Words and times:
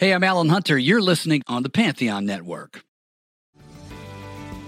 Hey, 0.00 0.14
I'm 0.14 0.24
Alan 0.24 0.48
Hunter. 0.48 0.78
You're 0.78 1.02
listening 1.02 1.42
on 1.46 1.62
the 1.62 1.68
Pantheon 1.68 2.24
Network. 2.24 2.84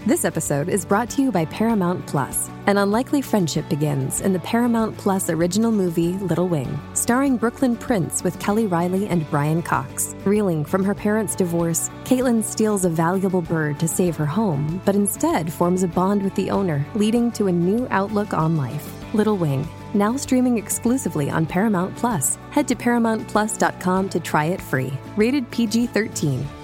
This 0.04 0.26
episode 0.26 0.68
is 0.68 0.84
brought 0.84 1.08
to 1.08 1.22
you 1.22 1.32
by 1.32 1.46
Paramount 1.46 2.06
Plus. 2.06 2.50
An 2.66 2.76
unlikely 2.76 3.22
friendship 3.22 3.66
begins 3.70 4.20
in 4.20 4.34
the 4.34 4.40
Paramount 4.40 4.94
Plus 4.98 5.30
original 5.30 5.72
movie 5.72 6.12
Little 6.18 6.48
Wing, 6.48 6.78
starring 6.92 7.38
Brooklyn 7.38 7.76
Prince 7.76 8.22
with 8.22 8.38
Kelly 8.40 8.66
Reilly 8.66 9.06
and 9.06 9.26
Brian 9.30 9.62
Cox. 9.62 10.14
Reeling 10.26 10.66
from 10.66 10.84
her 10.84 10.94
parents' 10.94 11.34
divorce, 11.34 11.88
Caitlin 12.04 12.44
steals 12.44 12.84
a 12.84 12.90
valuable 12.90 13.40
bird 13.40 13.80
to 13.80 13.88
save 13.88 14.16
her 14.16 14.26
home, 14.26 14.82
but 14.84 14.94
instead 14.94 15.50
forms 15.50 15.82
a 15.82 15.88
bond 15.88 16.22
with 16.22 16.34
the 16.34 16.50
owner, 16.50 16.84
leading 16.94 17.32
to 17.32 17.46
a 17.46 17.52
new 17.52 17.88
outlook 17.90 18.34
on 18.34 18.58
life. 18.58 18.86
Little 19.14 19.38
Wing, 19.38 19.66
now 19.94 20.16
streaming 20.16 20.58
exclusively 20.58 21.30
on 21.30 21.46
Paramount 21.46 21.96
Plus. 21.96 22.38
Head 22.50 22.68
to 22.68 22.74
ParamountPlus.com 22.74 24.08
to 24.08 24.20
try 24.20 24.46
it 24.46 24.60
free. 24.60 24.92
Rated 25.16 25.50
PG 25.50 25.86
13. 25.86 26.61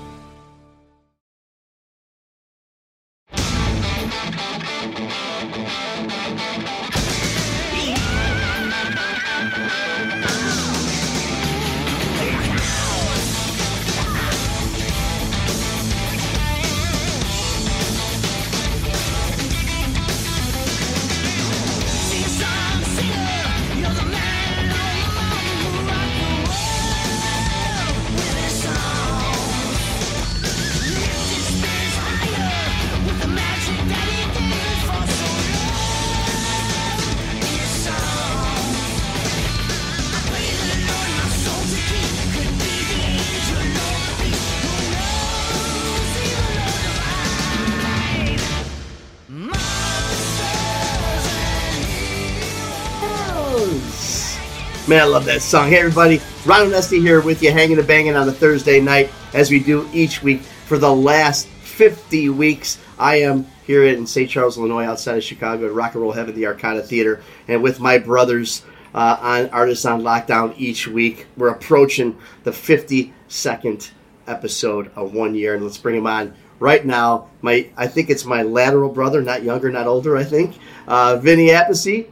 Man, 54.89 55.03
I 55.03 55.05
love 55.05 55.27
that 55.27 55.43
song. 55.43 55.69
Hey, 55.69 55.81
everybody. 55.81 56.19
Ron 56.47 56.71
Onesti 56.71 56.99
here 56.99 57.21
with 57.21 57.43
you, 57.43 57.53
hanging 57.53 57.77
and 57.77 57.87
banging 57.87 58.17
on 58.17 58.27
a 58.27 58.33
Thursday 58.33 58.81
night, 58.81 59.11
as 59.35 59.51
we 59.51 59.63
do 59.63 59.87
each 59.93 60.23
week 60.23 60.41
for 60.41 60.79
the 60.79 60.91
last 60.91 61.47
50 61.47 62.31
weeks. 62.31 62.79
I 62.99 63.17
am 63.17 63.47
here 63.67 63.85
in 63.85 64.07
St. 64.07 64.31
Charles, 64.31 64.57
Illinois, 64.57 64.87
outside 64.87 65.19
of 65.19 65.25
Chicago, 65.25 65.67
at 65.67 65.75
Rock 65.75 65.93
and 65.93 66.01
Roll 66.01 66.13
Heaven, 66.13 66.35
the 66.35 66.45
Arcada 66.45 66.83
Theater, 66.83 67.23
and 67.49 67.63
with 67.63 67.81
my 67.81 67.99
brothers 67.99 68.65
uh, 68.95 69.19
on 69.21 69.51
Artists 69.51 69.85
on 69.85 70.01
Lockdown 70.01 70.55
each 70.57 70.89
week. 70.89 71.27
We're 71.37 71.49
approaching 71.49 72.17
the 72.45 72.53
52nd 72.53 73.91
episode 74.27 74.91
of 74.97 75.13
one 75.13 75.35
year, 75.35 75.55
and 75.55 75.63
let's 75.63 75.77
bring 75.77 75.97
them 75.97 76.07
on 76.07 76.35
right 76.61 76.87
now. 76.87 77.29
My, 77.43 77.69
I 77.77 77.89
think 77.89 78.09
it's 78.09 78.25
my 78.25 78.41
lateral 78.41 78.89
brother, 78.89 79.21
not 79.21 79.43
younger, 79.43 79.71
not 79.71 79.87
older. 79.87 80.17
I 80.17 80.25
think, 80.25 80.57
uh, 80.87 81.19
Vinny 81.19 81.49
Appice. 81.49 82.09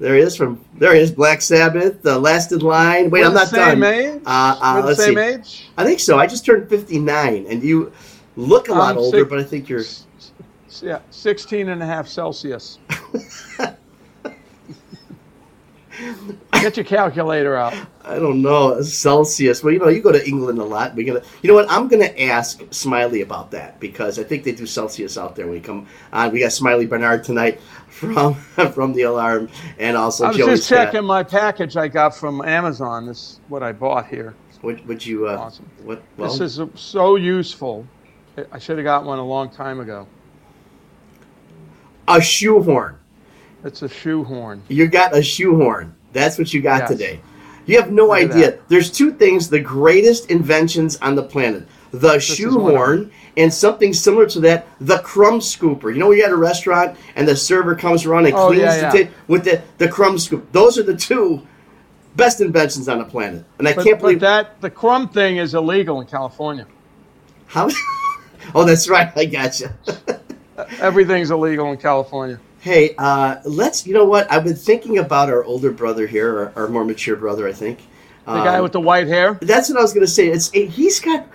There 0.00 0.14
he 0.16 0.22
is 0.22 0.34
from 0.34 0.64
there 0.78 0.94
he 0.94 1.00
is 1.02 1.12
Black 1.12 1.42
Sabbath, 1.42 2.00
the 2.02 2.18
last 2.18 2.50
in 2.52 2.60
line. 2.60 3.10
Wait, 3.10 3.20
We're 3.20 3.26
I'm 3.26 3.34
not 3.34 3.48
same 3.48 3.80
done. 3.80 3.94
age? 3.94 4.22
Uh, 4.24 4.58
uh, 4.62 4.82
let's 4.84 4.98
same 5.04 5.14
see. 5.16 5.20
age? 5.20 5.68
I 5.76 5.84
think 5.84 6.00
so. 6.00 6.18
I 6.18 6.26
just 6.26 6.46
turned 6.46 6.70
59, 6.70 7.44
and 7.46 7.62
you 7.62 7.92
look 8.34 8.68
a 8.70 8.72
lot 8.72 8.92
I'm 8.92 8.98
older, 8.98 9.18
six- 9.18 9.28
but 9.30 9.38
I 9.38 9.44
think 9.44 9.68
you're. 9.68 9.84
Yeah, 10.82 11.00
16 11.10 11.68
and 11.68 11.82
a 11.82 11.86
half 11.86 12.08
Celsius. 12.08 12.78
Get 16.60 16.76
your 16.76 16.84
calculator 16.84 17.56
out. 17.56 17.74
I 18.04 18.16
don't 18.18 18.42
know 18.42 18.80
Celsius. 18.82 19.62
Well, 19.62 19.72
you 19.72 19.78
know, 19.78 19.88
you 19.88 20.02
go 20.02 20.12
to 20.12 20.26
England 20.26 20.58
a 20.58 20.64
lot. 20.64 20.94
We're 20.94 21.06
gonna, 21.06 21.24
you 21.42 21.48
know 21.48 21.54
what? 21.54 21.70
I'm 21.70 21.88
gonna 21.88 22.12
ask 22.18 22.60
Smiley 22.70 23.22
about 23.22 23.50
that 23.52 23.78
because 23.80 24.18
I 24.18 24.24
think 24.24 24.44
they 24.44 24.52
do 24.52 24.66
Celsius 24.66 25.16
out 25.16 25.36
there 25.36 25.46
when 25.46 25.54
we 25.54 25.60
come 25.60 25.86
on. 26.12 26.32
We 26.32 26.40
got 26.40 26.52
Smiley 26.52 26.86
Barnard 26.86 27.24
tonight 27.24 27.60
from 27.88 28.34
from 28.34 28.92
the 28.92 29.02
Alarm, 29.02 29.48
and 29.78 29.96
also 29.96 30.24
I 30.24 30.28
was 30.28 30.36
Joey 30.36 30.46
just 30.50 30.66
Scott. 30.66 30.86
checking 30.86 31.04
my 31.04 31.22
package 31.22 31.76
I 31.76 31.88
got 31.88 32.16
from 32.16 32.42
Amazon. 32.42 33.06
This 33.06 33.18
is 33.18 33.40
what 33.48 33.62
I 33.62 33.72
bought 33.72 34.06
here. 34.06 34.34
Would, 34.62 34.86
would 34.86 35.04
you? 35.04 35.26
Uh, 35.28 35.36
Awesome. 35.36 35.70
What? 35.84 36.02
Well, 36.16 36.30
This 36.36 36.58
is 36.58 36.60
so 36.74 37.16
useful. 37.16 37.86
I 38.52 38.58
should 38.58 38.76
have 38.78 38.84
got 38.84 39.04
one 39.04 39.18
a 39.18 39.24
long 39.24 39.50
time 39.50 39.80
ago. 39.80 40.06
a 42.08 42.20
shoehorn. 42.20 42.98
It's 43.64 43.82
a 43.82 43.88
shoehorn. 43.88 44.62
You 44.68 44.86
got 44.86 45.16
a 45.16 45.22
shoehorn. 45.22 45.94
That's 46.12 46.38
what 46.38 46.52
you 46.52 46.60
got 46.60 46.80
Yes. 46.82 46.90
today. 46.90 47.20
You 47.66 47.80
have 47.80 47.92
no 47.92 48.06
Look 48.08 48.18
idea. 48.18 48.58
There's 48.68 48.90
two 48.90 49.12
things, 49.12 49.48
the 49.48 49.60
greatest 49.60 50.30
inventions 50.30 50.96
on 51.02 51.14
the 51.14 51.22
planet. 51.22 51.66
The 51.92 51.96
is 51.96 52.02
one 52.04 52.14
of 52.16 52.22
shoehorn 52.22 53.10
and 53.36 53.52
something 53.52 53.92
similar 53.92 54.26
to 54.26 54.40
that, 54.40 54.66
the 54.80 54.98
crumb 54.98 55.40
scooper. 55.40 55.92
You 55.92 55.98
know, 55.98 56.10
you're 56.12 56.26
at 56.26 56.32
a 56.32 56.36
restaurant 56.36 56.96
and 57.16 57.26
the 57.28 57.36
server 57.36 57.74
comes 57.74 58.06
around 58.06 58.26
and 58.26 58.34
Oh, 58.34 58.48
cleans 58.48 58.62
yeah, 58.62 58.74
the 58.76 58.80
yeah. 58.82 58.90
table 59.04 59.10
with 59.28 59.44
the, 59.44 59.62
the 59.78 59.88
crumb 59.88 60.18
scoop. 60.18 60.50
Those 60.52 60.78
are 60.78 60.82
the 60.82 60.96
two 60.96 61.46
best 62.16 62.40
inventions 62.40 62.88
on 62.88 62.98
the 62.98 63.04
planet. 63.04 63.44
And 63.58 63.68
I 63.68 63.74
But, 63.74 63.84
can't 63.84 64.00
believe 64.00 64.20
that 64.20 64.60
the 64.60 64.70
crumb 64.70 65.08
thing 65.08 65.36
is 65.36 65.54
illegal 65.54 66.00
in 66.00 66.06
California. 66.06 66.66
how. 67.46 67.68
oh, 68.54 68.64
that's 68.64 68.88
right. 68.88 69.12
I 69.16 69.24
gotcha. 69.26 69.74
Everything's 70.80 71.30
illegal 71.30 71.70
in 71.72 71.78
California. 71.78 72.38
Hey, 72.60 72.94
uh, 72.98 73.36
let's. 73.44 73.86
You 73.86 73.94
know 73.94 74.04
what? 74.04 74.30
I've 74.30 74.44
been 74.44 74.54
thinking 74.54 74.98
about 74.98 75.30
our 75.30 75.42
older 75.44 75.70
brother 75.70 76.06
here, 76.06 76.52
our, 76.56 76.64
our 76.64 76.68
more 76.68 76.84
mature 76.84 77.16
brother, 77.16 77.48
I 77.48 77.52
think. 77.52 77.78
The 78.26 78.44
guy 78.44 78.56
Um, 78.58 78.62
with 78.62 78.72
the 78.72 78.80
white 78.80 79.06
hair. 79.06 79.38
That's 79.40 79.70
what 79.70 79.78
I 79.78 79.82
was 79.82 79.92
going 79.94 80.04
to 80.04 80.12
say. 80.12 80.28
It's 80.28 80.50
it, 80.52 80.68
he's 80.68 81.00
got. 81.00 81.26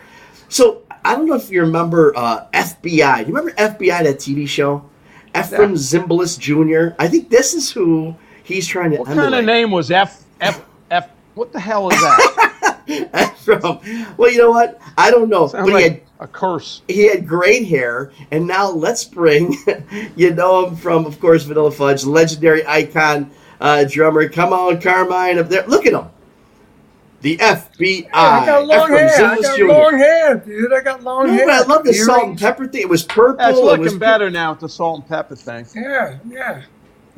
So 0.49 0.83
I 1.03 1.15
don't 1.15 1.25
know 1.25 1.35
if 1.35 1.49
you 1.49 1.61
remember 1.61 2.13
uh, 2.15 2.45
FBI. 2.53 3.21
Do 3.25 3.31
you 3.31 3.35
remember 3.35 3.51
FBI 3.51 4.03
that 4.03 4.17
TV 4.17 4.47
show? 4.47 4.87
Ephraim 5.37 5.71
Yeah. 5.71 5.77
Zimbalist 5.77 6.39
Jr. 6.39 6.95
I 6.99 7.07
think 7.07 7.29
this 7.29 7.53
is 7.53 7.71
who 7.71 8.15
he's 8.43 8.67
trying 8.67 8.91
to 8.91 8.97
What 8.97 9.07
kind 9.07 9.33
of 9.33 9.45
name 9.45 9.71
was 9.71 9.91
F 9.91 10.23
F 10.39 10.63
F? 10.91 11.09
What 11.33 11.51
the 11.51 11.59
hell 11.59 11.89
is 11.89 11.99
that? 11.99 12.51
Ephraim. 12.87 14.15
Well, 14.17 14.31
you 14.31 14.37
know 14.37 14.51
what? 14.51 14.79
I 14.97 15.11
don't 15.11 15.29
know, 15.29 15.47
Sounds 15.47 15.69
but 15.69 15.77
he 15.79 15.83
had 15.89 16.01
a 16.19 16.27
curse. 16.27 16.81
he 16.87 17.07
had 17.07 17.27
great 17.27 17.67
hair, 17.67 18.11
and 18.31 18.47
now 18.47 18.69
let's 18.69 19.03
bring 19.03 19.55
you 20.15 20.33
know 20.33 20.67
him 20.67 20.75
from, 20.75 21.05
of 21.05 21.19
course, 21.19 21.43
Vanilla 21.43 21.71
Fudge, 21.71 22.03
legendary 22.05 22.65
icon 22.67 23.29
uh, 23.59 23.83
drummer. 23.89 24.29
Come 24.29 24.53
on, 24.53 24.79
Carmine 24.81 25.37
up 25.39 25.49
there. 25.49 25.65
Look 25.67 25.85
at 25.85 25.93
him. 25.93 26.05
The 27.21 27.37
FBI. 27.37 28.09
I 28.13 28.45
got 28.45 28.67
long 28.67 28.83
Ephraim 28.91 29.07
hair. 29.07 29.25
I 29.25 29.41
got 29.41 29.57
Jr. 29.57 29.65
long 29.65 29.97
hair, 29.97 30.35
dude. 30.35 30.73
I 30.73 30.81
got 30.81 31.01
long 31.03 31.27
No, 31.27 31.33
hair. 31.33 31.49
I 31.49 31.61
love 31.63 31.83
the 31.83 31.89
Earrings. 31.91 32.05
salt 32.05 32.23
and 32.29 32.37
pepper 32.39 32.67
thing. 32.67 32.81
It 32.81 32.89
was 32.89 33.03
purple. 33.03 33.37
That's 33.37 33.57
it 33.57 33.63
looking 33.63 33.83
was 33.85 33.95
better 33.97 34.29
now 34.29 34.51
with 34.51 34.59
the 34.59 34.69
salt 34.69 34.99
and 34.99 35.09
pepper 35.09 35.35
thing. 35.35 35.65
Yeah, 35.75 36.19
yeah. 36.29 36.61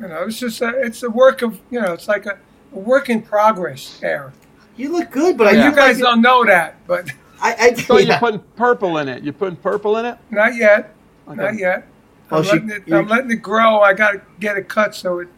You 0.00 0.08
know, 0.08 0.22
it's 0.22 0.38
just 0.38 0.62
a, 0.62 0.68
it's 0.80 1.02
a 1.02 1.10
work 1.10 1.42
of 1.42 1.60
you 1.70 1.80
know, 1.82 1.92
it's 1.92 2.08
like 2.08 2.24
a, 2.24 2.38
a 2.72 2.78
work 2.78 3.10
in 3.10 3.20
progress 3.20 4.00
hair. 4.00 4.32
You 4.78 4.92
look 4.92 5.10
good, 5.10 5.36
but 5.36 5.48
I 5.48 5.52
You 5.66 5.74
guys 5.74 5.96
like 5.96 6.04
don't 6.04 6.22
know 6.22 6.44
that, 6.46 6.76
but 6.86 7.10
I, 7.42 7.54
I, 7.54 7.74
So 7.74 7.98
yeah. 7.98 8.06
you're 8.08 8.18
putting 8.18 8.40
purple 8.56 8.98
in 8.98 9.08
it. 9.08 9.22
You're 9.22 9.32
putting 9.32 9.56
purple 9.56 9.96
in 9.98 10.06
it? 10.06 10.16
not 10.30 10.54
yet. 10.56 10.94
Okay. 11.28 11.36
Not 11.36 11.58
yet. 11.58 11.86
Oh, 12.30 12.38
I'm, 12.38 12.44
she- 12.44 12.50
letting 12.52 12.70
it, 12.70 12.92
I'm 12.92 13.06
letting 13.08 13.30
it 13.30 13.36
grow. 13.42 13.80
I 13.80 13.92
got 13.94 14.12
to 14.12 14.22
get 14.40 14.56
it 14.56 14.68
cut 14.68 14.94
so 14.94 15.18
it 15.20 15.28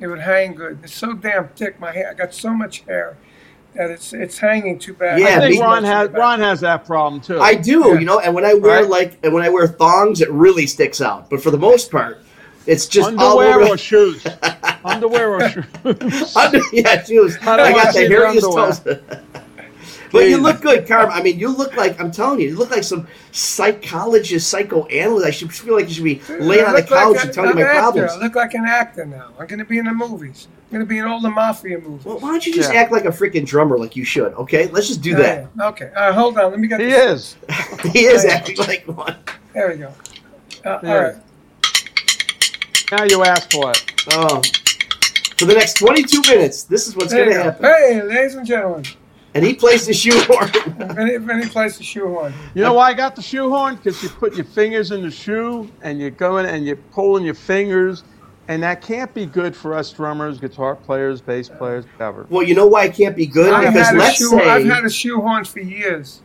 it 0.00 0.06
would 0.06 0.20
hang 0.20 0.54
good. 0.54 0.78
It's 0.82 0.94
so 0.94 1.12
damn 1.12 1.48
thick. 1.48 1.78
My 1.80 1.92
hair. 1.92 2.10
I 2.10 2.14
got 2.14 2.32
so 2.32 2.54
much 2.54 2.80
hair 2.82 3.16
that 3.74 3.90
it's 3.90 4.12
it's 4.12 4.38
hanging 4.38 4.78
too 4.78 4.94
bad. 4.94 5.18
Yeah, 5.20 5.36
I 5.36 5.40
think 5.40 5.54
me- 5.56 5.60
Ron 5.60 5.84
has 5.84 6.08
Ron 6.10 6.40
has 6.40 6.60
that 6.60 6.84
problem 6.86 7.20
too. 7.20 7.38
I 7.40 7.54
do, 7.54 7.80
Yeah. 7.88 7.98
you 8.00 8.06
know, 8.06 8.18
and 8.20 8.34
when 8.34 8.44
I 8.44 8.54
wear 8.54 8.80
Right. 8.80 8.88
like, 8.88 9.18
and 9.22 9.32
when 9.34 9.42
I 9.42 9.48
wear 9.50 9.66
thongs, 9.68 10.20
it 10.22 10.30
really 10.30 10.66
sticks 10.66 11.00
out. 11.00 11.28
But 11.30 11.42
for 11.42 11.50
the 11.50 11.58
most 11.58 11.90
part, 11.90 12.22
it's 12.66 12.86
just 12.86 13.12
all 13.18 13.38
Underwear 13.40 13.60
over. 13.62 13.74
or 13.74 13.78
shoes? 13.90 14.26
Underwear 14.84 15.34
or 15.34 15.48
shoes? 15.50 16.36
Under, 16.36 16.60
yeah, 16.72 17.02
shoes. 17.02 17.36
I 17.42 17.54
I 17.60 17.72
got 17.72 17.94
the 17.94 18.00
hairiest 18.00 18.42
toes. 18.42 18.80
but 20.12 20.28
you 20.28 20.38
look 20.38 20.60
good, 20.60 20.86
Carm. 20.88 21.10
I 21.10 21.22
mean, 21.22 21.38
you 21.38 21.48
look 21.48 21.76
like 21.76 22.00
I'm 22.00 22.10
telling 22.10 22.40
you, 22.40 22.48
you 22.50 22.56
look 22.56 22.70
like 22.70 22.84
some 22.84 23.06
psychologist, 23.32 24.48
psychoanalyst. 24.48 25.26
I 25.26 25.30
should 25.30 25.52
feel 25.52 25.74
like 25.76 25.88
you 25.88 25.94
should 25.94 26.04
be 26.04 26.20
laying 26.28 26.64
on 26.64 26.72
the 26.72 26.80
look 26.80 26.90
like 26.90 27.04
couch 27.04 27.16
a- 27.16 27.20
and 27.26 27.32
telling 27.32 27.50
I'm 27.50 27.56
me 27.56 27.62
my 27.62 27.68
actor. 27.68 27.80
problems. 27.80 28.12
I 28.12 28.16
look 28.18 28.34
like 28.34 28.54
an 28.54 28.64
actor 28.64 29.06
now. 29.06 29.28
I'm 29.38 29.46
going 29.46 29.58
to 29.60 29.64
be 29.64 29.78
in 29.78 29.84
the 29.86 29.92
movies. 29.94 30.48
I'm 30.70 30.74
going 30.78 30.86
to 30.86 30.88
be 30.88 30.98
in 30.98 31.04
all 31.06 31.20
the 31.20 31.30
mafia 31.30 31.78
movies. 31.80 32.04
Well, 32.04 32.20
why 32.20 32.30
don't 32.30 32.46
you 32.46 32.54
just 32.54 32.72
Yeah. 32.72 32.80
act 32.82 32.92
like 32.92 33.04
a 33.04 33.08
freaking 33.08 33.44
drummer 33.44 33.76
like 33.76 33.96
you 33.96 34.04
should? 34.04 34.32
Okay, 34.34 34.68
let's 34.68 34.86
just 34.86 35.02
do 35.02 35.10
Yeah, 35.10 35.16
that. 35.16 35.48
yeah. 35.58 35.68
Okay. 35.68 35.90
Uh, 35.96 36.12
hold 36.12 36.38
on. 36.38 36.50
Let 36.52 36.60
me 36.60 36.68
get 36.68 36.78
he 36.80 36.86
this. 36.86 37.36
is. 37.48 37.82
he 37.92 38.04
is 38.04 38.24
acting 38.24 38.56
like 38.58 38.84
one. 38.86 39.16
There 39.52 39.68
we 39.68 39.76
go. 39.78 39.88
Uh, 40.64 40.78
Yeah. 40.82 40.94
All 40.94 41.02
right. 41.02 41.14
Now 42.90 43.04
you 43.04 43.22
ask 43.24 43.50
for 43.52 43.70
it. 43.70 43.92
Oh, 44.12 44.42
for 45.38 45.44
the 45.46 45.54
next 45.54 45.74
22 45.78 46.22
minutes, 46.22 46.64
this 46.64 46.86
is 46.88 46.96
what's 46.96 47.12
going 47.12 47.28
to 47.30 47.42
happen. 47.42 47.64
Hey, 47.64 48.02
ladies 48.02 48.34
and 48.34 48.46
gentlemen, 48.46 48.84
and 49.34 49.44
he 49.44 49.54
plays 49.54 49.86
the 49.86 49.92
shoehorn. 49.94 50.50
If 50.54 50.98
any, 50.98 51.12
if 51.12 51.28
any 51.28 51.46
plays 51.48 51.78
the 51.78 51.84
shoehorn. 51.84 52.32
You 52.54 52.62
know 52.62 52.74
why 52.74 52.88
I 52.88 52.94
got 52.94 53.14
the 53.14 53.22
shoehorn? 53.22 53.76
Because 53.76 54.02
you 54.02 54.08
put 54.08 54.34
your 54.34 54.44
fingers 54.44 54.90
in 54.90 55.02
the 55.02 55.10
shoe 55.10 55.70
and 55.82 56.00
you're 56.00 56.10
going 56.10 56.46
and 56.46 56.64
you're 56.66 56.76
pulling 56.76 57.24
your 57.24 57.34
fingers, 57.34 58.02
and 58.48 58.62
that 58.64 58.82
can't 58.82 59.12
be 59.14 59.24
good 59.26 59.54
for 59.54 59.74
us 59.74 59.92
drummers, 59.92 60.38
guitar 60.40 60.74
players, 60.74 61.20
bass 61.20 61.48
players, 61.48 61.84
whatever. 61.92 62.26
well, 62.28 62.42
you 62.42 62.54
know 62.56 62.66
why 62.66 62.86
it 62.86 62.94
can't 62.94 63.14
be 63.14 63.26
good 63.26 63.52
I've 63.52 63.72
because 63.72 63.86
had, 63.86 63.94
a 63.94 63.98
let's 63.98 64.16
shoe, 64.18 64.30
say, 64.30 64.48
I've 64.50 64.64
had 64.66 64.84
a 64.84 64.90
shoehorn 64.90 65.44
for 65.44 65.60
years. 65.60 66.22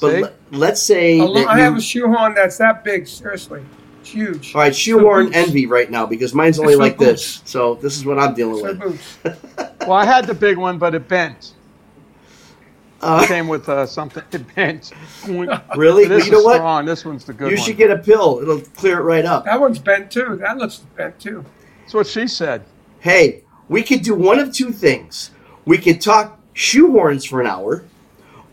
but 0.00 0.10
See? 0.12 0.22
le- 0.22 0.32
let's 0.50 0.82
say 0.82 1.18
A 1.20 1.24
lo- 1.24 1.34
that 1.34 1.46
I 1.48 1.58
have 1.60 1.74
you- 1.74 1.78
a 1.78 1.82
shoehorn 1.82 2.34
that's 2.34 2.58
that 2.58 2.82
big. 2.82 3.06
Seriously, 3.06 3.60
it's 3.60 3.77
huge. 4.08 4.54
all 4.54 4.60
right, 4.62 4.74
shoehorn 4.74 5.26
boots. 5.26 5.36
envy 5.36 5.66
right 5.66 5.90
now 5.90 6.06
because 6.06 6.34
mine's 6.34 6.58
only 6.58 6.74
It's 6.74 6.80
like 6.80 6.98
this. 6.98 7.38
boots. 7.38 7.50
So 7.50 7.74
this 7.76 7.96
is 7.96 8.04
what 8.04 8.18
I'm 8.18 8.34
dealing 8.34 8.60
For 8.64 8.72
with. 8.74 9.22
boots. 9.24 9.64
Well, 9.88 9.96
I 9.96 10.04
had 10.04 10.26
the 10.26 10.34
big 10.34 10.58
one, 10.58 10.76
but 10.76 10.94
it 10.94 11.08
bent. 11.08 11.54
Uh, 13.00 13.20
It 13.24 13.28
came 13.28 13.48
with 13.48 13.68
uh, 13.68 13.86
something. 13.86 14.22
It 14.32 14.54
bent. 14.54 14.92
Really? 15.76 16.04
This 16.06 16.24
Well, 16.24 16.26
you 16.26 16.32
know 16.32 16.38
is 16.40 16.44
what? 16.44 16.54
strong. 16.56 16.84
This 16.84 17.04
one's 17.06 17.24
the 17.24 17.32
good 17.32 17.50
you 17.52 17.56
one. 17.56 17.64
should 17.64 17.76
get 17.78 17.90
a 17.90 17.96
pill. 17.98 18.40
It'll 18.42 18.60
clear 18.60 18.98
it 18.98 19.02
right 19.04 19.24
up. 19.24 19.44
That 19.46 19.58
one's 19.60 19.78
bent 19.78 20.10
too. 20.10 20.36
That 20.42 20.58
looks 20.58 20.78
bent 20.96 21.18
too. 21.18 21.44
That's 21.82 21.94
what 21.94 22.06
she 22.06 22.26
said. 22.26 22.64
Hey, 23.00 23.44
we 23.68 23.82
could 23.82 24.02
do 24.02 24.14
one 24.14 24.38
of 24.40 24.52
two 24.52 24.72
things. 24.72 25.30
We 25.64 25.78
could 25.78 26.00
talk 26.02 26.38
shoehorns 26.54 27.26
for 27.26 27.40
an 27.40 27.46
hour, 27.46 27.84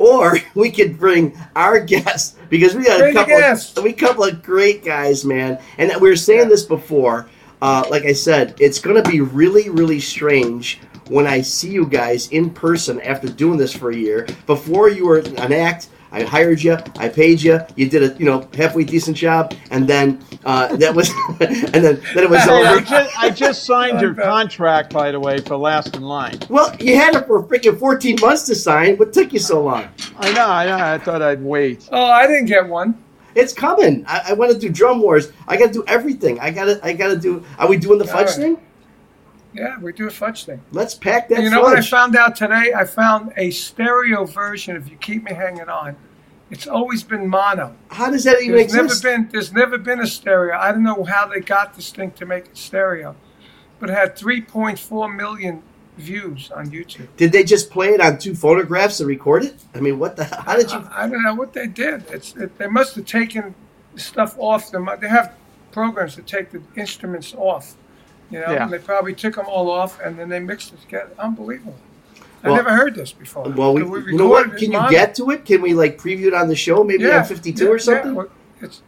or 0.06 0.38
we 0.56 0.70
could 0.70 1.00
bring 1.00 1.38
our 1.56 1.80
guests 1.80 2.38
because 2.50 2.76
we 2.76 2.86
got 2.86 3.00
a 3.00 3.04
Bring 3.04 3.16
the 3.16 3.26
couple. 3.26 3.80
Of, 3.80 3.84
we 3.84 3.94
couple 3.94 4.24
of 4.24 4.44
great 4.44 4.86
guys, 4.86 5.26
man. 5.26 5.60
And 5.78 5.92
we 6.00 6.10
were 6.10 6.16
saying 6.16 6.50
this 6.50 6.64
before. 6.64 7.28
Uh, 7.62 7.84
like 7.90 8.04
I 8.04 8.14
said, 8.14 8.56
it's 8.60 8.80
going 8.80 9.02
to 9.02 9.10
be 9.10 9.22
really, 9.22 9.70
really 9.70 10.00
strange 10.00 10.80
when 11.08 11.26
I 11.26 11.42
see 11.42 11.72
you 11.72 11.88
guys 11.88 12.28
in 12.30 12.50
person 12.50 13.02
after 13.02 13.28
doing 13.28 13.58
this 13.58 13.76
for 13.76 13.90
a 13.90 13.96
year. 13.96 14.28
Before 14.46 14.90
you 14.90 15.08
were 15.08 15.20
an 15.20 15.54
act, 15.54 15.90
I 16.16 16.24
hired 16.24 16.64
you, 16.64 16.78
I 16.98 17.10
paid 17.10 17.42
you, 17.42 17.60
you 17.76 17.90
did 17.90 18.02
a 18.04 18.18
you 18.18 18.26
know 18.26 18.48
halfway 18.56 18.86
decent 18.86 19.18
job, 19.18 19.54
and 19.70 19.86
then 19.86 20.24
uh, 20.46 20.74
that 20.78 20.96
was, 20.96 21.10
and 21.42 21.84
then 21.84 22.02
then 22.14 22.24
it 22.24 22.30
was 22.30 22.42
Hey, 22.44 22.52
I 22.66 22.72
over. 22.72 22.82
just, 22.82 23.20
I 23.20 23.30
just 23.30 23.66
signed 23.66 24.00
your 24.00 24.14
contract, 24.32 24.94
by 24.94 25.12
the 25.12 25.20
way, 25.20 25.40
for 25.42 25.58
last 25.58 25.94
in 25.96 26.04
line. 26.04 26.40
Well, 26.50 26.74
you 26.80 26.96
had 26.96 27.16
it 27.16 27.28
for 27.28 27.44
freaking 27.44 27.78
14 27.78 28.18
months 28.22 28.44
to 28.44 28.56
sign. 28.56 28.96
What 28.96 29.12
took 29.12 29.34
you 29.34 29.40
so 29.40 29.62
long? 29.62 29.90
I 30.18 30.32
know, 30.32 30.48
I 30.48 30.66
know. 30.66 30.78
I 30.78 30.98
thought 31.00 31.22
I'd 31.22 31.42
wait. 31.44 31.90
Oh, 31.92 32.06
I 32.06 32.28
didn't 32.28 32.46
get 32.46 32.66
one. 32.68 32.98
It's 33.36 33.52
coming. 33.52 34.06
I, 34.08 34.22
I 34.30 34.34
want 34.34 34.54
to 34.54 34.58
do 34.58 34.70
drum 34.70 35.02
wars. 35.02 35.34
I 35.50 35.58
got 35.58 35.68
to 35.68 35.74
do 35.74 35.84
everything. 35.88 36.40
I 36.40 36.52
got 36.52 36.66
to. 36.66 36.80
I 36.82 36.94
got 36.94 37.10
to 37.10 37.18
do. 37.18 37.44
Are 37.60 37.68
we 37.68 37.76
doing 37.76 38.00
the 38.00 38.06
fudge 38.08 38.14
All 38.38 38.44
right. 38.44 38.56
thing? 38.56 38.58
Yeah, 39.56 39.80
we 39.80 39.94
do 39.94 40.08
a 40.08 40.12
fudge 40.12 40.46
thing. 40.46 40.62
Let's 40.72 40.96
pack 40.96 41.30
that 41.30 41.36
And 41.36 41.46
you 41.46 41.50
know 41.50 41.62
what 41.62 41.78
I 41.78 41.82
found 41.82 42.16
out 42.16 42.36
today? 42.36 42.74
I 42.76 42.84
found 42.84 43.32
a 43.38 43.52
stereo 43.52 44.26
version 44.26 44.76
If 44.76 44.90
"You 44.90 44.98
Keep 44.98 45.24
Me 45.24 45.34
Hanging 45.34 45.70
On." 45.70 45.96
It's 46.52 46.68
always 46.68 47.04
been 47.04 47.28
mono. 47.28 47.76
How 47.90 48.12
does 48.12 48.24
that 48.26 48.42
even 48.42 48.58
There's 48.58 48.74
never 48.74 49.00
been 49.02 49.30
there's 49.32 49.54
never 49.54 49.78
been 49.78 50.00
a 50.02 50.08
stereo. 50.08 50.58
I 50.58 50.72
don't 50.72 50.84
know 50.84 51.04
how 51.04 51.28
they 51.28 51.40
got 51.40 51.76
this 51.76 51.92
thing 51.92 52.12
to 52.12 52.26
make 52.26 52.46
it 52.46 52.58
stereo, 52.58 53.16
but 53.80 53.90
it 53.90 53.94
had 53.94 54.16
3.4 54.16 55.16
million 55.16 55.64
views 55.98 56.52
on 56.52 56.70
YouTube. 56.70 57.08
Did 57.18 57.32
they 57.32 57.44
just 57.44 57.70
play 57.72 57.90
it 57.90 58.02
on 58.02 58.18
two 58.18 58.36
photographs 58.36 59.00
and 59.00 59.08
record 59.08 59.44
it? 59.44 59.56
I 59.74 59.80
mean, 59.80 59.98
what 59.98 60.18
the? 60.18 60.26
How 60.26 60.56
did 60.56 60.72
you? 60.72 60.78
I, 60.78 61.06
I 61.06 61.10
don't 61.10 61.24
know 61.24 61.36
what 61.36 61.54
they 61.54 61.68
did. 61.68 62.06
It's 62.10 62.36
it, 62.36 62.58
they 62.58 62.68
must 62.68 62.96
have 62.96 63.06
taken 63.06 63.56
stuff 63.96 64.36
off 64.38 64.72
them. 64.72 64.90
They 65.00 65.08
have 65.08 65.34
programs 65.72 66.16
that 66.16 66.28
take 66.28 66.52
the 66.52 66.62
instruments 66.76 67.34
off. 67.36 67.76
You 68.32 68.40
know, 68.40 68.52
Yeah. 68.52 68.68
they 68.68 68.80
probably 68.80 69.14
took 69.14 69.36
them 69.36 69.46
all 69.48 69.70
off 69.70 70.00
and 70.02 70.18
then 70.18 70.30
they 70.30 70.40
mixed 70.40 70.74
it 70.74 70.82
together. 70.82 71.10
Unbelievable. 71.20 71.76
I 72.44 72.48
Well- 72.50 72.56
never 72.58 72.72
heard 72.72 72.96
this 72.96 73.12
before. 73.12 73.50
Well, 73.50 73.74
we, 73.74 73.84
But 73.84 74.08
you 74.08 74.18
know 74.18 74.28
what? 74.28 74.58
Can 74.58 74.72
you 74.72 74.90
get 74.90 75.16
to 75.16 75.30
it? 75.32 75.46
Can 75.46 75.62
we 75.62 75.74
like 75.74 75.98
preview 76.00 76.26
it 76.28 76.34
on 76.34 76.48
the 76.48 76.56
show? 76.56 76.84
Maybe 76.84 77.04
yeah, 77.04 77.20
on 77.20 77.26
52 77.26 77.64
yeah, 77.66 77.70
or 77.70 77.80
something? 77.80 78.12
Yeah. 78.12 78.18
Well, 78.18 78.28
It's 78.62 78.82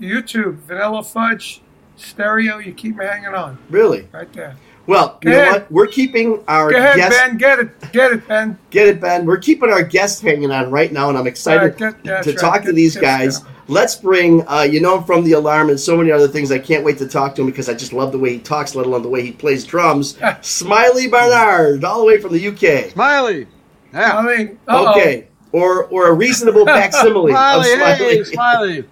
YouTube, 0.00 0.54
Vanilla 0.66 1.02
Fudge, 1.02 1.60
stereo. 1.96 2.58
You 2.58 2.72
keep 2.72 2.96
me 2.96 3.04
hanging 3.04 3.34
on 3.34 3.58
Really? 3.68 4.08
right 4.12 4.32
there. 4.32 4.56
Well, 4.90 5.18
you 5.22 5.30
Go 5.30 5.36
know 5.36 5.42
ahead. 5.42 5.52
what? 5.62 5.70
We're 5.70 5.86
keeping 5.86 6.42
our 6.48 6.72
Go 6.72 6.78
ahead, 6.78 6.96
guests. 6.96 7.16
Ben. 7.20 7.36
Get 7.36 7.58
it. 7.60 7.92
Get 7.92 8.10
it, 8.12 8.26
Ben. 8.26 8.58
Get 8.70 8.88
it, 8.88 9.00
Ben. 9.00 9.24
We're 9.24 9.36
keeping 9.38 9.70
our 9.70 9.84
guests 9.84 10.20
hanging 10.20 10.50
on 10.50 10.68
right 10.72 10.92
now, 10.92 11.08
and 11.08 11.16
I'm 11.16 11.28
excited 11.28 11.60
All 11.60 11.66
right, 11.68 11.78
get- 11.78 12.04
that's 12.04 12.26
to 12.26 12.32
right. 12.32 12.40
talk 12.40 12.60
to 12.62 12.66
Get- 12.66 12.74
these 12.74 12.94
get- 12.94 13.02
guys. 13.02 13.38
yeah. 13.40 13.50
Let's 13.68 13.94
bring, 13.94 14.44
uh, 14.48 14.62
you 14.62 14.80
know, 14.80 14.98
him 14.98 15.04
from 15.04 15.22
the 15.22 15.30
alarm 15.34 15.70
and 15.70 15.78
so 15.78 15.96
many 15.96 16.10
other 16.10 16.26
things. 16.26 16.50
I 16.50 16.58
can't 16.58 16.82
wait 16.84 16.98
to 16.98 17.06
talk 17.06 17.36
to 17.36 17.42
him 17.42 17.46
because 17.46 17.68
I 17.68 17.74
just 17.74 17.92
love 17.92 18.10
the 18.10 18.18
way 18.18 18.30
he 18.32 18.38
talks, 18.40 18.74
let 18.74 18.84
alone 18.84 19.02
the 19.02 19.08
way 19.08 19.22
he 19.22 19.30
plays 19.30 19.64
drums. 19.64 20.18
Smiley 20.40 21.06
Barnard, 21.06 21.84
all 21.84 22.00
the 22.00 22.06
way 22.06 22.18
from 22.20 22.32
the 22.32 22.48
UK. 22.48 22.90
Smiley. 22.90 23.46
Yeah. 23.94 24.18
I 24.18 24.22
mean, 24.22 24.58
uh-oh. 24.66 24.90
Okay, 24.98 25.28
or 25.52 25.84
or 25.84 26.08
a 26.08 26.12
reasonable 26.12 26.66
facsimile 26.76 27.30
of 27.32 27.38
Smiley, 27.38 27.68
Smiley. 27.76 27.96
hey, 28.16 28.24
Smiley. 28.24 28.84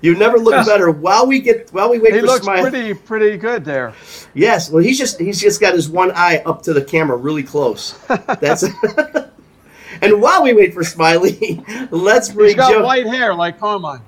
You 0.00 0.14
never 0.14 0.38
look 0.38 0.64
better. 0.66 0.90
While 0.90 1.26
we 1.26 1.40
get, 1.40 1.70
while 1.72 1.90
we 1.90 1.98
wait 1.98 2.14
He 2.14 2.20
for 2.20 2.26
looks 2.26 2.44
Smiley. 2.44 2.70
pretty, 2.70 2.94
pretty 2.94 3.36
good 3.36 3.64
there. 3.64 3.92
Yes, 4.34 4.70
well, 4.70 4.82
he's 4.82 4.96
just 4.98 5.18
he's 5.20 5.40
just 5.40 5.60
got 5.60 5.74
his 5.74 5.88
one 5.88 6.12
eye 6.12 6.42
up 6.46 6.62
to 6.62 6.72
the 6.72 6.82
camera, 6.84 7.16
really 7.16 7.42
close. 7.42 7.92
That's. 8.40 8.62
and 10.02 10.20
while 10.22 10.42
we 10.42 10.52
wait 10.52 10.72
for 10.74 10.84
Smiley, 10.84 11.64
let's 11.90 12.28
bring 12.28 12.48
He's 12.48 12.54
got 12.56 12.72
Joe. 12.72 12.84
white 12.84 13.06
hair 13.06 13.34
like 13.34 13.58
Carmine. 13.58 14.00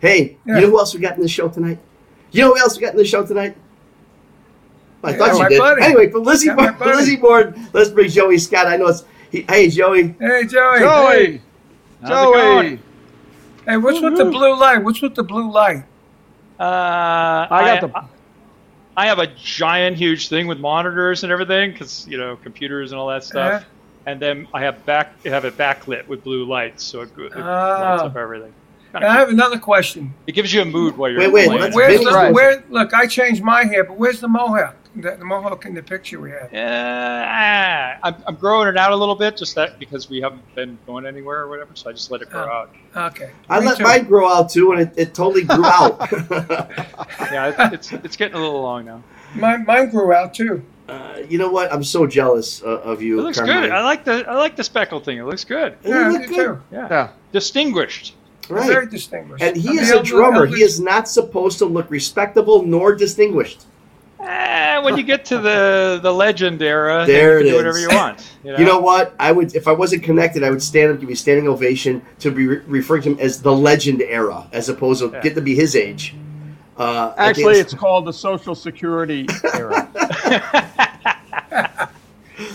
Hey, 0.00 0.36
Yeah. 0.44 0.56
you 0.56 0.60
know 0.62 0.70
who 0.70 0.78
else 0.78 0.94
we 0.94 1.00
got 1.00 1.16
in 1.16 1.22
the 1.22 1.28
show 1.28 1.48
tonight? 1.48 1.78
You 2.32 2.42
know 2.42 2.48
who 2.54 2.58
else 2.60 2.76
we 2.76 2.82
got 2.82 2.92
in 2.92 2.98
the 2.98 3.04
show 3.04 3.24
tonight? 3.24 3.56
I 5.02 5.10
Yeah, 5.12 5.16
thought 5.16 5.32
you 5.32 5.38
my 5.38 5.48
did. 5.48 5.58
buddy. 5.58 5.82
Anyway, 5.82 6.10
for 6.10 6.18
Lizzie, 6.20 6.46
Yeah, 6.48 6.54
my 6.54 6.70
Board, 6.72 6.76
for. 6.90 6.96
Lizzie 6.96 7.16
Board, 7.16 7.58
let's 7.72 7.88
bring 7.90 8.10
Joey 8.10 8.38
Scott. 8.38 8.66
I 8.66 8.76
know 8.76 8.88
it's. 8.88 9.04
He, 9.30 9.42
hey, 9.48 9.68
Joey. 9.70 10.14
Hey, 10.20 10.44
Joey. 10.46 10.78
Joey. 10.80 11.40
How's 12.02 12.10
it 12.10 12.10
going? 12.10 12.68
Joey. 12.76 12.80
Hey, 13.66 13.76
what's 13.76 14.00
with 14.00 14.16
the 14.16 14.24
blue 14.24 14.56
light? 14.58 14.78
What's 14.78 15.02
with 15.02 15.14
the 15.14 15.22
blue 15.22 15.50
light? 15.50 15.84
Uh, 16.58 16.62
I 16.62 17.48
got 17.48 17.84
I, 17.84 17.86
the- 17.86 18.04
I 18.96 19.06
have 19.06 19.18
a 19.18 19.28
giant, 19.28 19.96
huge 19.96 20.28
thing 20.28 20.46
with 20.46 20.58
monitors 20.58 21.22
and 21.22 21.32
everything 21.32 21.72
because 21.72 22.06
you 22.08 22.18
know 22.18 22.36
computers 22.36 22.92
and 22.92 22.98
all 23.00 23.08
that 23.08 23.24
stuff. 23.24 23.62
Uh-huh. 23.62 23.64
And 24.06 24.20
then 24.20 24.48
I 24.52 24.62
have 24.62 24.84
back 24.86 25.12
I 25.24 25.28
have 25.28 25.44
it 25.44 25.56
backlit 25.56 26.06
with 26.08 26.24
blue 26.24 26.44
lights, 26.44 26.82
so 26.84 27.02
it, 27.02 27.10
it 27.18 27.32
Ah. 27.36 27.90
lights 27.92 28.02
up 28.02 28.16
everything. 28.16 28.52
And 28.92 29.04
I 29.04 29.14
have 29.14 29.28
another 29.28 29.58
question. 29.58 30.12
It 30.26 30.32
gives 30.32 30.52
you 30.52 30.62
a 30.62 30.64
mood 30.64 30.96
while 30.96 31.10
you're 31.10 31.20
Wait, 31.20 31.32
wait, 31.32 31.46
playing. 31.46 31.60
let's- 31.60 31.76
Where's 31.76 32.00
the, 32.00 32.10
Rice. 32.10 32.34
where? 32.34 32.64
Look, 32.70 32.92
I 32.92 33.06
changed 33.06 33.42
my 33.42 33.64
hair, 33.64 33.84
but 33.84 33.96
where's 33.96 34.20
the 34.20 34.26
mohawk? 34.28 34.74
The, 34.96 35.12
the 35.16 35.24
mohawk 35.24 35.66
in 35.66 35.74
the 35.74 35.82
picture 35.84 36.18
we 36.20 36.30
had. 36.32 36.52
Uh, 36.52 37.24
ah, 37.28 37.98
I'm, 38.02 38.16
I'm 38.26 38.34
growing 38.34 38.66
it 38.68 38.76
out 38.76 38.90
a 38.90 38.96
little 38.96 39.14
bit, 39.14 39.36
just 39.36 39.54
that 39.54 39.78
because 39.78 40.10
we 40.10 40.20
haven't 40.20 40.42
been 40.56 40.78
going 40.86 41.06
anywhere 41.06 41.38
or 41.42 41.48
whatever. 41.48 41.70
So 41.74 41.90
I 41.90 41.92
just 41.92 42.10
let 42.10 42.22
it 42.22 42.30
grow 42.30 42.42
Oh. 42.44 42.52
out. 42.96 43.12
Okay. 43.12 43.30
I 43.48 43.60
Me 43.60 43.66
let 43.66 43.76
too. 43.78 43.84
mine 43.84 44.04
grow 44.04 44.28
out 44.28 44.50
too, 44.50 44.72
and 44.72 44.80
it, 44.82 44.92
it 44.96 45.14
totally 45.14 45.44
grew 45.44 45.64
out. 45.64 46.00
Yeah, 47.32 47.66
it, 47.68 47.74
it's 47.74 47.92
it's 47.92 48.16
getting 48.16 48.36
a 48.36 48.40
little 48.40 48.62
long 48.62 48.84
now. 48.84 49.02
Mine, 49.36 49.64
mine 49.64 49.90
grew 49.90 50.12
out 50.12 50.34
too. 50.34 50.64
uh, 50.88 51.18
you 51.28 51.38
know 51.38 51.48
what? 51.50 51.72
I'm 51.72 51.84
so 51.84 52.04
jealous 52.08 52.60
uh, 52.64 52.80
of 52.80 53.00
you. 53.00 53.20
It 53.20 53.22
looks 53.22 53.38
Carmine. 53.38 53.62
good. 53.62 53.70
I 53.70 53.84
like 53.84 54.04
the 54.04 54.28
I 54.28 54.34
like 54.34 54.56
the 54.56 54.64
speckle 54.64 54.98
thing. 54.98 55.18
It 55.18 55.24
looks 55.24 55.44
good. 55.44 55.76
You 55.84 55.90
Yeah, 55.90 56.08
look 56.08 56.26
good. 56.28 56.60
Yeah, 56.72 56.88
Yeah. 56.90 57.08
distinguished. 57.30 58.14
Right. 58.48 58.66
Very 58.66 58.86
distinguished. 58.88 59.44
And 59.44 59.56
he 59.56 59.68
I'm 59.68 59.78
is 59.78 59.90
a 59.92 59.96
elder- 59.98 60.04
drummer. 60.08 60.36
elder- 60.46 60.56
He 60.56 60.62
is 60.64 60.80
not 60.80 61.06
supposed 61.08 61.58
to 61.58 61.66
look 61.66 61.88
respectable 61.88 62.64
nor 62.64 62.96
distinguished. 62.96 63.62
Eh, 64.22 64.78
when 64.82 64.96
you 64.96 65.02
get 65.02 65.24
to 65.26 65.38
the 65.38 65.98
the 66.02 66.12
legend 66.12 66.60
era, 66.62 67.04
There 67.06 67.38
then 67.38 67.46
you 67.46 67.52
it 67.52 67.52
can 67.52 67.52
do 67.52 67.56
whatever 67.56 67.78
is. 67.78 67.82
you 67.82 67.88
want. 67.96 68.26
You 68.44 68.52
know, 68.52 68.58
You 68.58 68.64
know 68.64 68.78
what? 68.78 69.14
I 69.18 69.32
would, 69.32 69.54
if 69.54 69.68
I 69.68 69.72
wasn't 69.72 70.02
connected, 70.02 70.42
I 70.42 70.48
would 70.50 70.62
stand 70.62 70.90
up, 70.92 70.98
give 71.00 71.10
you 71.10 71.12
a 71.12 71.16
standing 71.16 71.46
ovation 71.46 72.00
to 72.20 72.30
be 72.30 72.46
re- 72.46 72.62
referring 72.66 73.02
to 73.02 73.10
him 73.10 73.18
as 73.20 73.42
the 73.42 73.52
legend 73.52 74.00
era, 74.00 74.46
as 74.52 74.70
opposed 74.70 75.02
to 75.02 75.10
Yeah. 75.12 75.20
get 75.20 75.34
to 75.34 75.42
be 75.42 75.54
his 75.54 75.76
age. 75.76 76.14
Uh, 76.78 77.12
I 77.18 77.34
think 77.34 77.46
Actually, 77.46 77.58
it's 77.60 77.74
called 77.74 78.06
the 78.06 78.12
Social 78.14 78.54
Security 78.54 79.26
era. 79.54 79.88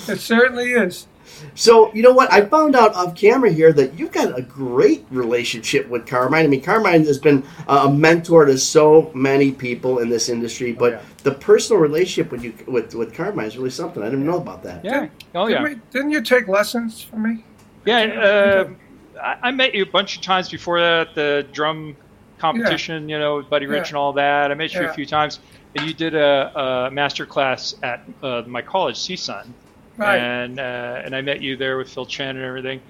It 0.08 0.20
certainly 0.20 0.72
is. 0.72 1.08
So 1.56 1.94
you 1.94 2.02
know 2.04 2.12
what? 2.12 2.32
I 2.32 2.46
found 2.46 2.76
out 2.76 2.94
off 2.96 3.16
camera 3.16 3.50
here 3.50 3.72
that 3.74 3.98
you've 3.98 4.12
got 4.12 4.38
a 4.38 4.42
great 4.42 5.06
relationship 5.10 5.88
with 5.88 6.06
Carmine. 6.06 6.44
I 6.44 6.48
mean, 6.48 6.62
Carmine 6.62 7.06
has 7.06 7.18
been 7.18 7.44
uh, 7.68 7.86
a 7.88 7.92
mentor 7.92 8.44
to 8.46 8.58
so 8.58 9.10
many 9.16 9.52
people 9.54 10.00
in 10.00 10.10
this 10.10 10.28
industry, 10.28 10.74
but 10.74 10.94
yeah. 10.94 11.02
the 11.24 11.32
personal 11.32 11.82
relationship 11.82 12.30
with 12.32 12.44
you 12.44 12.54
with 12.68 12.94
with 12.94 13.14
Carmine 13.14 13.46
is 13.48 13.58
really 13.58 13.70
something. 13.70 14.04
I 14.04 14.10
didn't 14.10 14.26
know 14.26 14.38
about 14.38 14.64
that. 14.64 14.84
Yeah. 14.84 15.08
Oh 15.34 15.48
Didn't, 15.48 15.64
yeah. 15.64 15.70
we- 15.76 15.82
didn't 15.92 16.12
you 16.12 16.22
take 16.22 16.48
lessons 16.50 17.02
from 17.02 17.24
me? 17.24 17.44
Yeah. 17.86 18.02
Uh, 18.02 18.70
I, 19.22 19.48
I 19.48 19.52
met 19.52 19.74
you 19.74 19.84
a 19.84 19.90
bunch 19.90 20.18
of 20.18 20.22
times 20.22 20.50
before 20.50 20.80
that. 20.82 21.08
at 21.10 21.16
The 21.16 21.48
drum 21.54 21.96
competition, 22.38 23.08
you 23.08 23.18
know, 23.18 23.38
with 23.38 23.50
Buddy 23.50 23.66
Rich 23.66 23.86
Yeah. 23.86 23.88
and 23.90 23.98
all 23.98 24.12
that. 24.14 24.52
I 24.52 24.54
met 24.56 24.74
you 24.74 24.82
Yeah. 24.82 24.90
a 24.90 24.94
few 24.94 25.06
times, 25.06 25.40
and 25.76 25.88
you 25.88 25.94
did 25.94 26.16
a, 26.16 26.88
a 26.88 26.92
master 26.92 27.26
class 27.26 27.76
at 27.82 28.02
uh, 28.22 28.44
my 28.46 28.62
college, 28.62 28.98
CSUN. 28.98 29.48
Right. 29.98 30.18
and 30.18 30.60
uh, 30.60 31.02
and 31.06 31.16
I 31.16 31.22
met 31.22 31.42
you 31.42 31.56
there 31.58 31.78
with 31.78 31.90
Phil 31.90 32.06
Chen 32.06 32.36
and 32.36 32.46
everything. 32.46 32.82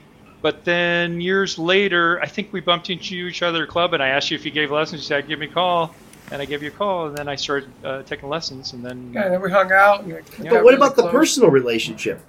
But 0.41 0.63
then 0.63 1.21
years 1.21 1.57
later, 1.57 2.21
I 2.21 2.27
think 2.27 2.53
we 2.53 2.59
bumped 2.61 2.89
into 2.89 3.15
each 3.15 3.41
other 3.41 3.63
at 3.63 3.69
a 3.69 3.71
club, 3.71 3.93
and 3.93 4.03
I 4.03 4.09
asked 4.09 4.29
you 4.31 4.35
if 4.35 4.45
you 4.45 4.51
gave 4.51 4.71
lessons. 4.71 5.01
You 5.01 5.07
said, 5.07 5.27
"Give 5.27 5.39
me 5.39 5.47
a 5.47 5.49
call," 5.49 5.93
and 6.31 6.41
I 6.41 6.45
gave 6.45 6.61
you 6.61 6.69
a 6.69 6.71
call, 6.71 7.07
and 7.07 7.17
then 7.17 7.27
I 7.27 7.35
started 7.35 7.69
uh, 7.83 8.03
taking 8.03 8.29
lessons, 8.29 8.73
and 8.73 8.83
then 8.85 9.11
yeah, 9.13 9.23
and 9.23 9.33
then 9.33 9.41
we 9.41 9.49
hung 9.51 9.71
out. 9.71 10.03
And 10.03 10.09
Yeah. 10.39 10.49
But 10.51 10.63
what 10.63 10.73
about 10.73 10.95
the 10.95 11.09
personal 11.09 11.49
relationship? 11.49 12.19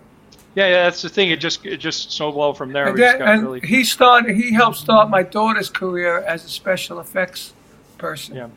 Yeah, 0.55 0.69
yeah, 0.69 0.85
that's 0.85 1.03
the 1.03 1.11
thing. 1.11 1.31
It 1.31 1.41
just 1.41 1.67
it 1.67 1.77
just 1.77 2.13
snowballed 2.13 2.57
from 2.57 2.73
there. 2.73 2.87
And, 2.87 2.95
We 2.95 3.01
then, 3.03 3.21
and 3.21 3.43
really 3.43 3.61
he 3.61 3.85
started. 3.85 4.35
He 4.35 4.53
helped 4.55 4.79
start 4.79 5.11
my 5.11 5.23
daughter's 5.23 5.69
career 5.69 6.19
as 6.21 6.45
a 6.47 6.49
special 6.49 6.99
effects 7.01 7.53
person. 7.99 8.37
Yeah. 8.37 8.49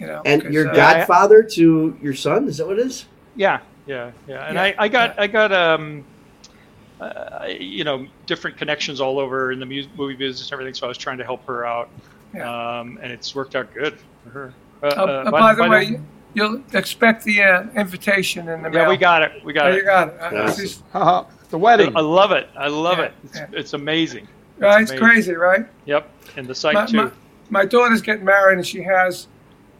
You 0.00 0.06
know, 0.06 0.22
And 0.24 0.42
'cause, 0.42 0.52
your 0.52 0.68
uh, 0.68 0.74
godfather 0.74 1.42
to 1.44 1.96
your 2.02 2.14
son? 2.14 2.48
Is 2.48 2.56
that 2.56 2.66
what 2.66 2.78
it 2.80 2.86
is? 2.86 3.04
Yeah, 3.36 3.60
yeah, 3.86 4.10
yeah. 4.28 4.46
And 4.46 4.54
Yeah, 4.54 4.62
I, 4.62 4.74
I 4.78 4.88
got 4.88 5.14
yeah. 5.16 5.22
I 5.22 5.26
got 5.26 5.52
um, 5.52 6.04
uh, 7.00 7.46
you 7.58 7.84
know, 7.84 8.06
different 8.26 8.56
connections 8.56 9.00
all 9.00 9.18
over 9.18 9.52
in 9.52 9.58
the 9.60 9.66
mu- 9.66 9.86
movie 9.96 10.14
business 10.14 10.48
and 10.48 10.52
everything. 10.52 10.74
So 10.74 10.86
I 10.86 10.88
was 10.88 10.98
trying 10.98 11.18
to 11.18 11.24
help 11.24 11.44
her 11.46 11.64
out, 11.66 11.88
Yeah. 12.34 12.78
um, 12.80 12.98
and 13.02 13.10
it's 13.10 13.34
worked 13.34 13.56
out 13.56 13.72
good 13.72 13.98
for 14.24 14.30
her. 14.30 14.54
Uh, 14.82 14.86
Uh, 14.86 14.88
uh, 14.88 15.04
uh, 15.26 15.30
by, 15.30 15.54
the 15.54 15.68
way, 15.68 16.00
you'll 16.34 16.62
expect 16.74 17.24
the 17.24 17.42
uh, 17.42 17.62
invitation 17.74 18.48
in 18.48 18.62
the 18.62 18.70
mail. 18.70 18.82
yeah, 18.82 18.88
we 18.88 18.96
got 18.96 19.22
it. 19.22 19.42
We 19.44 19.52
got 19.52 19.66
Oh, 19.66 19.70
got 19.70 19.76
you 19.76 19.84
got 19.84 20.08
it. 20.08 20.14
Yes. 20.32 20.58
it's- 20.58 20.82
Uh, 20.94 21.24
the 21.50 21.58
wedding. 21.58 21.96
I 21.96 22.00
love 22.00 22.32
it. 22.32 22.48
I 22.56 22.68
love 22.68 22.98
Yeah, 22.98 23.04
it. 23.04 23.12
It's, 23.24 23.36
yeah. 23.36 23.46
it's 23.52 23.72
amazing. 23.72 24.28
right, 24.58 24.82
it's 24.82 24.90
amazing. 24.90 25.06
crazy, 25.06 25.34
right? 25.34 25.66
Yep, 25.86 26.08
and 26.36 26.46
the 26.46 26.54
site 26.54 26.74
My, 26.74 26.86
too. 26.86 26.96
my, 26.96 27.10
my 27.50 27.64
daughter's 27.64 28.02
getting 28.02 28.24
married, 28.24 28.58
and 28.58 28.66
she 28.66 28.82
has 28.82 29.26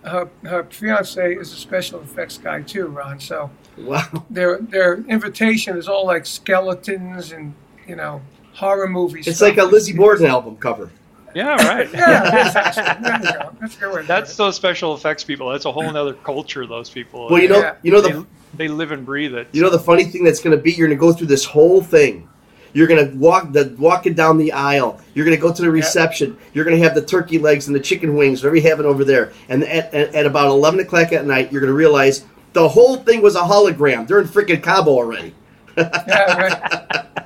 her 0.04 0.28
her 0.44 0.64
fiance 0.64 1.34
is 1.34 1.52
a 1.52 1.56
special 1.56 2.00
effects 2.00 2.38
guy 2.38 2.62
too, 2.62 2.86
Ron. 2.86 3.20
So 3.20 3.50
Wow. 3.84 4.24
their 4.30 4.58
their 4.58 4.94
invitation 5.08 5.76
is 5.76 5.88
all 5.88 6.06
like 6.06 6.26
skeletons 6.26 7.32
and 7.32 7.54
you 7.86 7.96
know 7.96 8.20
horror 8.54 8.88
movies. 8.88 9.26
It's 9.26 9.40
like 9.40 9.58
a 9.58 9.64
Lizzie 9.64 9.92
Borden 9.92 10.26
album 10.26 10.56
cover. 10.56 10.90
yeah, 11.34 11.54
right. 11.66 11.88
Yeah, 11.94 12.42
it 12.42 12.46
is 12.48 12.56
actually. 12.56 13.02
There 13.02 13.16
you 13.18 13.38
go. 13.38 13.56
That's 13.60 13.76
a 13.76 13.80
good 13.80 13.94
way 13.94 14.00
to 14.02 14.06
That's 14.08 14.36
those 14.36 14.56
special 14.56 14.94
effects 14.94 15.24
people. 15.24 15.48
That's 15.50 15.64
a 15.64 15.72
whole 15.72 15.96
other 15.96 16.14
culture. 16.14 16.66
Those 16.66 16.90
people. 16.90 17.28
Well, 17.30 17.40
you 17.40 17.48
know, 17.48 17.60
Yeah. 17.60 17.74
you 17.82 17.92
know 17.92 18.00
they, 18.00 18.12
the 18.12 18.26
they 18.54 18.68
live 18.68 18.90
and 18.92 19.06
breathe 19.06 19.34
it. 19.34 19.48
You 19.52 19.62
know 19.62 19.70
the 19.70 19.78
funny 19.78 20.04
thing 20.04 20.24
that's 20.24 20.40
going 20.40 20.56
to 20.56 20.62
be, 20.62 20.72
you're 20.72 20.88
going 20.88 20.98
to 20.98 21.00
go 21.00 21.12
through 21.12 21.28
this 21.28 21.44
whole 21.44 21.80
thing. 21.82 22.28
You're 22.72 22.86
going 22.86 23.10
to 23.10 23.16
walk 23.16 23.52
the 23.52 23.74
walking 23.78 24.14
down 24.14 24.38
the 24.38 24.52
aisle. 24.52 25.00
You're 25.14 25.24
going 25.24 25.36
to 25.36 25.40
go 25.40 25.52
to 25.52 25.62
the 25.62 25.70
reception. 25.70 26.36
You're 26.52 26.64
going 26.64 26.76
to 26.76 26.82
have 26.84 26.94
the 26.94 27.02
turkey 27.04 27.38
legs 27.38 27.66
and 27.66 27.74
the 27.74 27.80
chicken 27.80 28.14
wings, 28.16 28.42
whatever 28.42 28.56
you 28.56 28.62
have 28.68 28.78
it 28.78 28.86
over 28.86 29.04
there. 29.04 29.32
And 29.48 29.64
at, 29.64 29.92
at, 29.92 30.14
at 30.14 30.26
about 30.26 30.48
11 30.48 30.78
o'clock 30.80 31.12
at 31.12 31.26
night, 31.26 31.50
you're 31.50 31.60
going 31.60 31.72
to 31.72 31.76
realize 31.76 32.24
the 32.52 32.68
whole 32.68 32.96
thing 32.96 33.22
was 33.22 33.36
a 33.36 33.40
hologram. 33.40 34.06
They're 34.06 34.20
in 34.20 34.28
freaking 34.28 34.62
Cabo 34.62 34.90
already. 34.92 35.34
Yeah, 35.76 36.36
right. 36.36 37.16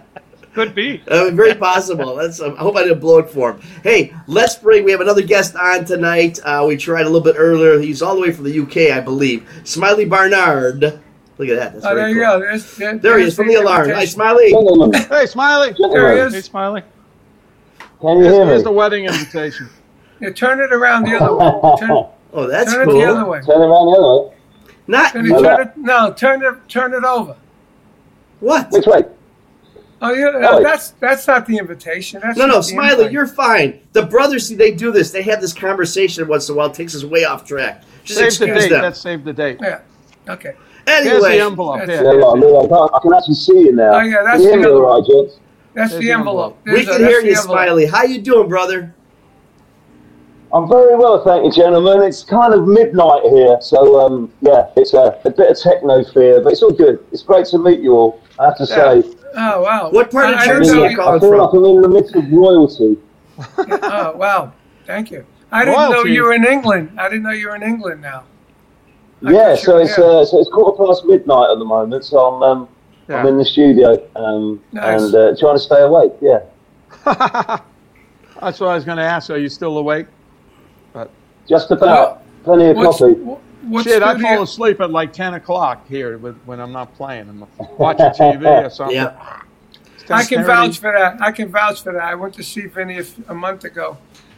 Could 0.54 0.74
be. 0.74 1.02
Uh, 1.08 1.30
very 1.32 1.54
possible. 1.54 2.14
That's. 2.14 2.40
Um, 2.40 2.54
I 2.56 2.60
hope 2.60 2.76
I 2.76 2.84
didn't 2.84 3.00
blow 3.00 3.18
it 3.18 3.28
for 3.28 3.52
him. 3.54 3.60
Hey, 3.82 4.14
let's 4.28 4.54
bring. 4.56 4.84
We 4.84 4.92
have 4.92 5.00
another 5.00 5.22
guest 5.22 5.56
on 5.56 5.84
tonight. 5.84 6.38
Uh, 6.44 6.64
we 6.68 6.76
tried 6.76 7.02
a 7.02 7.10
little 7.10 7.20
bit 7.20 7.34
earlier. 7.36 7.80
He's 7.80 8.02
all 8.02 8.14
the 8.14 8.20
way 8.20 8.30
from 8.32 8.44
the 8.44 8.60
UK, 8.60 8.96
I 8.96 9.00
believe. 9.00 9.48
Smiley 9.64 10.04
Barnard. 10.04 11.00
Look 11.38 11.48
at 11.48 11.56
that. 11.56 11.72
That's 11.72 11.84
Oh, 11.84 11.94
very 11.94 11.96
there 11.96 12.08
you 12.10 12.20
go. 12.20 12.38
There's, 12.38 12.76
there, 12.76 12.96
There 12.98 13.18
he 13.18 13.22
there's 13.24 13.32
is 13.32 13.36
from 13.36 13.48
the 13.48 13.54
alarm. 13.54 13.88
Hi. 13.90 14.04
Smiley. 14.04 14.50
Gentlemen, 14.50 14.92
hey, 15.08 15.26
Smiley. 15.26 15.74
There 15.76 16.12
he 16.12 16.18
gentlemen, 16.18 16.32
Hey. 16.32 16.40
Smiley. 16.42 16.82
can 18.00 18.18
you 18.18 18.22
Here's, 18.24 18.34
hear 18.36 18.46
here's 18.46 18.58
me? 18.60 18.64
the 18.64 18.72
wedding 18.72 19.04
invitation. 19.06 19.68
Yeah, 20.20 20.30
turn 20.30 20.60
it 20.60 20.72
around 20.72 21.02
the 21.04 21.16
other 21.20 21.34
way. 21.34 21.76
Turn, 21.80 21.90
Oh, 22.32 22.46
that's 22.46 22.72
turn 22.72 22.88
it 22.88 22.92
the 22.92 23.04
other 23.04 23.24
way. 23.24 23.40
Turn 23.40 23.60
it 23.60 23.64
around 23.64 23.86
the 23.86 23.98
other 23.98 24.28
way. 24.28 24.33
Not 24.86 25.12
Turn 25.12 25.24
you. 25.26 25.36
it, 25.38 25.42
turn 25.42 25.60
it, 25.62 25.76
no, 25.76 26.12
turn 26.12 26.42
it, 26.44 26.68
turn 26.68 26.94
it 26.94 27.04
over. 27.04 27.36
What? 28.40 28.70
Which 28.70 28.86
way? 28.86 29.04
Oh, 30.02 30.12
yeah, 30.12 30.26
uh, 30.26 30.48
Oh. 30.58 30.62
that's 30.62 30.90
that's 31.00 31.26
not 31.26 31.46
the 31.46 31.56
invitation. 31.56 32.20
That's 32.22 32.36
No, 32.36 32.46
no, 32.46 32.60
Smiley, 32.60 32.90
invite. 33.04 33.12
you're 33.12 33.26
fine. 33.26 33.80
The 33.92 34.02
brothers, 34.02 34.46
see, 34.46 34.54
they 34.54 34.72
do 34.72 34.92
this. 34.92 35.10
They 35.10 35.22
have 35.22 35.40
this 35.40 35.54
conversation 35.54 36.28
once 36.28 36.48
in 36.48 36.54
a 36.54 36.58
while. 36.58 36.66
It 36.66 36.74
takes 36.74 36.94
us 36.94 37.04
way 37.04 37.24
off 37.24 37.46
track. 37.46 37.82
Just 38.04 38.18
Save 38.18 38.38
the 38.38 38.44
excuse 38.52 38.64
date. 38.64 38.70
them. 38.70 38.82
Let's 38.82 39.00
save 39.00 39.24
the 39.24 39.32
date. 39.32 39.58
Yeah. 39.62 39.80
Okay. 40.28 40.52
Here's 40.86 41.06
Anyway, 41.06 41.38
the 41.38 41.44
envelope. 41.44 41.78
That's- 41.78 41.98
Here. 42.00 42.12
Yeah, 42.12 42.18
right, 42.18 42.36
I, 42.36 42.68
can't, 42.68 42.90
I 42.94 42.98
can 43.00 43.14
actually 43.14 43.34
see 43.34 43.58
you 43.60 43.72
now. 43.72 43.94
Oh, 43.94 44.00
yeah, 44.00 44.22
that's 44.22 44.36
can 44.36 44.42
you 44.42 44.48
hear 44.50 44.52
the 44.52 44.58
me 44.58 44.64
other 44.74 44.84
all 44.84 45.00
right, 45.00 45.08
gents? 45.08 45.38
That's 45.72 45.90
There's 45.92 46.00
the 46.02 46.06
the 46.08 46.12
envelope. 46.12 46.58
we 46.66 46.72
There's 46.72 46.88
a- 46.88 46.90
can 46.90 46.98
hear 47.08 47.20
the 47.22 47.26
you, 47.28 47.36
envelope. 47.36 47.56
Smiley. 47.56 47.86
How 47.86 48.02
you 48.02 48.20
doing, 48.20 48.48
brother? 48.50 48.94
I'm 50.54 50.68
very 50.68 50.94
well, 50.96 51.22
thank 51.24 51.44
you, 51.44 51.50
gentlemen. 51.50 52.00
It's 52.02 52.22
kind 52.22 52.54
of 52.54 52.68
midnight 52.68 53.22
here, 53.24 53.58
so 53.60 53.98
um, 54.06 54.32
yeah, 54.40 54.68
it's 54.76 54.94
a, 54.94 55.18
a 55.24 55.30
bit 55.30 55.50
of 55.50 55.58
techno 55.60 56.04
fear, 56.04 56.40
but 56.40 56.52
it's 56.52 56.62
all 56.62 56.70
good. 56.70 57.04
It's 57.10 57.24
great 57.24 57.46
to 57.46 57.58
meet 57.58 57.80
you 57.80 57.92
all. 57.94 58.20
I 58.38 58.44
have 58.46 58.56
to 58.58 58.66
say, 58.66 59.02
Oh 59.36 59.62
wow. 59.62 59.90
What 59.90 60.12
part 60.12 60.30
of 60.30 60.36
I- 60.36 60.42
I 60.42 60.46
Jersey 60.46 60.74
didn't 60.74 60.76
know 60.76 60.84
you 60.84 60.90
you- 60.90 60.96
calling 60.96 61.16
I 61.16 61.20
feel 61.20 61.30
from? 61.30 61.38
like 61.40 61.52
I'm 61.54 61.64
in 61.76 61.82
the 61.82 61.88
midst 61.88 62.14
of 62.14 62.30
royalty. 62.32 62.96
Oh 63.82 64.16
wow. 64.16 64.52
Thank 64.86 65.10
you. 65.10 65.26
I 65.50 65.64
didn't 65.64 65.90
know 65.90 66.04
you 66.04 66.22
were 66.22 66.32
in 66.34 66.46
England. 66.46 67.00
I 67.00 67.08
didn't 67.08 67.24
know 67.24 67.30
you 67.32 67.48
were 67.48 67.56
in 67.56 67.62
England 67.64 68.00
now. 68.00 68.22
I 69.26 69.32
Yeah, 69.32 69.54
so 69.56 69.78
it's 69.78 69.98
uh, 69.98 70.24
so 70.24 70.38
it's 70.38 70.48
quarter 70.50 70.76
past 70.84 71.04
midnight 71.04 71.50
at 71.50 71.58
the 71.58 71.64
moment, 71.64 72.04
so 72.04 72.18
I'm 72.20 72.42
um, 72.44 72.68
I'm 73.08 73.26
in 73.26 73.38
the 73.38 73.44
studio 73.44 74.00
um, 74.14 74.62
Nice. 74.70 75.02
and 75.02 75.14
uh, 75.14 75.36
trying 75.36 75.56
to 75.56 75.60
stay 75.60 75.80
awake. 75.82 76.12
Yeah. 76.20 76.42
That's 78.40 78.60
what 78.60 78.68
I 78.68 78.74
was 78.76 78.84
going 78.84 78.98
to 78.98 79.04
ask. 79.04 79.30
Are 79.30 79.36
you 79.36 79.48
still 79.48 79.78
awake? 79.78 80.06
Just 81.48 81.70
about. 81.70 82.10
What- 82.10 82.20
Plenty 82.44 82.66
of 82.66 82.76
coffee. 82.76 83.12
wh- 83.14 83.70
what 83.72 83.84
Shit, 83.84 84.02
I 84.02 84.20
fall 84.20 84.42
asleep 84.42 84.78
at 84.82 84.90
like 84.90 85.14
10 85.14 85.32
o'clock 85.32 85.88
here 85.88 86.18
with, 86.18 86.36
when 86.44 86.60
I'm 86.60 86.72
not 86.72 86.94
playing. 86.94 87.26
I'm 87.30 87.46
watching 87.78 88.04
TV 88.10 88.66
or 88.66 88.68
something. 88.78 88.94
Yeah. 88.96 89.40
I 90.10 90.24
can 90.24 90.44
vouch 90.44 90.78
for 90.78 90.92
that. 90.92 91.22
I 91.22 91.32
can 91.32 91.48
vouch 91.50 91.80
for 91.82 91.94
that. 91.94 92.02
I 92.02 92.14
went 92.14 92.34
to 92.34 92.42
see 92.42 92.66
Vinny 92.66 93.00
a 93.28 93.34
month 93.34 93.64
ago. 93.64 93.96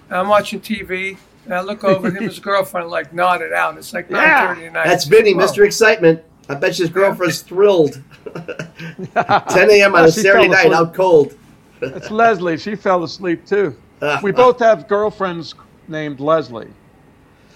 And 0.08 0.18
I'm 0.18 0.28
watching 0.28 0.60
TV, 0.60 1.18
and 1.46 1.52
I 1.54 1.62
look 1.62 1.82
over 1.82 2.06
at 2.06 2.12
him 2.12 2.18
and 2.18 2.26
his 2.26 2.38
girlfriend 2.38 2.88
like 2.90 3.12
nodded 3.12 3.52
out. 3.52 3.76
It's 3.76 3.92
like 3.92 4.08
9:30 4.08 4.66
at 4.68 4.72
night. 4.72 4.84
That's 4.86 5.04
Vinny, 5.06 5.34
Whoa. 5.34 5.46
Mr. 5.46 5.64
Excitement. 5.66 6.22
I 6.48 6.54
bet 6.54 6.76
his 6.76 6.90
girlfriend's 6.90 7.42
thrilled. 7.42 8.00
10 8.36 9.70
a.m. 9.70 9.94
on 9.96 10.04
a 10.04 10.12
Saturday 10.12 10.46
night, 10.46 10.66
asleep. 10.66 10.74
out 10.74 10.94
cold. 10.94 11.34
It's 11.82 12.10
Leslie. 12.12 12.56
She 12.58 12.76
fell 12.76 13.02
asleep 13.02 13.44
too. 13.44 13.76
Uh, 14.00 14.20
We 14.22 14.30
both 14.30 14.60
have 14.60 14.86
girlfriends 14.86 15.54
named 15.88 16.20
Leslie, 16.20 16.68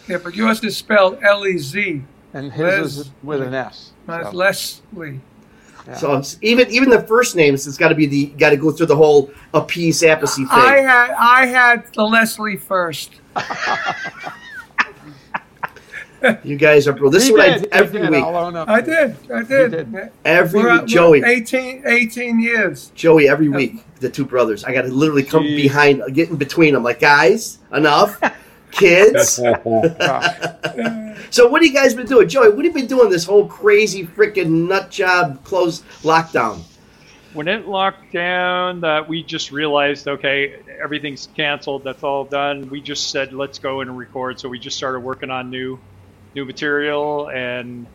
Yeah, 0.08 0.18
but 0.18 0.34
yours 0.34 0.62
is 0.64 0.76
spelled 0.76 1.18
L-E-Z. 1.22 2.02
and 2.34 2.52
his 2.52 2.96
Les- 2.96 3.06
is 3.06 3.10
with 3.22 3.42
an 3.42 3.54
S. 3.54 3.92
Mine's 4.06 4.26
So, 4.28 4.32
Leslie. 4.36 5.20
So 5.98 6.22
even 6.42 6.70
even 6.70 6.90
the 6.90 7.02
first 7.02 7.34
names, 7.34 7.66
it's 7.66 7.78
got 7.78 7.88
to 7.88 7.94
be 7.94 8.06
the 8.06 8.26
got 8.26 8.50
to 8.50 8.56
go 8.56 8.70
through 8.70 8.86
the 8.86 8.96
whole 8.96 9.30
appease 9.54 10.02
apathy 10.04 10.42
thing. 10.44 10.48
I 10.50 10.76
had 10.78 11.10
I 11.18 11.46
had 11.46 11.92
the 11.94 12.04
Leslie 12.04 12.58
first. 12.58 13.12
you 16.44 16.56
guys 16.56 16.86
are 16.86 16.92
bro. 16.92 17.08
This 17.08 17.22
is 17.22 17.28
he 17.30 17.32
what 17.32 17.40
I 17.40 17.48
did, 17.54 17.62
do 17.62 17.68
every 17.72 18.00
did, 18.02 18.10
week. 18.10 18.22
I'll 18.22 18.36
own 18.36 18.56
up. 18.56 18.68
I 18.68 18.82
did. 18.82 19.16
I 19.32 19.42
did. 19.42 19.70
did. 19.70 20.10
Every 20.24 20.60
We're 20.62 20.80
week, 20.80 20.86
Joey. 20.86 21.20
we're 21.22 21.26
18, 21.26 21.82
18 21.86 22.40
years. 22.40 22.92
Joey, 22.94 23.28
every 23.28 23.48
week, 23.48 23.82
the 24.00 24.10
two 24.10 24.26
brothers. 24.26 24.64
I 24.64 24.74
got 24.74 24.82
to 24.82 24.88
literally 24.88 25.22
come 25.22 25.44
Jeez. 25.44 25.56
behind, 25.62 26.02
get 26.14 26.28
in 26.28 26.36
between 26.36 26.74
them. 26.74 26.82
Like, 26.82 27.00
guys, 27.00 27.58
enough, 27.72 28.20
kids. 28.70 29.34
so, 31.30 31.48
what 31.48 31.62
have 31.62 31.66
you 31.66 31.74
guys 31.74 31.94
been 31.94 32.06
doing, 32.06 32.28
Joey? 32.28 32.48
What 32.50 32.64
have 32.64 32.74
you 32.74 32.80
been 32.80 32.86
doing 32.86 33.10
this 33.10 33.24
whole 33.24 33.46
crazy 33.46 34.06
freaking 34.06 34.68
nut 34.68 34.90
job 34.90 35.44
closed 35.44 35.84
lockdown? 36.02 36.64
when 37.32 37.46
it 37.46 37.66
locked 37.66 38.12
down 38.12 38.80
that 38.80 39.08
we 39.08 39.22
just 39.22 39.52
realized 39.52 40.08
okay 40.08 40.60
everything's 40.82 41.28
canceled 41.36 41.84
that's 41.84 42.02
all 42.02 42.24
done 42.24 42.68
we 42.70 42.80
just 42.80 43.10
said 43.10 43.32
let's 43.32 43.58
go 43.58 43.80
and 43.80 43.96
record 43.96 44.40
so 44.40 44.48
we 44.48 44.58
just 44.58 44.76
started 44.76 45.00
working 45.00 45.30
on 45.30 45.50
new 45.50 45.78
new 46.34 46.44
material 46.44 47.28
and 47.30 47.86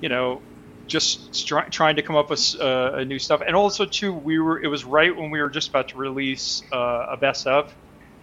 you 0.00 0.08
know 0.08 0.42
just 0.86 1.32
stri- 1.32 1.70
trying 1.70 1.96
to 1.96 2.02
come 2.02 2.16
up 2.16 2.28
with 2.28 2.54
uh, 2.60 2.92
a 2.94 3.04
new 3.04 3.18
stuff 3.18 3.40
and 3.46 3.56
also 3.56 3.86
too 3.86 4.12
we 4.12 4.38
were 4.38 4.60
it 4.62 4.68
was 4.68 4.84
right 4.84 5.16
when 5.16 5.30
we 5.30 5.40
were 5.40 5.48
just 5.48 5.70
about 5.70 5.88
to 5.88 5.96
release 5.96 6.62
uh, 6.72 7.06
a 7.10 7.16
best 7.16 7.46
of 7.46 7.74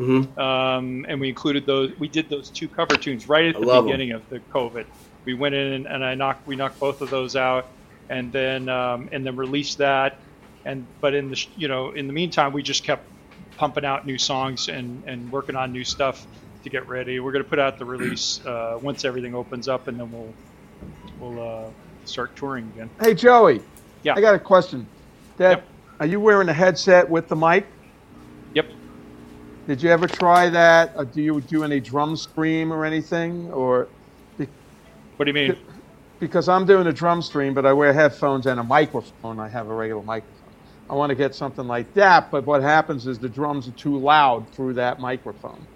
hmm 0.06 0.40
um, 0.40 1.06
and 1.08 1.20
we 1.22 1.30
included 1.30 1.66
those. 1.66 1.92
We 2.00 2.08
did 2.10 2.30
those 2.30 2.52
two 2.52 2.70
cover 2.70 2.96
tunes 2.96 3.28
right 3.28 3.46
at 3.48 3.56
I 3.56 3.60
the 3.60 3.66
love 3.66 3.86
'em. 3.86 3.86
beginning 3.86 4.12
of 4.14 4.30
the 4.30 4.42
COVID. 4.56 4.86
We 5.26 5.34
went 5.36 5.56
in 5.56 5.88
and 5.88 6.04
I 6.06 6.16
knocked. 6.16 6.48
We 6.48 6.56
knocked 6.56 6.80
both 6.80 7.02
of 7.02 7.10
those 7.10 7.36
out, 7.36 7.66
and 8.10 8.34
then 8.34 8.70
um, 8.70 9.10
and 9.12 9.26
then 9.26 9.36
released 9.36 9.78
that. 9.80 10.20
And 10.66 10.88
but 11.02 11.14
in 11.14 11.30
the 11.30 11.40
you 11.56 11.68
know 11.68 11.92
in 11.92 12.08
the 12.08 12.14
meantime, 12.14 12.54
we 12.54 12.64
just 12.64 12.86
kept 12.86 13.10
pumping 13.58 13.86
out 13.86 14.06
new 14.06 14.18
songs 14.18 14.68
and 14.70 15.04
and 15.06 15.32
working 15.32 15.56
on 15.56 15.72
new 15.72 15.84
stuff 15.84 16.26
to 16.64 16.70
get 16.70 16.88
ready. 16.88 17.20
We're 17.20 17.32
gonna 17.34 17.44
put 17.44 17.60
out 17.60 17.78
the 17.80 17.86
release 17.86 18.42
uh, 18.46 18.78
once 18.82 19.06
everything 19.06 19.36
opens 19.36 19.68
up, 19.68 19.88
and 19.88 20.00
then 20.00 20.12
we'll 20.12 20.36
we'll 21.20 21.40
uh, 21.68 21.72
start 22.06 22.36
touring 22.36 22.70
again. 22.70 22.92
Hey, 23.00 23.14
Joey. 23.14 23.62
Yeah. 24.04 24.14
I 24.16 24.22
got 24.22 24.36
a 24.36 24.40
question. 24.40 24.90
Dad, 25.38 25.52
Yep. 25.60 25.70
are 26.00 26.06
you 26.08 26.20
wearing 26.20 26.50
a 26.50 26.54
headset 26.54 27.10
with 27.10 27.28
the 27.28 27.36
mic? 27.36 27.68
Did 29.68 29.82
you 29.84 29.90
ever 29.92 30.08
try 30.08 30.50
that? 30.50 30.94
Or 30.96 31.06
do 31.06 31.22
you 31.22 31.42
do 31.42 31.64
any 31.64 31.80
drum 31.80 32.16
stream 32.18 32.74
or 32.74 32.86
anything? 32.86 33.52
Or 33.52 33.92
What 35.18 35.26
do 35.26 35.30
you 35.30 35.34
mean? 35.34 35.58
because 36.20 36.48
I'm 36.50 36.66
doing 36.66 36.88
a 36.88 36.94
drum 36.94 37.22
stream, 37.22 37.54
but 37.54 37.66
I 37.66 37.74
wear 37.74 37.94
headphones 37.94 38.46
and 38.48 38.60
a 38.60 38.64
microphone. 38.64 39.40
I 39.40 39.50
have 39.50 39.68
a 39.68 39.74
regular 39.74 40.04
microphone. 40.04 40.54
I 40.90 40.96
want 40.96 41.10
to 41.10 41.16
get 41.16 41.36
something 41.36 41.66
like 41.68 41.94
that, 41.94 42.30
but 42.32 42.46
what 42.46 42.62
happens 42.62 43.08
is 43.08 43.20
the 43.20 43.30
drums 43.30 43.68
are 43.68 43.74
too 43.74 43.98
loud 44.00 44.54
through 44.56 44.76
that 44.76 45.00
microphone. 45.00 45.68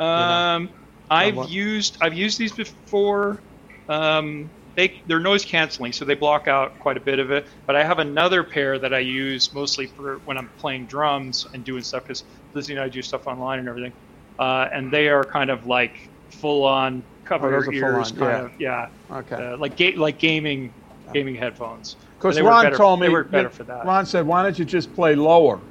Um, 0.00 0.70
I've 1.10 1.34
Somewhat. 1.36 1.50
used 1.50 1.98
I've 2.02 2.14
used 2.14 2.38
these 2.38 2.54
before. 2.54 3.44
Um, 3.88 4.52
they 4.76 5.00
they're 5.06 5.20
noise 5.20 5.44
canceling, 5.44 5.92
so 5.92 6.04
they 6.04 6.14
block 6.14 6.48
out 6.48 6.78
quite 6.80 6.96
a 6.96 7.00
bit 7.00 7.18
of 7.18 7.30
it. 7.30 7.46
But 7.66 7.76
I 7.76 7.84
have 7.84 7.98
another 7.98 8.42
pair 8.44 8.78
that 8.78 8.92
I 8.94 8.98
use 9.00 9.52
mostly 9.52 9.86
for 9.86 10.20
when 10.24 10.36
I'm 10.36 10.50
playing 10.58 10.86
drums 10.86 11.46
and 11.52 11.64
doing 11.64 11.82
stuff 11.82 12.04
because 12.04 12.24
Lizzie 12.54 12.72
and 12.74 12.82
I 12.82 12.88
do 12.88 13.02
stuff 13.02 13.26
online 13.26 13.58
and 13.60 13.68
everything, 13.68 13.92
uh, 14.38 14.66
and 14.72 14.92
they 14.92 15.08
are 15.08 15.24
kind 15.24 15.50
of 15.50 15.64
like 15.66 16.10
full 16.30 16.64
on 16.64 17.04
cover 17.24 17.48
Oh, 17.48 17.60
those 17.62 17.74
your 17.74 17.96
ears, 17.98 18.12
kind 18.12 18.20
yeah. 18.20 18.44
of 18.44 18.52
yeah, 18.58 18.86
Okay. 19.18 19.36
uh, 19.36 19.56
like 19.58 19.76
ga- 19.76 19.96
like 19.96 20.18
gaming 20.18 20.74
gaming 21.12 21.34
headphones. 21.36 21.96
Because 22.18 22.40
Ron 22.40 22.64
better- 22.64 22.76
told 22.76 23.00
me 23.00 23.06
they 23.06 23.12
work 23.12 23.30
better 23.30 23.50
for 23.50 23.64
that. 23.64 23.84
Ron 23.84 24.06
said, 24.06 24.26
"Why 24.26 24.42
don't 24.42 24.58
you 24.58 24.64
just 24.64 24.94
play 24.94 25.14
lower?" 25.14 25.62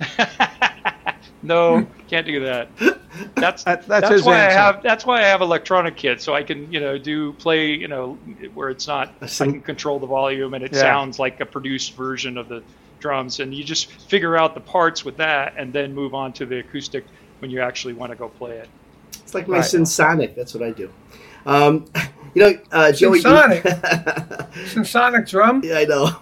no, 1.42 1.86
can't 2.14 2.26
do 2.26 2.40
that. 2.44 2.68
That's 3.36 3.62
That- 3.64 3.86
that's 3.86 4.08
that's, 4.08 4.22
why 4.24 4.38
answer. 4.38 4.58
I 4.58 4.62
have 4.62 4.82
that's 4.82 5.06
why 5.06 5.18
I 5.20 5.24
have 5.26 5.40
electronic 5.40 5.96
kits 5.96 6.24
so 6.24 6.34
I 6.34 6.42
can 6.42 6.70
you 6.72 6.80
know 6.80 6.98
do 6.98 7.32
play 7.34 7.66
you 7.72 7.86
know 7.86 8.14
where 8.54 8.70
it's 8.70 8.88
not 8.88 9.12
I 9.20 9.26
sing- 9.26 9.52
can 9.52 9.60
control 9.62 10.00
the 10.00 10.06
volume 10.06 10.54
and 10.54 10.64
it 10.64 10.72
Yeah. 10.72 10.80
sounds 10.80 11.18
like 11.20 11.38
a 11.40 11.46
produced 11.46 11.94
version 11.94 12.36
of 12.36 12.48
the 12.48 12.62
drums 12.98 13.38
and 13.38 13.54
you 13.54 13.62
just 13.62 13.86
figure 14.10 14.36
out 14.36 14.54
the 14.54 14.60
parts 14.60 15.04
with 15.04 15.16
that 15.18 15.54
and 15.56 15.72
then 15.72 15.94
move 15.94 16.12
on 16.12 16.32
to 16.34 16.44
the 16.46 16.58
acoustic 16.58 17.04
when 17.38 17.50
you 17.52 17.60
actually 17.60 17.92
want 17.94 18.10
to 18.10 18.16
go 18.16 18.28
play 18.28 18.56
it. 18.58 18.68
It's 19.22 19.32
like 19.34 19.46
my 19.46 19.56
Right. 19.58 19.64
Synsonic. 19.64 20.34
That's 20.34 20.52
what 20.54 20.64
I 20.64 20.70
do. 20.72 20.90
Um, 21.46 21.84
you 22.34 22.42
know, 22.42 22.58
uh, 22.72 22.90
Joey. 22.90 23.20
Synsonic? 23.20 24.86
Sonic 24.86 25.26
drum. 25.28 25.62
yeah, 25.64 25.78
I 25.78 25.84
know. 25.84 26.16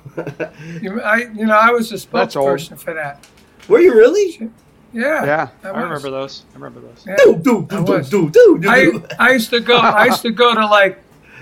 You, 0.83 1.01
I, 1.01 1.17
you 1.33 1.47
know, 1.47 1.57
I 1.57 1.71
was 1.71 1.89
a 1.91 1.95
That's 1.95 2.35
spokesperson 2.35 2.79
for 2.79 2.93
that. 2.95 3.27
Were 3.69 3.81
you 3.81 3.95
really? 3.95 4.51
Yeah. 4.93 5.25
Yeah. 5.25 5.49
I, 5.65 5.69
I 5.69 5.73
was. 5.73 5.83
remember 5.83 6.11
those. 6.11 6.45
I 6.51 6.55
remember 6.55 6.81
those. 6.81 7.05
Yeah. 7.07 7.17
Do 7.17 7.37
do 7.37 7.67
I 7.71 7.85
do 7.85 8.03
do 8.03 8.03
do 8.03 8.31
do 8.31 8.59
do. 8.59 8.69
I. 8.69 9.29
I 9.29 9.33
used 9.33 9.51
to 9.51 9.61
go. 9.61 9.77
I 9.77 10.07
used 10.07 10.23
to 10.23 10.31
go 10.31 10.55
to 10.55 10.67
like 10.67 10.99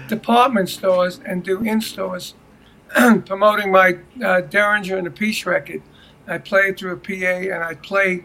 department 0.08 0.68
stores 0.68 1.20
and 1.24 1.42
do 1.44 1.60
in 1.62 1.80
stores 1.80 2.34
promoting 3.26 3.70
my 3.70 3.98
uh, 4.24 4.40
Derringer 4.42 4.96
and 4.96 5.06
the 5.06 5.10
Peace 5.10 5.46
record. 5.46 5.82
I 6.26 6.38
played 6.38 6.78
through 6.78 6.92
a 6.92 6.96
PA 6.96 7.54
and 7.54 7.64
I 7.64 7.74
played 7.74 8.24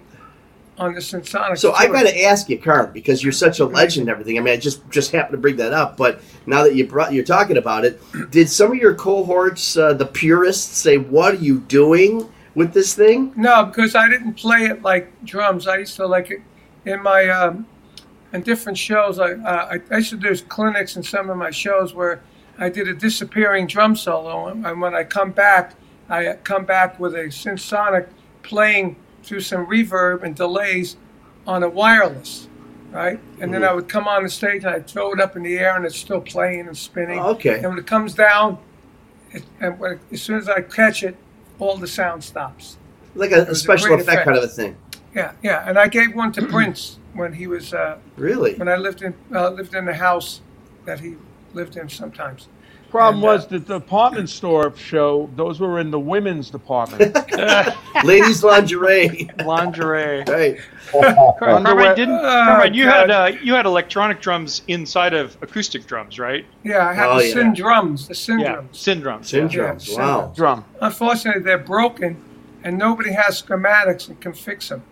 on 0.78 0.94
the 0.94 1.00
Synsonic. 1.00 1.58
So 1.58 1.74
I 1.74 1.86
tour. 1.86 1.94
got 1.94 2.04
to 2.04 2.24
ask 2.24 2.50
you, 2.50 2.60
Carm, 2.60 2.92
because 2.92 3.24
you're 3.24 3.32
such 3.32 3.60
a 3.60 3.66
legend 3.66 4.04
and 4.04 4.10
everything. 4.10 4.38
I 4.38 4.42
mean, 4.42 4.54
I 4.54 4.58
just 4.58 4.88
just 4.90 5.12
happened 5.12 5.34
to 5.34 5.38
bring 5.38 5.56
that 5.58 5.74
up, 5.74 5.98
but 5.98 6.22
now 6.46 6.64
that 6.64 6.76
you 6.76 6.86
brought 6.86 7.14
you're 7.14 7.24
talking 7.24 7.58
about 7.58 7.86
it, 7.86 8.00
did 8.32 8.50
some 8.50 8.72
of 8.72 8.78
your 8.78 8.94
cohorts, 8.94 9.78
uh, 9.78 9.94
the 9.94 10.06
purists, 10.06 10.78
say, 10.78 10.98
"What 10.98 11.34
are 11.36 11.38
you 11.38 11.60
doing 11.60 12.30
with 12.56 12.74
this 12.74 12.96
thing?" 12.96 13.34
No, 13.36 13.66
because 13.66 13.96
I 13.96 14.10
didn't 14.10 14.34
play 14.34 14.66
it 14.66 14.82
like 14.82 15.24
drums. 15.24 15.68
I 15.68 15.78
used 15.78 15.96
to 15.98 16.08
like 16.08 16.32
it 16.32 16.42
in 16.86 17.04
my 17.04 17.28
um, 17.30 17.68
in 18.34 18.42
different 18.42 18.78
shows. 18.78 19.20
I, 19.20 19.34
uh, 19.34 19.78
I 19.78 19.94
I 19.94 19.98
used 19.98 20.10
to 20.10 20.18
do 20.18 20.36
clinics 20.36 20.96
in 20.96 21.04
some 21.04 21.30
of 21.30 21.38
my 21.38 21.52
shows 21.52 21.94
where 21.94 22.22
I 22.58 22.70
did 22.70 22.88
a 22.88 22.94
disappearing 22.94 23.68
drum 23.68 23.96
solo, 23.96 24.48
and, 24.48 24.66
and 24.66 24.82
when 24.82 24.96
I 24.96 25.04
come 25.04 25.32
back, 25.32 25.76
I 26.10 26.38
come 26.44 26.66
back 26.66 27.00
with 27.00 27.14
a 27.16 27.26
Synsonic 27.26 28.08
playing 28.44 28.96
through 29.24 29.42
some 29.42 29.66
reverb 29.66 30.24
and 30.24 30.36
delays 30.36 30.98
on 31.48 31.64
a 31.64 31.70
wireless, 31.70 32.48
right? 32.92 33.20
And 33.42 33.54
then 33.54 33.64
I 33.64 33.74
would 33.74 33.90
come 33.90 34.08
on 34.08 34.24
the 34.24 34.30
stage 34.30 34.64
and 34.64 34.76
I'd 34.76 34.88
throw 34.88 35.12
it 35.12 35.20
up 35.20 35.36
in 35.36 35.44
the 35.44 35.58
air, 35.58 35.76
and 35.76 35.86
it's 35.86 35.98
still 35.98 36.22
playing 36.22 36.68
and 36.68 36.78
spinning. 36.78 37.20
Oh, 37.20 37.32
okay. 37.32 37.56
And 37.56 37.70
when 37.70 37.80
it 37.80 37.88
comes 37.88 38.14
down, 38.14 38.58
it, 39.32 39.44
and 39.60 39.80
when, 39.80 40.00
as 40.12 40.22
soon 40.22 40.38
as 40.38 40.48
I 40.48 40.62
catch 40.62 41.04
it, 41.04 41.16
all 41.60 41.78
the 41.78 41.88
sound 41.88 42.24
stops. 42.24 42.78
Like 43.16 43.32
a, 43.32 43.44
a 43.44 43.46
was 43.46 43.50
a 43.50 43.56
special 43.56 43.94
effect, 43.94 44.08
effect. 44.10 44.26
kind 44.26 44.38
of 44.38 44.44
a 44.44 44.48
thing. 44.48 44.76
Yeah, 45.16 45.32
yeah, 45.42 45.68
and 45.68 45.78
I 45.80 45.88
gave 45.88 46.14
one 46.16 46.32
to 46.34 46.46
Prince 46.56 47.00
when 47.14 47.34
he 47.34 47.48
was 47.48 47.74
uh, 47.74 47.98
Really? 48.18 48.56
when 48.56 48.68
I 48.68 48.76
lived 48.76 49.02
in 49.02 49.14
uh, 49.34 49.50
lived 49.50 49.74
in 49.74 49.86
the 49.86 49.94
house 49.96 50.42
that 50.86 51.00
he 51.00 51.16
lived 51.54 51.78
in 51.78 51.88
sometimes. 51.90 52.48
Problem 52.96 53.16
And, 53.16 53.24
uh, 53.26 53.34
was 53.34 53.48
that 53.48 53.68
the 53.68 53.80
department 53.80 54.30
store 54.30 54.74
show; 54.78 55.30
those 55.36 55.60
were 55.60 55.80
in 55.80 55.92
the 55.92 56.00
women's 56.00 56.50
department. 56.50 57.14
Ladies 58.06 58.42
lingerie. 58.44 59.30
Lingerie. 59.44 60.24
right. 60.28 60.58
Car- 60.92 61.36
Carmine, 61.40 61.96
didn't 61.96 62.16
Oh, 62.16 62.22
Carmine, 62.22 62.74
you 62.74 62.86
had 62.86 63.12
uh, 63.12 63.32
you 63.42 63.54
had 63.54 63.66
electronic 63.66 64.22
drums 64.22 64.62
inside 64.68 65.14
of 65.14 65.36
acoustic 65.42 65.86
drums, 65.88 66.20
right? 66.20 66.46
Yeah, 66.64 66.88
I 66.88 66.94
have 66.94 67.12
Oh, 67.12 67.18
the 67.20 67.28
yeah. 67.28 67.34
Sin 67.34 67.54
drums, 67.54 68.08
the 68.08 68.16
Sin 68.16 68.40
Yeah, 68.40 68.54
drums. 68.54 68.80
Syndrums. 68.80 69.28
Syndrums. 69.30 69.90
Yeah, 69.90 69.98
wow. 69.98 70.34
Drum. 70.36 70.66
Unfortunately, 70.82 71.42
they're 71.42 71.58
broken, 71.58 72.16
and 72.64 72.78
nobody 72.78 73.12
has 73.12 73.42
schematics 73.42 74.08
and 74.08 74.20
can 74.22 74.34
fix 74.34 74.70
them. 74.70 74.84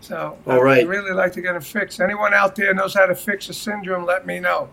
So 0.00 0.38
All 0.46 0.62
right. 0.62 0.80
I'd 0.82 0.88
really 0.88 1.12
like 1.12 1.32
to 1.32 1.40
get 1.40 1.54
them 1.54 1.62
fixed. 1.62 2.00
Anyone 2.00 2.32
out 2.34 2.54
there 2.54 2.72
knows 2.72 2.94
how 2.94 3.06
to 3.06 3.14
fix 3.16 3.48
a 3.48 3.52
Syndrum? 3.52 4.06
Let 4.06 4.26
me 4.26 4.38
know. 4.38 4.68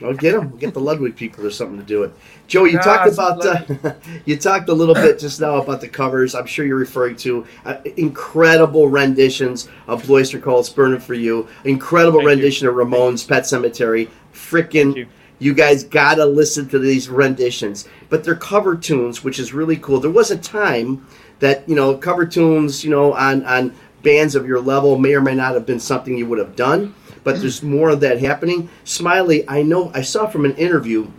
Well, 0.00 0.12
get 0.12 0.32
them. 0.32 0.50
We'll 0.50 0.58
get 0.58 0.74
the 0.74 0.80
Ludwig 0.80 1.16
people 1.16 1.46
or 1.46 1.50
something 1.50 1.78
to 1.78 1.84
do 1.84 2.02
it. 2.02 2.12
Joey, 2.46 2.72
you 2.72 2.78
talked 2.78 3.10
about 3.12 3.44
uh, 3.44 3.94
you 4.26 4.36
talked 4.36 4.68
a 4.68 4.72
little 4.74 4.94
bit 4.94 5.18
just 5.18 5.40
now 5.40 5.56
about 5.56 5.80
the 5.80 5.88
covers. 5.88 6.34
I'm 6.34 6.46
sure 6.46 6.66
you're 6.66 6.76
referring 6.76 7.16
to 7.16 7.46
uh, 7.64 7.78
incredible 7.96 8.88
renditions 8.88 9.68
of 9.86 10.04
Blue 10.04 10.16
Oyster 10.16 10.38
Cult's 10.38 10.68
"Burning 10.68 11.00
for 11.00 11.14
You." 11.14 11.48
Incredible 11.64 12.18
Thank 12.18 12.24
you. 12.24 12.28
rendition 12.30 12.68
of 12.68 12.74
Ramones' 12.74 13.26
"Pet 13.26 13.44
Sematary." 13.44 14.10
Freaking, 14.34 14.94
you. 14.94 15.06
you. 15.38 15.54
guys 15.54 15.82
gotta 15.82 16.26
listen 16.26 16.68
to 16.68 16.78
these 16.78 17.08
renditions. 17.08 17.88
But 18.10 18.22
they're 18.22 18.36
cover 18.36 18.76
tunes, 18.76 19.24
which 19.24 19.38
is 19.38 19.54
really 19.54 19.76
cool. 19.76 19.98
There 19.98 20.10
was 20.10 20.30
a 20.30 20.36
time 20.36 21.06
that 21.38 21.66
you 21.66 21.74
know 21.74 21.96
cover 21.96 22.26
tunes, 22.26 22.84
you 22.84 22.90
know, 22.90 23.14
on 23.14 23.44
on 23.46 23.74
bands 24.02 24.34
of 24.34 24.46
your 24.46 24.60
level 24.60 24.98
may 24.98 25.14
or 25.14 25.20
may 25.20 25.34
not 25.34 25.54
have 25.54 25.66
been 25.66 25.80
something 25.80 26.16
you 26.16 26.26
would 26.26 26.38
have 26.38 26.54
done. 26.54 26.94
But 27.26 27.40
there's 27.40 27.60
more 27.60 27.90
of 27.90 27.98
that 28.02 28.20
happening. 28.20 28.68
Smiley, 28.84 29.44
I 29.48 29.62
know 29.62 29.90
I 29.92 30.02
saw 30.02 30.28
from 30.28 30.44
an 30.44 30.54
interview 30.54 31.10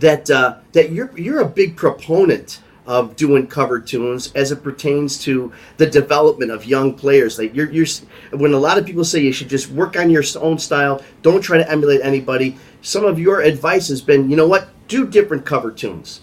that 0.00 0.28
uh, 0.28 0.58
that 0.72 0.92
you're 0.92 1.18
you're 1.18 1.40
a 1.40 1.48
big 1.48 1.78
proponent 1.78 2.60
of 2.86 3.16
doing 3.16 3.46
cover 3.46 3.80
tunes 3.80 4.30
as 4.34 4.52
it 4.52 4.62
pertains 4.62 5.16
to 5.24 5.50
the 5.78 5.86
development 5.86 6.50
of 6.50 6.66
young 6.66 6.92
players. 6.92 7.38
Like 7.38 7.56
you're, 7.56 7.70
you're 7.70 7.86
when 8.32 8.52
a 8.52 8.58
lot 8.58 8.76
of 8.76 8.84
people 8.84 9.02
say 9.02 9.20
you 9.20 9.32
should 9.32 9.48
just 9.48 9.70
work 9.70 9.96
on 9.96 10.10
your 10.10 10.24
own 10.42 10.58
style, 10.58 11.02
don't 11.22 11.40
try 11.40 11.56
to 11.56 11.70
emulate 11.70 12.02
anybody. 12.02 12.58
Some 12.82 13.06
of 13.06 13.18
your 13.18 13.40
advice 13.40 13.88
has 13.88 14.02
been, 14.02 14.28
you 14.28 14.36
know 14.36 14.46
what, 14.46 14.68
do 14.88 15.06
different 15.06 15.46
cover 15.46 15.70
tunes. 15.72 16.20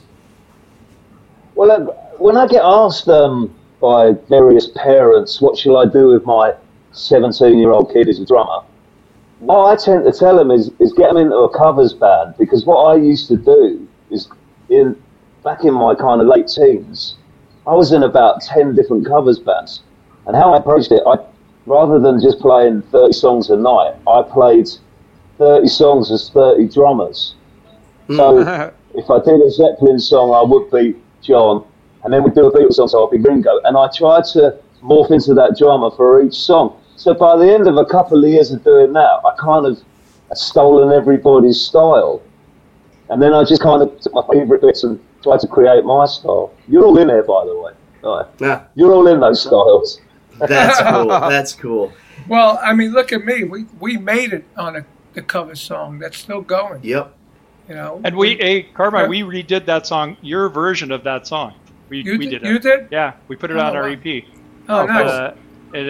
Well, 1.56 1.71
um, 1.71 1.88
when 2.19 2.38
I 2.38 2.45
get 2.45 2.62
asked 2.63 3.08
um, 3.08 3.52
by 3.82 4.12
various 4.30 4.67
parents, 4.76 5.41
what 5.41 5.58
shall 5.58 5.78
I 5.78 5.86
do 5.86 6.10
with 6.10 6.24
my 6.26 6.54
17 6.91 7.58
year 7.58 7.71
old 7.71 7.91
kid 7.91 8.10
as 8.10 8.19
a 8.19 8.26
drummer? 8.28 8.62
What 9.39 9.65
I 9.65 9.76
tend 9.76 10.06
to 10.06 10.17
tell 10.17 10.38
them 10.38 10.50
is, 10.50 10.71
is 10.80 10.93
get 10.93 11.08
them 11.08 11.17
into 11.17 11.36
a 11.36 11.58
covers 11.58 11.93
band 11.93 12.36
because 12.38 12.65
what 12.65 12.84
I 12.84 12.95
used 12.95 13.28
to 13.28 13.38
do 13.38 13.88
is 14.10 14.30
in 14.69 14.95
back 15.43 15.63
in 15.63 15.74
my 15.74 15.93
kind 15.95 16.21
of 16.21 16.28
late 16.28 16.48
teens, 16.48 17.15
I 17.67 17.74
was 17.74 17.91
in 17.91 18.04
about 18.04 18.41
10 18.41 18.76
different 18.76 19.06
covers 19.06 19.39
bands. 19.39 19.82
And 20.26 20.36
how 20.36 20.54
I 20.54 20.58
approached 20.58 20.91
it, 20.91 21.04
I 21.06 21.17
rather 21.65 22.00
than 22.00 22.19
just 22.19 22.39
playing 22.39 22.82
30 22.91 23.13
songs 23.13 23.50
a 23.50 23.56
night, 23.56 23.95
I 24.08 24.24
played 24.24 24.67
30 25.38 25.67
songs 25.67 26.12
as 26.12 26.30
30 26.30 26.67
drummers. 26.69 27.36
So 28.15 28.43
hmm. 28.43 28.76
if 28.98 29.10
I 29.10 29.19
did 29.19 29.41
a 29.41 29.52
Zeppelin 29.52 30.00
song, 30.00 30.34
I 30.34 30.41
would 30.41 30.71
be 30.71 31.00
John, 31.21 31.65
and 32.04 32.13
then 32.13 32.24
we'd 32.24 32.36
do 32.36 32.48
a 32.48 32.52
Beatles 32.52 32.76
song, 32.76 32.88
so 32.88 33.06
I'd 33.06 33.12
be 33.12 33.17
Ringo. 33.17 33.60
And 33.63 33.78
I 33.78 33.89
tried 33.95 34.26
to 34.34 34.58
morph 34.84 35.12
into 35.12 35.34
that 35.34 35.58
drummer 35.58 35.91
for 35.91 36.21
each 36.21 36.36
song. 36.36 36.80
So 36.95 37.13
by 37.13 37.38
the 37.38 37.51
end 37.53 37.67
of 37.67 37.77
a 37.77 37.86
couple 37.86 38.23
of 38.23 38.29
years 38.29 38.51
of 38.51 38.63
doing 38.63 38.93
that, 38.93 39.19
I 39.25 39.36
kind 39.39 39.65
of 39.65 39.81
had 40.29 40.38
stolen 40.38 40.91
everybody's 40.97 41.60
style. 41.60 42.21
And 43.10 43.21
then 43.21 43.34
I 43.34 43.43
just 43.43 43.62
kind 43.62 43.81
of 43.81 43.99
took 43.99 44.13
my 44.13 44.23
favourite 44.31 44.62
bits 44.62 44.84
and 44.84 44.99
tried 45.21 45.39
to 45.41 45.47
create 45.47 45.84
my 45.86 46.05
style. 46.05 46.53
You're 46.67 46.86
all 46.86 46.97
in 46.97 47.08
there, 47.08 47.23
by 47.23 47.45
the 47.45 47.60
way. 47.60 47.71
Right. 48.03 48.25
Yeah, 48.39 48.63
You're 48.75 48.93
all 48.93 49.08
in 49.08 49.19
those 49.19 49.41
styles. 49.41 49.99
that's 50.39 50.79
cool. 50.91 51.08
That's 51.08 51.53
cool. 51.53 51.93
Well, 52.27 52.60
I 52.63 52.73
mean, 52.73 52.91
look 52.93 53.12
at 53.13 53.23
me. 53.25 53.43
We 53.43 53.65
we 53.79 53.97
made 53.97 54.34
it 54.34 54.45
on 54.58 54.75
a 54.77 54.86
the 55.13 55.21
cover 55.21 55.55
song 55.55 55.97
that's 55.99 56.17
still 56.17 56.41
going. 56.41 56.84
Yep. 56.84 57.13
You 57.69 57.75
know. 57.75 58.01
And 58.03 58.15
we, 58.15 58.36
hey, 58.36 58.63
Carmine, 58.63 59.10
we 59.10 59.21
redid 59.21 59.65
that 59.65 59.88
song, 59.88 60.17
your 60.21 60.49
version 60.49 60.91
of 60.91 61.03
that 61.03 61.25
song. 61.25 61.53
We, 61.89 62.01
You 62.03 62.17
we 62.17 62.25
did- 62.29 62.41
did 62.41 62.43
it. 62.43 62.47
you 62.49 62.60
did? 62.60 62.88
Yeah, 62.91 63.13
we 63.27 63.36
put 63.36 63.49
it 63.51 63.58
Oh, 63.58 63.62
on 63.62 63.75
our 63.75 63.84
wow. 63.89 63.95
EP. 64.03 64.23
oh, 64.69 64.86
nice. 64.86 65.10
Uh, 65.10 65.36
it, 65.75 65.88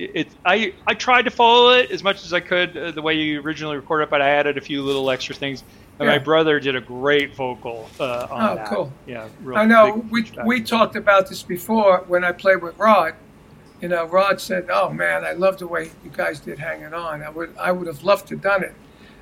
it, 0.00 0.10
it, 0.14 0.28
I 0.44 0.72
I 0.86 0.94
tried 0.94 1.22
to 1.22 1.30
follow 1.30 1.70
it 1.70 1.90
as 1.90 2.02
much 2.02 2.24
as 2.24 2.32
I 2.32 2.40
could 2.40 2.76
uh, 2.76 2.90
the 2.90 3.02
way 3.02 3.14
you 3.14 3.40
originally 3.40 3.76
recorded 3.76 4.04
it, 4.04 4.10
but 4.10 4.20
I 4.22 4.30
added 4.30 4.58
a 4.58 4.60
few 4.60 4.82
little 4.82 5.10
extra 5.10 5.34
things. 5.34 5.62
And 6.00 6.08
my 6.08 6.18
brother 6.18 6.58
did 6.58 6.74
a 6.74 6.80
great 6.80 7.36
vocal 7.36 7.88
uh, 8.00 8.26
on 8.28 8.50
Oh, 8.50 8.54
that. 8.56 8.66
cool. 8.66 8.92
Yeah, 9.06 9.28
real 9.44 9.56
I 9.56 9.64
know 9.64 9.92
big 9.98 10.10
we 10.10 10.22
feedback. 10.22 10.46
we 10.46 10.60
talked 10.62 10.96
about 10.96 11.28
this 11.28 11.42
before 11.44 11.98
when 12.08 12.24
I 12.24 12.32
played 12.32 12.62
with 12.62 12.76
Rod. 12.78 13.14
You 13.80 13.88
know, 13.88 14.04
Rod 14.06 14.40
said, 14.40 14.66
"Oh 14.72 14.90
man, 14.90 15.24
I 15.24 15.32
love 15.32 15.58
the 15.58 15.68
way 15.68 15.90
you 16.02 16.10
guys 16.12 16.40
did 16.40 16.58
"Hanging 16.58 16.92
On." 16.94 17.22
I 17.22 17.28
would 17.28 17.54
I 17.58 17.70
would 17.70 17.86
have 17.86 18.02
loved 18.02 18.26
to 18.28 18.36
done 18.36 18.64
it." 18.64 18.74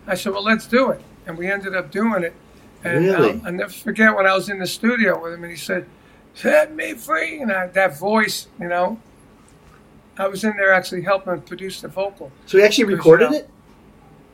I 0.07 0.15
said, 0.15 0.33
"Well, 0.33 0.45
let's 0.45 0.67
do 0.67 0.91
it," 0.91 1.01
and 1.27 1.37
we 1.37 1.51
ended 1.51 1.75
up 1.77 1.91
doing 1.91 2.23
it. 2.25 2.35
And 2.85 3.05
Really? 3.05 3.31
um, 3.33 3.43
I'll 3.45 3.53
never 3.53 3.73
forget 3.73 4.15
when 4.17 4.27
I 4.27 4.35
was 4.35 4.49
in 4.49 4.59
the 4.59 4.67
studio 4.67 5.23
with 5.23 5.35
him, 5.35 5.43
and 5.45 5.53
he 5.53 5.59
said, 5.59 5.87
"Set 6.35 6.75
me 6.75 6.95
free," 6.95 7.41
and 7.43 7.53
I, 7.53 7.67
that 7.69 7.99
voice, 7.99 8.47
you 8.59 8.69
know. 8.69 8.99
I 10.19 10.27
was 10.29 10.45
in 10.45 10.57
there 10.57 10.73
actually 10.73 11.03
helping 11.03 11.41
produce 11.43 11.81
the 11.81 11.89
vocal. 11.89 12.31
So 12.47 12.59
he 12.59 12.65
actually 12.65 12.85
recorded 12.85 13.31
Yeah. 13.33 13.39
it. 13.39 13.51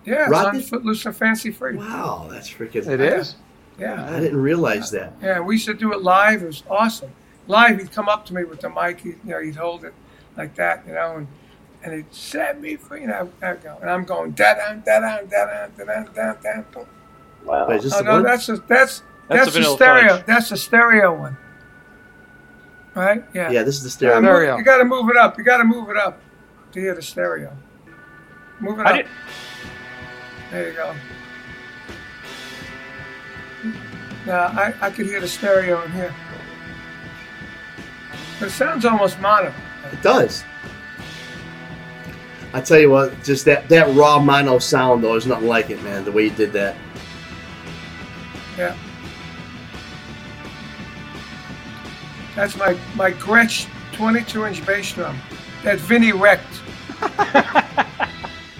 Yeah, 0.05 0.23
it's 0.23 0.31
Rock 0.31 0.47
on 0.49 0.57
it? 0.57 0.65
Footloose 0.65 1.05
and 1.07 1.15
Fancy 1.17 1.51
Free. 1.51 1.77
Wow, 1.77 2.29
that's 2.31 2.51
freaking. 2.51 2.87
It 2.87 3.01
is. 3.01 3.37
Yeah. 3.79 4.09
I 4.11 4.19
didn't 4.21 4.41
realize 4.41 4.91
that. 4.93 5.13
Yeah, 5.23 5.41
we 5.41 5.55
used 5.57 5.67
to 5.67 5.75
do 5.75 5.93
it 5.93 6.03
live. 6.03 6.43
It 6.43 6.47
was 6.47 6.63
awesome. 6.69 7.11
Live, 7.47 7.79
he'd 7.79 7.93
come 7.93 8.09
up 8.09 8.27
to 8.27 8.35
me 8.35 8.45
with 8.45 8.61
the 8.61 8.69
mic. 8.71 9.01
He, 9.01 9.11
you 9.11 9.17
know, 9.25 9.41
he'd 9.41 9.57
hold 9.57 9.85
it 9.85 9.95
like 10.37 10.55
that, 10.57 10.85
you 10.87 10.95
know, 10.95 11.17
and 11.19 11.27
and 11.85 11.95
he'd 11.95 12.13
set 12.13 12.61
me 12.61 12.75
free. 12.77 13.05
And, 13.05 13.13
I, 13.13 13.27
I'd 13.41 13.63
go, 13.63 13.79
and 13.81 13.89
I'm 13.89 14.05
going 14.05 14.33
da 14.33 14.55
da 14.55 14.73
da 14.75 15.01
da 15.01 15.21
da 15.23 15.45
da 15.45 15.85
da 15.85 16.03
da 16.13 16.33
da 16.35 16.63
da. 16.73 16.85
Wow. 17.45 17.69
Wait, 17.69 17.77
is 17.77 17.85
this 17.85 17.95
Oh 17.95 17.99
the 17.99 18.03
no, 18.05 18.13
one? 18.15 18.23
that's 18.25 18.49
a, 18.49 18.57
that's 18.57 18.67
That's 18.67 19.03
that's 19.29 19.43
a 19.43 19.51
the 19.51 19.51
Vanilla 19.61 19.77
stereo. 19.77 20.17
Fudge. 20.17 20.27
That's 20.27 20.49
the 20.49 20.57
stereo 20.57 21.15
one. 21.19 21.37
Right? 22.99 23.23
Yeah. 23.33 23.53
yeah, 23.53 23.63
this 23.63 23.77
is 23.77 23.85
the 23.85 23.91
stereo. 23.91 24.15
gotta, 24.17 24.27
Stereo. 24.27 24.57
you 24.57 24.65
gotta 24.65 24.85
move 24.85 25.09
it 25.09 25.17
up. 25.17 25.39
You 25.39 25.45
gotta 25.45 25.63
move 25.63 25.89
it 25.89 25.97
up 25.97 26.21
to 26.73 26.81
hear 26.81 26.97
the 26.97 27.03
stereo. 27.03 27.57
Move 28.59 28.81
it 28.81 28.87
I 28.87 28.91
up. 28.91 28.97
did, 28.97 29.07
There 30.51 30.69
you 30.69 30.75
go. 30.75 30.95
Now 34.27 34.47
I, 34.47 34.75
I 34.81 34.91
could 34.91 35.07
hear 35.07 35.21
the 35.21 35.29
stereo 35.29 35.81
in 35.85 35.93
here. 35.93 36.13
But 38.41 38.49
it 38.49 38.51
sounds 38.51 38.85
almost 38.85 39.21
mono. 39.21 39.55
It 39.93 40.03
does. 40.03 40.43
I 42.53 42.61
tell 42.61 42.81
you 42.81 42.91
what, 42.91 43.23
just 43.23 43.45
that 43.45 43.69
that 43.69 43.95
raw 43.95 44.19
mono 44.19 44.59
sound 44.59 45.05
though, 45.05 45.13
there's 45.13 45.27
nothing 45.27 45.47
like 45.47 45.71
it, 45.71 45.81
man. 45.85 46.05
The 46.05 46.11
way 46.11 46.25
you 46.25 46.31
did 46.31 46.53
that. 46.55 46.75
Yeah. 48.57 48.77
That's 52.39 52.57
my, 52.57 52.79
my 52.95 53.11
Gretsch 53.11 53.67
22 53.95 54.45
inch 54.47 54.65
bass 54.65 54.93
drum 54.93 55.19
that 55.65 55.79
Vinny 55.81 56.13
wrecked. 56.13 56.47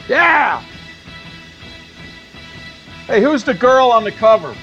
Yeah. 0.09 0.63
Hey, 3.07 3.21
who's 3.21 3.45
the 3.45 3.53
girl 3.53 3.91
on 3.91 4.05
the 4.05 4.11
cover? 4.11 4.57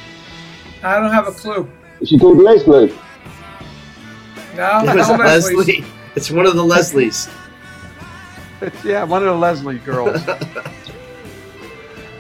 I 0.82 1.00
don't 1.00 1.14
have 1.14 1.28
a 1.28 1.32
clue. 1.32 1.70
Is 2.02 2.10
she 2.10 2.18
called 2.18 2.40
Leslie? 2.40 2.98
No, 4.56 4.80
It 4.80 4.96
was 4.96 5.08
no 5.08 5.18
Leslie's. 5.18 5.56
Leslie. 5.68 5.86
It's 6.16 6.32
one 6.32 6.48
of 6.48 6.56
the 6.56 6.64
Leslies. 6.64 7.32
It's, 8.60 8.84
yeah, 8.84 9.04
one 9.04 9.22
of 9.22 9.28
the 9.28 9.38
Leslie 9.38 9.78
girls. 9.78 10.20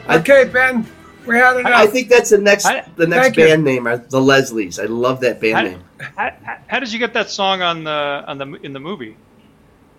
Okay, 0.08 0.48
Ben, 0.54 0.86
we 1.28 1.38
had 1.38 1.58
enough. 1.58 1.72
I 1.74 1.88
think 1.88 2.10
that's 2.10 2.30
the 2.30 2.38
next 2.38 2.66
I- 2.66 2.86
the 2.96 3.08
next 3.08 3.24
Thank 3.28 3.38
you. 3.38 3.46
band 3.46 3.64
name, 3.64 3.88
are 3.88 3.98
the 3.98 4.20
Leslies. 4.20 4.82
I 4.82 4.86
love 4.86 5.20
that 5.22 5.40
band 5.42 5.58
I- 5.58 5.64
name. 5.64 5.84
how, 6.00 6.32
how- 6.44 6.58
how 6.68 6.80
did 6.80 6.92
you 6.92 7.00
get 7.00 7.14
that 7.14 7.30
song 7.30 7.62
on 7.62 7.84
the 7.84 8.24
on 8.28 8.38
the 8.38 8.54
in 8.64 8.74
the 8.74 8.80
movie? 8.80 9.18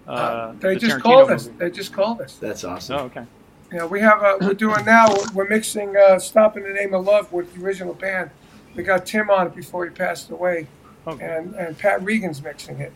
Uh, 0.09 0.11
Uh, 0.11 0.53
they 0.61 0.75
the 0.75 0.81
just 0.81 0.97
Tarantino 0.99 1.03
called 1.03 1.31
us. 1.31 1.51
They 1.59 1.71
just 1.71 1.93
called 1.93 2.21
us. 2.21 2.37
That's 2.37 2.63
awesome. 2.65 2.97
Oh, 2.97 3.03
okay. 3.05 3.25
You 3.73 3.79
know, 3.79 3.87
we 3.89 4.01
have 4.01 4.23
a, 4.23 4.39
we're 4.41 4.55
doing 4.55 4.85
now, 4.85 5.09
we're- 5.09 5.27
we're 5.35 5.49
mixing 5.49 5.97
uh, 5.97 6.19
Stop 6.21 6.57
in 6.57 6.63
the 6.63 6.69
Name 6.73 6.95
of 6.95 7.05
Love 7.05 7.33
with 7.33 7.53
the 7.55 7.65
original 7.65 7.95
band. 7.95 8.31
We 8.77 8.85
got 8.85 9.05
Tim 9.07 9.29
on 9.31 9.49
it 9.49 9.57
before 9.57 9.85
he 9.85 9.91
passed 9.91 10.31
away, 10.31 10.69
Okay. 11.09 11.25
and, 11.25 11.55
and 11.57 11.77
Pat 11.77 12.05
Regan's 12.05 12.41
mixing 12.43 12.79
it. 12.79 12.93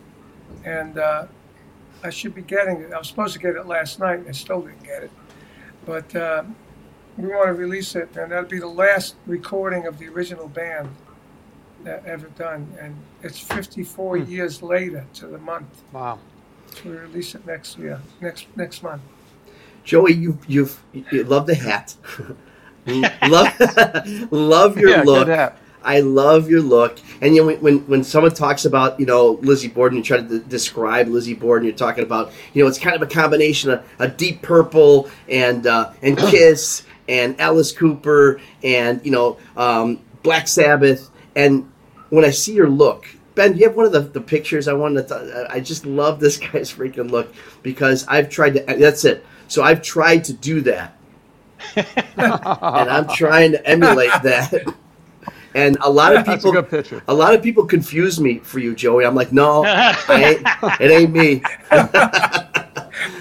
And 0.65 0.99
uh, 0.99 1.27
I 2.05 2.11
should 2.11 2.35
be 2.37 2.43
getting 2.43 2.83
it. 2.83 2.93
I 2.93 2.99
was 2.99 3.09
supposed 3.09 3.33
to 3.33 3.41
get 3.41 3.57
it 3.57 3.67
last 3.67 3.99
night, 3.99 4.21
and 4.21 4.29
I 4.29 4.33
still 4.33 4.61
didn't 4.61 4.85
get 4.85 5.03
it. 5.03 5.11
But 5.87 6.15
uh, 6.15 6.45
we 7.21 7.29
want 7.29 7.49
to 7.49 7.53
release 7.53 7.95
it, 7.95 8.09
and 8.17 8.33
that'll 8.33 8.49
be 8.49 8.59
the 8.59 8.67
last 8.67 9.15
recording 9.27 9.87
of 9.87 9.99
the 9.99 10.09
original 10.09 10.49
band 10.49 10.89
that 11.85 12.05
ever 12.07 12.29
done. 12.29 12.73
And 12.81 12.97
it's 13.23 13.39
54 13.39 14.17
years 14.19 14.63
later 14.63 15.05
to 15.15 15.27
the 15.27 15.39
month. 15.39 15.83
wow. 15.93 16.19
We 16.85 16.93
release 16.93 17.35
it 17.35 17.45
next 17.47 17.79
year, 17.79 18.01
next 18.21 18.47
next 18.55 18.83
month. 18.85 19.03
Joey, 19.83 20.13
you 20.13 20.39
you've 20.47 20.81
you 20.93 21.25
love 21.25 21.47
the 21.47 21.57
hat. 21.57 21.97
love 22.87 24.31
love 24.31 24.79
your 24.79 24.91
yeah, 24.91 25.03
look. 25.03 25.55
I 25.83 26.01
love 26.01 26.49
your 26.49 26.61
look. 26.61 27.01
And 27.21 27.35
you 27.35 27.41
know, 27.41 27.47
when, 27.49 27.61
when 27.61 27.79
when 27.89 28.05
someone 28.05 28.33
talks 28.33 28.65
about 28.65 29.01
you 29.01 29.07
know 29.07 29.33
Lizzie 29.43 29.67
Borden, 29.67 29.99
you 29.99 30.05
try 30.05 30.19
to 30.19 30.23
de- 30.23 30.39
describe 30.39 31.09
Lizzie 31.09 31.35
Borden. 31.35 31.67
You're 31.67 31.77
talking 31.77 32.05
about 32.05 32.33
you 32.55 32.63
know 32.63 32.69
it's 32.69 32.79
kind 32.79 32.95
of 32.95 33.03
a 33.03 33.07
combination 33.07 33.71
of 33.71 33.85
a 33.99 34.07
deep 34.07 34.43
purple 34.43 35.11
and 35.29 35.67
uh, 35.67 35.93
and 36.03 36.17
Kiss 36.31 36.85
and 37.11 37.39
Alice 37.41 37.73
Cooper 37.73 38.41
and 38.63 39.05
you 39.05 39.11
know 39.11 39.37
um, 39.57 40.01
Black 40.23 40.49
Sabbath. 40.49 41.11
And 41.37 41.71
when 42.09 42.25
I 42.25 42.31
see 42.31 42.55
your 42.55 42.69
look, 42.69 43.07
Ben, 43.35 43.57
you 43.57 43.67
have 43.67 43.77
one 43.77 43.87
of 43.87 43.93
the, 43.93 44.01
the 44.01 44.21
pictures? 44.21 44.69
I 44.69 44.73
wanted 44.73 45.09
to. 45.09 45.19
Th- 45.19 45.47
I 45.51 45.61
just 45.61 45.85
love 45.85 46.21
this 46.21 46.37
guy's 46.53 46.73
freaking 46.73 47.11
look 47.11 47.35
because 47.63 48.07
I've 48.07 48.31
tried 48.31 48.55
to. 48.55 48.61
That's 48.79 49.05
it. 49.05 49.27
So 49.49 49.63
I've 49.63 49.83
tried 49.83 50.25
to 50.25 50.33
do 50.33 50.61
that, 50.63 50.97
and 51.77 51.87
I'm 52.17 53.09
trying 53.09 53.53
to 53.53 53.67
emulate 53.67 54.13
that. 54.23 54.75
And 55.53 55.77
a 55.81 55.91
lot 55.91 56.15
of 56.15 56.25
That's 56.25 56.45
a 56.45 56.63
people, 56.63 57.01
a 57.09 57.15
lot 57.15 57.35
of 57.35 57.43
people 57.43 57.67
confuse 57.67 58.21
me 58.21 58.39
for 58.39 58.61
you, 58.61 58.77
Joey. 58.77 59.05
I'm 59.05 59.17
like, 59.17 59.33
no, 59.33 59.67
ain't, 59.67 60.47
it 60.81 60.91
ain't 60.93 61.13
me. 61.13 61.43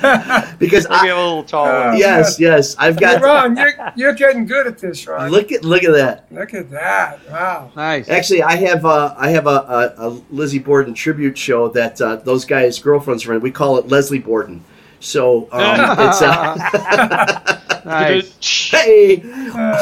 because 0.59 0.87
Maybe 0.89 1.09
I, 1.09 1.13
a 1.13 1.15
little 1.17 1.43
taller. 1.43 1.93
yes, 1.95 2.39
yes, 2.39 2.75
I've 2.77 2.95
Hey, 2.95 3.01
got. 3.01 3.21
Ron, 3.21 3.57
you're, 3.57 3.73
you're 3.95 4.13
getting 4.13 4.45
good 4.45 4.67
at 4.67 4.77
this, 4.77 5.05
Ron. 5.07 5.29
Look 5.31 5.51
at 5.51 5.63
look 5.63 5.83
at 5.83 5.91
that. 5.93 6.25
Look 6.31 6.53
at 6.53 6.69
that. 6.71 7.19
Wow. 7.29 7.71
Nice. 7.75 8.09
Actually, 8.09 8.43
I 8.43 8.55
have 8.55 8.85
uh, 8.85 9.13
I 9.17 9.29
have 9.29 9.47
a, 9.47 9.49
a, 9.49 9.93
a 9.97 10.21
Lizzie 10.31 10.59
Borden 10.59 10.93
tribute 10.93 11.37
show 11.37 11.69
that 11.69 11.99
uh, 12.01 12.17
those 12.17 12.45
guys' 12.45 12.79
girlfriends 12.79 13.27
run. 13.27 13.41
We 13.41 13.51
call 13.51 13.77
it 13.77 13.87
Leslie 13.87 14.19
Borden. 14.19 14.63
So 15.01 15.47
um, 15.51 15.75
it's 15.99 16.21
uh, 16.21 17.55
Nice. 17.85 18.37
hey, 18.69 19.17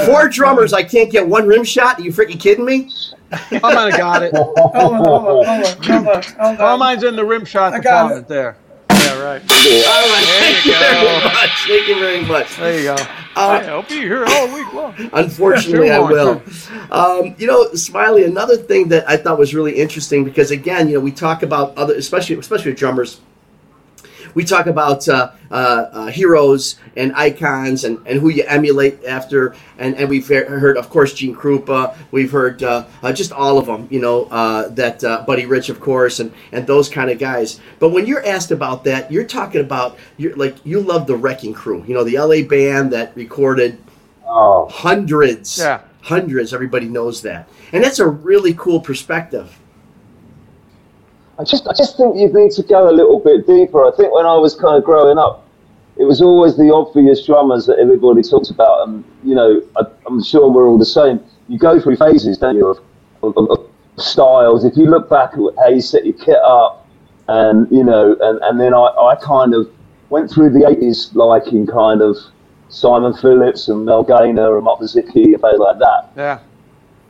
four 0.05 0.29
drummers. 0.29 0.71
I 0.73 0.83
can't 0.83 1.11
get 1.11 1.27
one 1.27 1.47
rim 1.47 1.63
shot. 1.63 1.99
Are 1.99 2.01
you 2.03 2.11
freaking 2.11 2.39
kidding 2.39 2.63
me? 2.65 2.91
I 3.31 3.59
might 3.59 3.91
have 3.91 3.97
got 3.97 4.23
it. 4.23 4.33
Hold 4.33 4.57
on, 4.57 4.71
hold 4.73 4.93
on, 4.93 5.01
hold 5.01 5.45
on, 5.47 5.63
hold 5.83 6.07
on, 6.07 6.23
hold 6.23 6.59
All 6.61 6.73
on. 6.73 6.79
mine's 6.79 7.03
in 7.03 7.15
the 7.17 7.25
rim 7.25 7.43
shot 7.43 7.73
I 7.73 7.79
got 7.79 8.03
department 8.03 8.27
there. 8.29 8.55
Yeah, 9.07 9.23
right. 9.23 9.41
All 9.87 10.09
right, 10.09 10.25
thank 10.39 10.65
you 10.65 10.71
you 10.71 10.79
go. 10.79 10.85
very 10.85 11.23
much. 11.23 11.49
Thank 11.67 11.87
you 11.87 11.99
very 11.99 12.25
much. 12.25 12.57
There 12.57 12.77
you 12.77 12.83
go. 12.83 12.95
Uh, 13.35 13.63
I'll 13.67 13.83
be 13.83 13.99
here 13.99 14.25
all 14.25 14.53
week 14.53 14.73
long. 14.73 14.95
Unfortunately, 15.13 15.87
Yeah, 15.89 15.99
I 15.99 16.11
will. 16.11 16.41
Um, 16.89 17.35
you 17.37 17.45
know, 17.45 17.71
Smiley. 17.75 18.23
Another 18.23 18.57
thing 18.57 18.87
that 18.89 19.07
I 19.07 19.15
thought 19.15 19.37
was 19.37 19.53
really 19.53 19.73
interesting 19.73 20.23
because 20.23 20.49
again, 20.49 20.87
you 20.89 20.95
know, 20.95 20.99
we 20.99 21.11
talk 21.11 21.43
about 21.43 21.77
other, 21.77 21.93
especially 21.93 22.37
especially 22.37 22.71
with 22.71 22.79
drummers. 22.79 23.21
We 24.33 24.43
talk 24.43 24.67
about 24.67 25.07
uh, 25.07 25.31
uh, 25.49 25.53
uh, 25.53 26.05
heroes 26.07 26.77
and 26.95 27.13
icons 27.15 27.83
and, 27.83 28.05
and 28.07 28.19
who 28.19 28.29
you 28.29 28.43
emulate 28.47 29.03
after, 29.05 29.55
and, 29.77 29.95
and 29.95 30.09
we've 30.09 30.27
heard, 30.27 30.77
of 30.77 30.89
course, 30.89 31.13
Gene 31.13 31.35
Krupa. 31.35 31.95
We've 32.11 32.31
heard 32.31 32.61
uh, 32.63 32.85
uh, 33.01 33.13
just 33.13 33.31
all 33.31 33.57
of 33.57 33.65
them, 33.65 33.87
you 33.89 33.99
know, 33.99 34.25
uh, 34.25 34.69
that 34.69 35.03
uh, 35.03 35.23
Buddy 35.25 35.45
Rich, 35.45 35.69
of 35.69 35.79
course, 35.79 36.19
and, 36.19 36.31
and 36.51 36.65
those 36.67 36.89
kind 36.89 37.09
of 37.09 37.19
guys. 37.19 37.59
But 37.79 37.89
when 37.89 38.05
you're 38.05 38.25
asked 38.25 38.51
about 38.51 38.83
that, 38.85 39.11
you're 39.11 39.23
talking 39.25 39.61
about 39.61 39.97
you're 40.17 40.35
like 40.35 40.55
you 40.65 40.81
love 40.81 41.07
the 41.07 41.15
Wrecking 41.15 41.53
Crew, 41.53 41.83
you 41.87 41.93
know, 41.93 42.03
the 42.03 42.17
LA 42.17 42.41
band 42.47 42.91
that 42.93 43.15
recorded 43.15 43.79
Oh, 44.29 44.67
hundreds 44.69 45.57
Yeah. 45.57 45.79
hundreds 46.01 46.53
everybody 46.53 46.87
knows 46.87 47.21
that 47.21 47.47
and 47.71 47.81
that's 47.81 47.99
a 47.99 48.05
really 48.05 48.53
cool 48.55 48.81
perspective 48.81 49.57
I 51.39 51.43
just, 51.43 51.67
I 51.67 51.73
just 51.73 51.97
think 51.97 52.15
you 52.17 52.31
need 52.33 52.51
to 52.51 52.63
go 52.63 52.89
a 52.89 52.91
little 52.91 53.19
bit 53.19 53.45
deeper. 53.45 53.85
I 53.85 53.91
think 53.95 54.13
when 54.13 54.25
I 54.25 54.35
was 54.35 54.55
kind 54.55 54.75
of 54.75 54.83
growing 54.83 55.17
up, 55.17 55.45
it 55.97 56.03
was 56.03 56.21
always 56.21 56.57
the 56.57 56.73
obvious 56.73 57.25
drummers 57.25 57.65
that 57.65 57.79
everybody 57.79 58.21
talks 58.21 58.49
about, 58.49 58.87
and 58.87 59.03
you 59.23 59.33
know, 59.33 59.61
I, 59.77 59.83
I'm 60.05 60.23
sure 60.23 60.49
we're 60.49 60.67
all 60.67 60.77
the 60.77 60.85
same. 60.85 61.19
You 61.47 61.57
go 61.57 61.79
through 61.79 61.95
phases, 61.97 62.37
don't 62.37 62.55
you, 62.55 62.67
of, 62.67 62.79
of, 63.23 63.49
of 63.49 63.71
styles. 63.97 64.63
If 64.63 64.77
you 64.77 64.85
look 64.85 65.09
back 65.09 65.33
at 65.33 65.39
how 65.57 65.69
you 65.69 65.81
set 65.81 66.05
your 66.05 66.13
kit 66.13 66.37
up, 66.43 66.87
and 67.27 67.69
you 67.71 67.83
know, 67.83 68.15
and, 68.21 68.39
and 68.43 68.59
then 68.59 68.73
I, 68.73 68.77
I 68.77 69.15
kind 69.21 69.53
of 69.53 69.69
went 70.09 70.31
through 70.31 70.51
the 70.51 70.59
80s 70.59 71.13
liking 71.15 71.67
kind 71.67 72.01
of 72.01 72.15
Simon 72.69 73.13
Phillips 73.13 73.67
and 73.67 73.85
Mel 73.85 74.03
Gaynor 74.03 74.55
and 74.55 74.65
Mark 74.65 74.79
Brzezicki 74.79 75.33
and 75.33 75.41
things 75.41 75.59
like 75.59 75.79
that. 75.79 76.11
Yeah. 76.15 76.39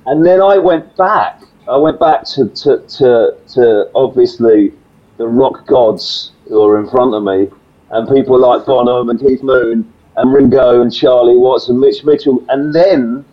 And 0.06 0.26
then 0.26 0.42
I 0.42 0.58
went 0.58 0.96
back. 0.96 1.42
I 1.70 1.76
went 1.76 2.00
back 2.00 2.24
to, 2.36 2.48
to, 2.48 2.78
to, 2.80 3.38
to 3.50 3.92
obviously 3.94 4.72
the 5.18 5.28
rock 5.28 5.68
gods 5.68 6.32
who 6.48 6.64
are 6.64 6.80
in 6.80 6.90
front 6.90 7.14
of 7.14 7.24
me, 7.24 7.50
and 7.90 8.08
people 8.08 8.40
like 8.40 8.66
Bonham 8.66 9.10
and 9.10 9.20
Keith 9.20 9.44
Moon 9.44 9.92
and 10.16 10.34
Ringo 10.34 10.82
and 10.82 10.94
Charlie 10.94 11.36
Watts 11.36 11.68
and 11.68 11.80
Mitch 11.80 12.04
Mitchell, 12.06 12.44
and 12.50 12.74
then 12.74 13.26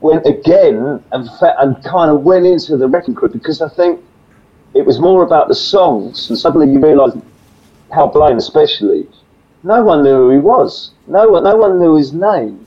went 0.00 0.26
again 0.26 1.02
and 1.12 1.28
fa- 1.38 1.56
and 1.58 1.82
kind 1.84 2.10
of 2.10 2.22
went 2.22 2.46
into 2.46 2.76
the 2.78 2.88
wrecking 2.88 3.14
crew 3.14 3.28
because 3.28 3.60
I 3.60 3.68
think 3.68 4.00
it 4.72 4.86
was 4.86 4.98
more 4.98 5.22
about 5.22 5.48
the 5.48 5.54
songs, 5.54 6.30
and 6.30 6.38
suddenly 6.38 6.72
you 6.72 6.80
realise 6.80 7.14
how 7.92 8.06
Blaine 8.06 8.38
especially, 8.38 9.06
no 9.62 9.82
one 9.82 10.02
knew 10.02 10.16
who 10.16 10.30
he 10.30 10.38
was. 10.38 10.92
No 11.06 11.28
one, 11.28 11.44
no 11.44 11.56
one 11.56 11.78
knew 11.78 11.96
his 11.96 12.14
name. 12.14 12.66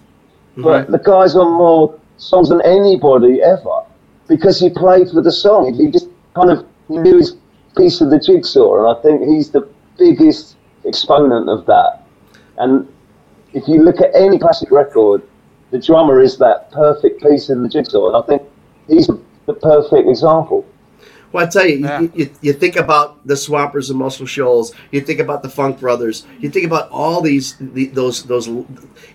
But 0.58 0.84
mm-hmm. 0.84 0.92
the 0.92 1.00
guy's 1.00 1.36
on 1.36 1.54
more 1.54 2.00
songs 2.18 2.50
than 2.50 2.62
anybody 2.62 3.42
ever 3.42 3.84
because 4.28 4.60
he 4.60 4.70
played 4.70 5.10
for 5.10 5.22
the 5.22 5.32
song. 5.32 5.74
He 5.74 5.90
just 5.92 6.10
kind 6.36 6.50
of 6.50 6.66
knew 6.90 7.18
his 7.18 7.38
piece 7.78 8.02
of 8.02 8.10
the 8.10 8.20
jigsaw, 8.20 8.78
and 8.88 8.98
I 8.98 9.02
think 9.02 9.28
he's 9.28 9.50
the 9.52 9.68
biggest 9.98 10.56
exponent 10.86 11.50
of 11.50 11.66
that. 11.66 12.06
And 12.58 12.88
if 13.54 13.68
you 13.68 13.84
look 13.84 14.00
at 14.02 14.14
any 14.16 14.38
classic 14.40 14.72
record, 14.72 15.22
the 15.72 15.80
drummer 15.80 16.20
is 16.20 16.38
that 16.38 16.72
perfect 16.72 17.22
piece 17.22 17.50
in 17.50 17.64
the 17.64 17.70
jigsaw, 17.70 18.08
and 18.08 18.18
I 18.18 18.22
think 18.28 18.42
he's 18.88 19.08
the 19.46 19.54
perfect 19.54 20.08
example. 20.08 20.66
Well, 21.32 21.48
I 21.48 21.50
tell 21.50 21.66
you, 21.66 21.80
Yeah. 21.80 22.02
you, 22.02 22.12
you, 22.14 22.30
you 22.42 22.54
think 22.54 22.76
about 22.76 23.26
the 23.26 23.36
Swampers 23.36 23.90
and 23.90 23.98
Muscle 23.98 24.28
Shoals. 24.28 24.72
You 24.92 25.02
think 25.02 25.20
about 25.20 25.42
the 25.42 25.50
Funk 25.50 25.80
Brothers. 25.80 26.28
You 26.40 26.50
think 26.52 26.66
about 26.68 26.90
all 26.92 27.22
these, 27.22 27.56
the, 27.60 27.88
those, 27.88 28.22
those. 28.24 28.48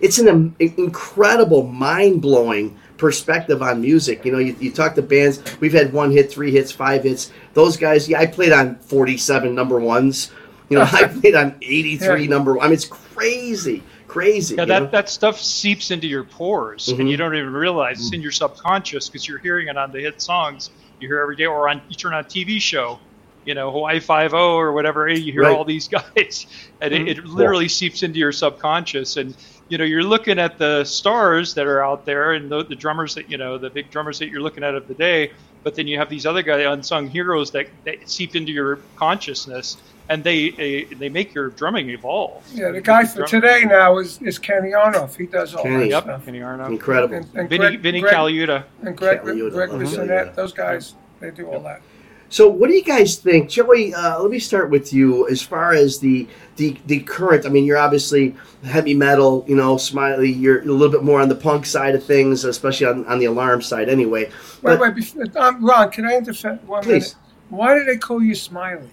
It's 0.01 0.19
an 0.19 0.57
incredible, 0.59 1.63
mind 1.63 2.21
blowing 2.21 2.77
perspective 2.99 3.63
on 3.63 3.81
music. 3.81 4.25
You 4.25 4.33
know, 4.33 4.39
you, 4.39 4.55
you 4.61 4.71
talk 4.71 4.95
to 4.97 5.03
bands. 5.03 5.41
We've 5.61 5.73
had 5.73 5.93
one 5.93 6.11
hit, 6.11 6.31
three 6.31 6.51
hits, 6.53 6.71
five 6.73 7.05
hits. 7.05 7.33
Those 7.55 7.77
guys. 7.77 8.09
Yeah, 8.09 8.21
I 8.21 8.27
played 8.27 8.53
on 8.53 8.77
forty-seven 8.77 9.55
number 9.55 9.79
ones. 9.81 10.31
You 10.69 10.79
know, 10.79 10.85
I 10.93 11.05
played 11.09 11.35
on 11.35 11.57
eighty-three 11.63 12.25
Yeah. 12.25 12.29
number. 12.29 12.59
I 12.61 12.65
mean, 12.65 12.75
it's 12.75 12.85
crazy, 12.85 13.83
crazy. 14.07 14.57
Yeah, 14.57 14.63
you 14.63 14.67
know? 14.69 14.81
that, 14.81 14.93
that 14.93 15.09
stuff 15.09 15.41
seeps 15.41 15.91
into 15.91 16.07
your 16.07 16.25
pores, 16.25 16.87
Mhm. 16.89 17.01
and 17.01 17.11
you 17.11 17.17
don't 17.17 17.35
even 17.35 17.53
realize 17.53 17.99
it's 18.01 18.13
in 18.13 18.21
your 18.21 18.33
subconscious 18.33 19.09
because 19.09 19.27
you're 19.27 19.39
hearing 19.39 19.69
it 19.69 19.79
on 19.79 19.93
the 19.93 20.01
hit 20.01 20.21
songs 20.21 20.71
you 21.01 21.09
hear 21.09 21.21
every 21.21 21.37
day, 21.37 21.47
or 21.47 21.69
on 21.69 21.81
you 21.89 21.95
turn 21.95 22.13
on 22.13 22.21
a 22.25 22.27
TV 22.27 22.61
show, 22.61 22.99
you 23.45 23.55
know 23.55 23.71
Hawaii 23.71 24.01
Five 24.01 24.35
O 24.35 24.57
or 24.57 24.73
whatever. 24.73 25.09
You 25.09 25.33
hear 25.33 25.43
Right. 25.43 25.57
all 25.57 25.65
these 25.65 25.87
guys, 26.17 26.47
and 26.81 26.93
it, 26.93 27.07
it 27.09 27.25
literally 27.25 27.69
seeps 27.69 28.03
into 28.03 28.19
your 28.19 28.33
subconscious. 28.33 29.17
And 29.17 29.35
you 29.69 29.79
know 29.79 29.85
you're 29.85 30.03
looking 30.03 30.39
at 30.39 30.59
the 30.59 30.85
stars 30.85 31.55
that 31.55 31.67
are 31.67 31.83
out 31.85 32.05
there, 32.05 32.33
and 32.33 32.51
the, 32.51 32.65
the 32.65 32.75
drummers 32.77 33.15
that 33.15 33.31
you 33.31 33.37
know 33.39 33.59
the 33.59 33.71
big 33.71 33.91
drummers 33.91 34.19
that 34.21 34.29
you're 34.31 34.41
looking 34.43 34.65
at 34.65 34.75
of 34.75 34.89
the 34.89 34.95
day. 34.95 35.33
But 35.65 35.75
then 35.75 35.87
you 35.89 35.99
have 35.99 36.09
these 36.09 36.25
other 36.25 36.43
guys, 36.43 36.65
unsung 36.65 37.09
heroes 37.09 37.51
that, 37.51 37.67
that 37.85 38.09
seep 38.09 38.37
into 38.37 38.53
your 38.53 38.79
consciousness, 38.97 39.77
and 40.09 40.23
they, 40.23 40.51
they 40.51 40.85
they 40.85 41.09
make 41.09 41.35
your 41.35 41.49
drumming 41.51 41.91
evolve. 41.91 42.45
Yeah, 42.55 42.71
the 42.71 42.81
guy 42.81 43.05
for 43.05 43.27
today 43.27 43.65
now 43.67 43.99
is, 43.99 44.23
is 44.23 44.39
Kenny 44.39 44.71
Aronoff. 44.71 45.17
He 45.17 45.27
does 45.27 45.55
all 45.55 45.65
Kenny. 45.65 45.79
that 45.85 45.89
Yep, 45.91 46.03
stuff. 46.05 46.25
Kenny 46.25 46.39
Aronoff. 46.41 46.69
incredible. 46.69 47.17
And, 47.17 47.27
and 47.35 47.49
Vinny, 47.51 47.59
Greg, 47.59 47.81
Vinny 47.81 48.01
Greg, 48.01 48.15
Colaiuta. 48.15 48.65
and 48.83 48.97
Greg, 48.97 49.21
Colaiuta, 49.23 49.51
Greg 49.53 49.71
love 49.71 49.81
Bissonette, 49.83 50.09
Colaiuta. 50.09 50.35
those 50.37 50.53
guys, 50.53 50.95
they 51.21 51.31
do 51.33 51.47
all 51.49 51.61
that. 51.61 51.83
So, 52.31 52.47
what 52.49 52.69
do 52.69 52.75
you 52.75 52.83
guys 52.85 53.17
think, 53.17 53.49
Joey? 53.49 53.95
Uh, 53.95 54.21
let 54.21 54.31
me 54.31 54.39
start 54.39 54.69
with 54.69 54.93
you. 54.93 55.27
As 55.29 55.41
far 55.41 55.73
as 55.73 55.99
the 55.99 56.29
the 56.57 56.77
the 56.87 57.01
current, 57.01 57.47
I 57.47 57.49
mean, 57.49 57.65
you're 57.65 57.79
obviously 57.79 58.37
heavy 58.65 58.93
metal. 58.93 59.45
You 59.49 59.57
know, 59.57 59.79
Smiley. 59.79 60.31
You're 60.31 60.61
a 60.61 60.65
little 60.67 60.91
bit 60.91 61.03
more 61.03 61.23
on 61.23 61.31
the 61.31 61.35
punk 61.35 61.65
side 61.65 61.95
of 61.95 62.05
things, 62.05 62.45
especially 62.45 62.87
on, 62.87 63.07
on 63.07 63.19
the 63.19 63.25
alarm 63.27 63.63
side. 63.63 63.89
Anyway, 63.89 64.25
Wait, 64.25 64.33
But- 64.63 64.81
wait, 64.81 64.95
before, 64.95 65.25
um, 65.37 65.65
Ron, 65.65 65.91
can 65.91 66.05
I 66.05 66.17
interfere 66.17 66.59
one 66.67 66.83
Please. 66.83 67.15
minute? 67.15 67.17
Why 67.49 67.79
do 67.79 67.85
they 67.85 67.97
call 67.97 68.23
you 68.23 68.35
Smiley? 68.35 68.91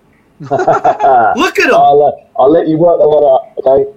look 0.40 0.50
at 1.58 1.66
him. 1.68 1.74
I'll, 1.74 2.02
uh, 2.38 2.40
I'll 2.42 2.50
let 2.50 2.68
you 2.68 2.78
work 2.78 2.98
that 3.00 3.08
one 3.08 3.24
out, 3.24 3.58
okay? 3.58 3.90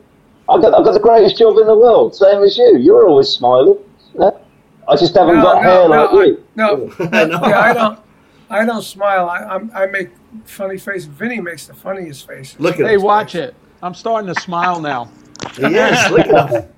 I've 0.49 0.61
got, 0.61 0.73
I've 0.73 0.83
got 0.83 0.93
the 0.93 0.99
greatest 0.99 1.37
job 1.37 1.57
in 1.59 1.67
the 1.67 1.77
world, 1.77 2.15
same 2.15 2.41
as 2.43 2.57
you. 2.57 2.77
You're 2.77 3.07
always 3.07 3.29
smiling. 3.29 3.77
Yeah? 4.19 4.31
I 4.89 4.95
just 4.97 5.15
haven't 5.15 5.35
No, 5.37 5.43
got 5.43 5.55
no, 5.57 5.61
hair 5.61 5.87
no, 5.87 5.87
like 5.87 6.09
I, 6.09 6.23
you. 6.25 6.43
no, 6.55 6.91
I 6.99 7.49
yeah, 7.49 7.59
I 7.59 7.73
don't. 7.73 7.99
I 8.51 8.65
don't 8.65 8.81
smile. 8.83 9.29
I, 9.29 9.39
I'm, 9.39 9.71
I 9.73 9.85
make 9.85 10.09
funny 10.43 10.77
faces. 10.77 11.05
Vinny 11.05 11.39
makes 11.39 11.67
the 11.67 11.73
funniest 11.73 12.27
face. 12.27 12.55
Look 12.59 12.79
at 12.79 12.85
Hey, 12.85 12.95
him. 12.95 13.01
watch 13.01 13.35
it. 13.35 13.55
I'm 13.81 13.93
starting 13.93 14.33
to 14.33 14.39
smile 14.41 14.79
now. 14.81 15.05
He 15.55 15.63
is. 15.65 16.11
Look 16.11 16.27
at 16.27 16.49
him. 16.49 16.69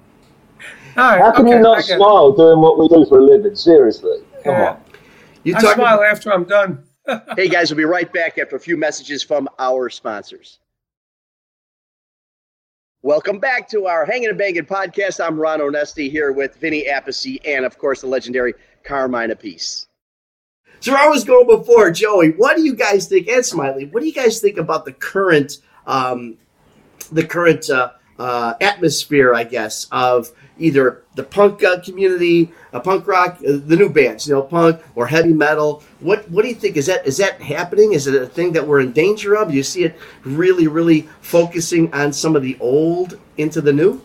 All 0.96 1.04
right, 1.10 1.20
How 1.20 1.32
can 1.32 1.46
okay, 1.48 1.56
you 1.56 1.62
not 1.62 1.78
I 1.78 1.80
it. 1.80 1.84
smile 1.98 2.32
doing 2.34 2.62
what 2.62 2.78
we 2.78 2.88
do 2.88 3.06
for 3.08 3.18
a 3.20 3.24
living? 3.24 3.56
Seriously. 3.56 4.20
Come 4.44 4.54
Yeah. 4.54 4.70
on. 4.72 4.84
You 5.44 5.56
I 5.56 5.62
talk. 5.62 5.76
smile 5.76 6.04
after 6.04 6.32
I'm 6.32 6.44
done. 6.46 6.84
Hey 7.36 7.50
guys, 7.50 7.70
we'll 7.70 7.78
be 7.80 7.84
right 7.84 8.12
back 8.14 8.38
after 8.38 8.56
a 8.56 8.60
few 8.60 8.78
messages 8.78 9.22
from 9.24 9.50
our 9.60 9.90
sponsors. 9.90 10.60
Welcome 13.02 13.40
back 13.40 13.68
to 13.72 13.88
our 13.88 14.06
Hanging 14.06 14.30
and 14.30 14.38
Banging 14.38 14.64
podcast. 14.66 15.20
I'm 15.22 15.38
Ron 15.38 15.60
Onesti 15.60 16.10
here 16.10 16.32
with 16.32 16.56
Vinny 16.56 16.86
Appice 16.88 17.42
and, 17.46 17.66
of 17.66 17.78
course, 17.78 18.00
the 18.00 18.08
legendary 18.08 18.54
Carmine 18.86 19.32
Appice. 19.32 19.88
So 20.84 20.94
I 20.94 21.08
was 21.08 21.24
going 21.24 21.48
before, 21.48 21.92
Joey. 21.92 22.32
What 22.32 22.58
do 22.58 22.62
you 22.62 22.76
guys 22.76 23.08
think, 23.08 23.30
and 23.30 23.46
Smiley? 23.46 23.86
What 23.86 24.02
do 24.02 24.06
you 24.06 24.12
guys 24.12 24.42
think 24.42 24.58
about 24.58 24.84
the 24.84 24.92
current, 24.92 25.60
um, 25.88 26.38
the 27.10 27.26
current 27.26 27.70
uh, 27.70 27.92
uh, 28.20 28.56
atmosphere, 28.60 29.34
I 29.34 29.46
guess, 29.46 29.88
of 29.94 30.32
either 30.60 31.04
the 31.16 31.24
punk 31.24 31.64
uh, 31.64 31.80
community, 31.80 32.52
uh, 32.74 32.82
punk 32.82 33.08
rock, 33.08 33.38
uh, 33.48 33.60
the 33.66 33.78
new 33.78 33.88
bands, 33.88 34.28
you 34.28 34.34
know, 34.34 34.42
punk 34.42 34.82
or 34.94 35.08
heavy 35.08 35.32
metal? 35.32 35.82
What 36.02 36.30
What 36.30 36.42
do 36.42 36.50
you 36.50 36.56
think? 36.56 36.76
Is 36.76 36.88
that 36.88 37.08
is 37.08 37.16
that 37.16 37.42
happening? 37.42 37.94
Is 37.94 38.06
it 38.08 38.22
a 38.22 38.28
thing 38.28 38.52
that 38.52 38.68
we're 38.68 38.82
in 38.82 38.92
danger 38.92 39.38
of? 39.38 39.54
You 39.54 39.64
see 39.64 39.86
it 39.86 39.98
really, 40.26 40.68
really 40.68 41.04
focusing 41.22 41.94
on 41.94 42.12
some 42.12 42.36
of 42.36 42.42
the 42.42 42.58
old 42.60 43.18
into 43.38 43.62
the 43.62 43.72
new? 43.72 44.02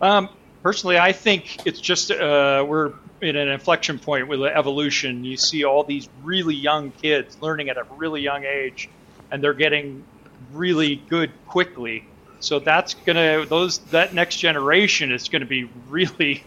Um, 0.00 0.30
personally, 0.62 0.96
I 0.96 1.12
think 1.12 1.66
it's 1.66 1.82
just 1.82 2.10
uh, 2.10 2.64
we're 2.66 2.94
in 3.22 3.36
an 3.36 3.48
inflection 3.48 3.98
point 3.98 4.28
with 4.28 4.42
evolution. 4.42 5.24
You 5.24 5.36
see 5.36 5.64
all 5.64 5.84
these 5.84 6.08
really 6.22 6.54
young 6.54 6.90
kids 6.90 7.36
learning 7.40 7.68
at 7.68 7.76
a 7.76 7.84
really 7.96 8.20
young 8.20 8.44
age, 8.44 8.88
and 9.30 9.42
they're 9.42 9.54
getting 9.54 10.04
really 10.52 10.96
good 11.08 11.30
quickly. 11.46 12.04
So 12.40 12.58
that's 12.58 12.94
gonna 12.94 13.46
those 13.46 13.78
that 13.90 14.12
next 14.12 14.36
generation 14.36 15.12
is 15.12 15.28
gonna 15.28 15.46
be 15.46 15.70
really, 15.88 16.42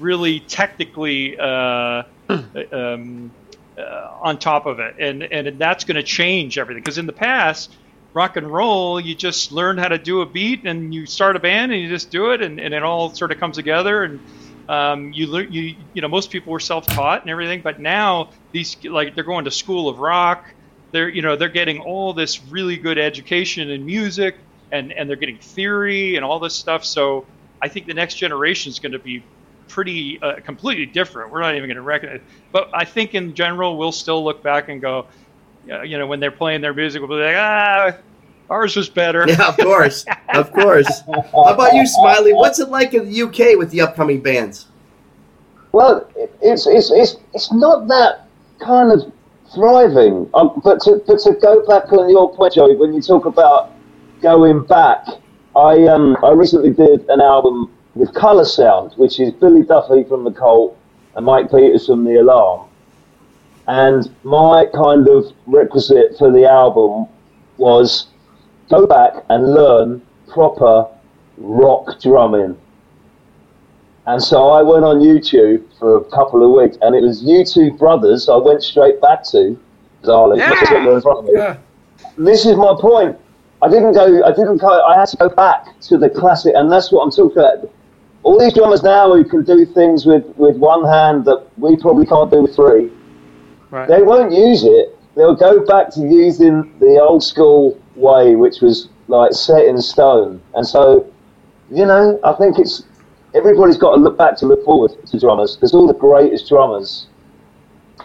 really 0.00 0.40
technically 0.40 1.38
uh, 1.38 2.04
um, 2.72 3.30
uh, 3.76 4.10
on 4.22 4.38
top 4.38 4.66
of 4.66 4.80
it, 4.80 4.96
and 4.98 5.22
and 5.22 5.58
that's 5.58 5.84
gonna 5.84 6.02
change 6.02 6.56
everything. 6.58 6.82
Because 6.82 6.96
in 6.96 7.06
the 7.06 7.12
past, 7.12 7.76
rock 8.14 8.36
and 8.36 8.46
roll, 8.46 8.98
you 8.98 9.14
just 9.14 9.52
learn 9.52 9.76
how 9.76 9.88
to 9.88 9.98
do 9.98 10.22
a 10.22 10.26
beat 10.26 10.64
and 10.64 10.94
you 10.94 11.04
start 11.04 11.36
a 11.36 11.40
band 11.40 11.72
and 11.72 11.82
you 11.82 11.88
just 11.88 12.10
do 12.10 12.30
it 12.30 12.40
and, 12.40 12.60
and 12.60 12.72
it 12.72 12.82
all 12.82 13.12
sort 13.12 13.32
of 13.32 13.38
comes 13.38 13.56
together 13.56 14.04
and 14.04 14.20
um, 14.68 15.12
you 15.12 15.26
learn 15.26 15.52
you 15.52 15.76
you 15.92 16.02
know 16.02 16.08
most 16.08 16.30
people 16.30 16.52
were 16.52 16.60
self-taught 16.60 17.22
and 17.22 17.30
everything 17.30 17.60
but 17.62 17.80
now 17.80 18.30
these 18.52 18.76
like 18.84 19.14
they're 19.14 19.24
going 19.24 19.44
to 19.44 19.50
school 19.50 19.88
of 19.88 19.98
rock. 19.98 20.44
They're 20.92 21.08
you 21.08 21.22
know 21.22 21.36
they're 21.36 21.48
getting 21.48 21.80
all 21.80 22.12
this 22.12 22.42
really 22.44 22.76
good 22.76 22.98
education 22.98 23.70
in 23.70 23.84
music 23.84 24.36
and 24.72 24.92
and 24.92 25.08
they're 25.08 25.16
getting 25.16 25.38
theory 25.38 26.16
and 26.16 26.24
all 26.24 26.38
this 26.38 26.54
stuff. 26.54 26.84
So 26.84 27.26
I 27.60 27.68
think 27.68 27.86
the 27.86 27.94
next 27.94 28.14
generation 28.14 28.70
is 28.70 28.78
going 28.78 28.92
to 28.92 28.98
be 28.98 29.22
pretty 29.68 30.20
uh, 30.22 30.36
completely 30.40 30.86
different. 30.86 31.32
We're 31.32 31.40
not 31.40 31.54
even 31.54 31.68
going 31.68 31.76
to 31.76 31.82
recognize 31.82 32.20
but 32.52 32.70
I 32.72 32.84
think 32.84 33.14
in 33.14 33.34
general 33.34 33.76
we'll 33.76 33.92
still 33.92 34.22
look 34.22 34.42
back 34.42 34.68
and 34.68 34.80
go 34.80 35.06
uh, 35.70 35.82
you 35.82 35.98
know, 35.98 36.06
when 36.06 36.20
they're 36.20 36.30
playing 36.30 36.60
their 36.60 36.74
music, 36.74 37.00
we'll 37.00 37.08
be 37.08 37.24
like, 37.24 37.36
ah, 37.36 37.92
ours 38.50 38.76
was 38.76 38.88
better. 38.88 39.26
Yeah, 39.28 39.48
of 39.48 39.56
course, 39.56 40.04
of 40.34 40.52
course. 40.52 41.02
How 41.32 41.54
about 41.54 41.74
you, 41.74 41.86
Smiley? 41.86 42.32
What's 42.32 42.58
it 42.58 42.68
like 42.68 42.94
in 42.94 43.10
the 43.10 43.22
UK 43.22 43.58
with 43.58 43.70
the 43.70 43.80
upcoming 43.80 44.20
bands? 44.20 44.66
Well, 45.72 46.08
it's, 46.40 46.66
it's, 46.66 46.90
it's, 46.90 47.16
it's 47.32 47.52
not 47.52 47.88
that 47.88 48.28
kind 48.60 48.92
of 48.92 49.12
thriving. 49.54 50.28
Um, 50.34 50.60
but, 50.62 50.80
to, 50.82 51.02
but 51.06 51.18
to 51.20 51.32
go 51.34 51.66
back 51.66 51.92
on 51.92 52.08
your 52.10 52.34
point, 52.34 52.54
Joey, 52.54 52.76
when 52.76 52.94
you 52.94 53.00
talk 53.00 53.24
about 53.24 53.72
going 54.20 54.64
back, 54.64 55.06
I, 55.56 55.84
um, 55.86 56.16
I 56.22 56.30
recently 56.32 56.72
did 56.72 57.08
an 57.08 57.20
album 57.20 57.72
with 57.94 58.12
Colour 58.14 58.44
Sound, 58.44 58.92
which 58.96 59.20
is 59.20 59.32
Billy 59.32 59.62
Duffy 59.62 60.04
from 60.04 60.24
The 60.24 60.32
Cult 60.32 60.76
and 61.14 61.24
Mike 61.24 61.50
Peters 61.50 61.86
from 61.86 62.04
The 62.04 62.16
Alarm. 62.20 62.68
And 63.66 64.14
my 64.24 64.66
kind 64.74 65.08
of 65.08 65.32
requisite 65.46 66.18
for 66.18 66.30
the 66.30 66.44
album 66.44 67.06
was 67.56 68.08
go 68.70 68.86
back 68.86 69.12
and 69.28 69.54
learn 69.54 70.02
proper 70.32 70.86
rock 71.38 72.00
drumming. 72.00 72.56
And 74.06 74.22
so 74.22 74.48
I 74.50 74.62
went 74.62 74.84
on 74.84 74.98
YouTube 75.00 75.62
for 75.78 75.96
a 75.96 76.04
couple 76.04 76.44
of 76.44 76.50
weeks, 76.60 76.76
and 76.82 76.94
it 76.94 77.02
was 77.02 77.22
YouTube 77.24 77.78
Brothers 77.78 78.28
I 78.28 78.36
went 78.36 78.62
straight 78.62 79.00
back 79.00 79.24
to. 79.30 79.58
Darling, 80.02 80.38
Yeah. 80.38 80.50
look 80.50 80.62
at 80.62 80.68
them 80.70 80.88
in 80.88 81.00
front 81.00 81.18
of 81.20 81.24
me. 81.24 81.32
Yeah. 81.34 81.56
This 82.18 82.44
is 82.44 82.56
my 82.56 82.74
point. 82.78 83.16
I 83.62 83.68
didn't 83.70 83.94
go. 83.94 84.22
I 84.22 84.30
didn't 84.32 84.58
go. 84.58 84.68
I 84.84 84.98
had 84.98 85.08
to 85.08 85.16
go 85.16 85.30
back 85.30 85.80
to 85.82 85.96
the 85.96 86.10
classic, 86.10 86.52
and 86.54 86.70
that's 86.70 86.92
what 86.92 87.02
I'm 87.02 87.10
talking 87.10 87.38
about. 87.38 87.70
All 88.22 88.38
these 88.38 88.52
drummers 88.52 88.82
now 88.82 89.14
who 89.14 89.24
can 89.24 89.44
do 89.44 89.64
things 89.64 90.04
with, 90.04 90.24
with 90.36 90.56
one 90.58 90.84
hand 90.84 91.24
that 91.24 91.46
we 91.56 91.76
probably 91.76 92.04
can't 92.04 92.30
do 92.30 92.42
with 92.42 92.54
three. 92.54 92.90
Right. 93.70 93.88
They 93.88 94.02
won't 94.02 94.32
use 94.32 94.64
it. 94.64 94.96
They'll 95.14 95.34
go 95.34 95.64
back 95.64 95.90
to 95.90 96.00
using 96.00 96.74
the 96.80 97.00
old 97.00 97.22
school 97.22 97.78
way, 97.96 98.36
which 98.36 98.60
was 98.60 98.88
like 99.08 99.32
set 99.32 99.64
in 99.66 99.80
stone. 99.80 100.40
And 100.54 100.66
so, 100.66 101.06
you 101.70 101.86
know, 101.86 102.18
I 102.24 102.32
think 102.34 102.58
it's 102.58 102.84
everybody's 103.34 103.76
got 103.76 103.94
to 103.96 104.00
look 104.00 104.16
back 104.16 104.36
to 104.38 104.46
look 104.46 104.64
forward 104.64 104.92
to 105.06 105.18
drummers 105.18 105.56
because 105.56 105.74
all 105.74 105.86
the 105.86 105.94
greatest 105.94 106.48
drummers 106.48 107.06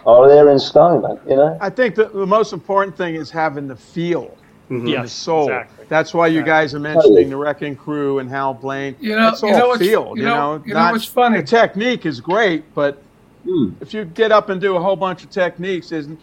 are 0.06 0.28
there 0.28 0.48
in 0.50 0.58
stone, 0.58 1.02
man. 1.02 1.18
You 1.28 1.36
know. 1.36 1.58
I 1.60 1.70
think 1.70 1.94
that 1.96 2.12
the 2.12 2.26
most 2.26 2.52
important 2.52 2.96
thing 2.96 3.14
is 3.14 3.30
having 3.30 3.68
the 3.68 3.76
feel, 3.76 4.36
Mm-hmm. 4.70 4.86
Yes, 4.86 5.02
the 5.02 5.08
soul. 5.08 5.42
exactly. 5.48 5.86
That's 5.88 6.14
why 6.14 6.28
you 6.28 6.44
guys 6.44 6.74
are 6.74 6.78
mentioning 6.78 7.28
the 7.28 7.36
Wrecking 7.36 7.74
Crew 7.74 8.20
and 8.20 8.30
Hal 8.30 8.54
Blaine. 8.54 8.94
You 9.00 9.16
know- 9.16 9.30
it's 9.30 9.42
you 9.42 9.48
all 9.48 9.58
know 9.58 9.68
what's- 9.68 9.80
feel. 9.80 10.12
you 10.14 10.22
You 10.22 10.28
know- 10.28 10.58
know, 10.58 10.62
you 10.64 10.74
know 10.74 10.92
what's 10.92 11.04
funny? 11.06 11.38
The 11.38 11.42
technique 11.42 12.06
is 12.06 12.20
great, 12.20 12.72
but 12.72 13.02
Hmm. 13.44 13.70
if 13.80 13.92
you 13.92 14.04
get 14.04 14.30
up 14.30 14.48
and 14.48 14.60
do 14.60 14.76
a 14.76 14.80
whole 14.80 14.94
bunch 14.94 15.24
of 15.24 15.30
techniques, 15.30 15.90
isn't 15.90 16.20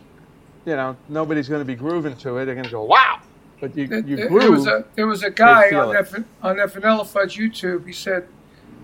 you 0.65 0.75
know 0.77 0.95
nobody's 1.09 1.49
going 1.49 1.59
to 1.61 1.65
be 1.65 1.75
grooving 1.75 2.15
to 2.15 2.37
it. 2.37 2.45
They're 2.45 2.55
going 2.55 2.63
to 2.65 2.71
go, 2.71 2.83
"Wow, 2.85 3.17
but 3.59 3.75
you 3.75 3.85
It- 3.91 4.05
you 4.07 4.27
grew. 4.27 4.39
There 4.39 4.51
was 4.51 4.67
a 4.67 4.85
there 4.95 5.07
was 5.07 5.23
a 5.23 5.29
guy 5.31 5.71
on 5.75 5.89
it. 5.89 5.93
that 5.93 6.09
Van- 6.11 6.25
on 6.43 6.57
that 6.57 6.71
Vanilla 6.73 7.05
Fudge 7.05 7.37
YouTube. 7.37 7.85
He 7.87 7.93
said, 7.93 8.27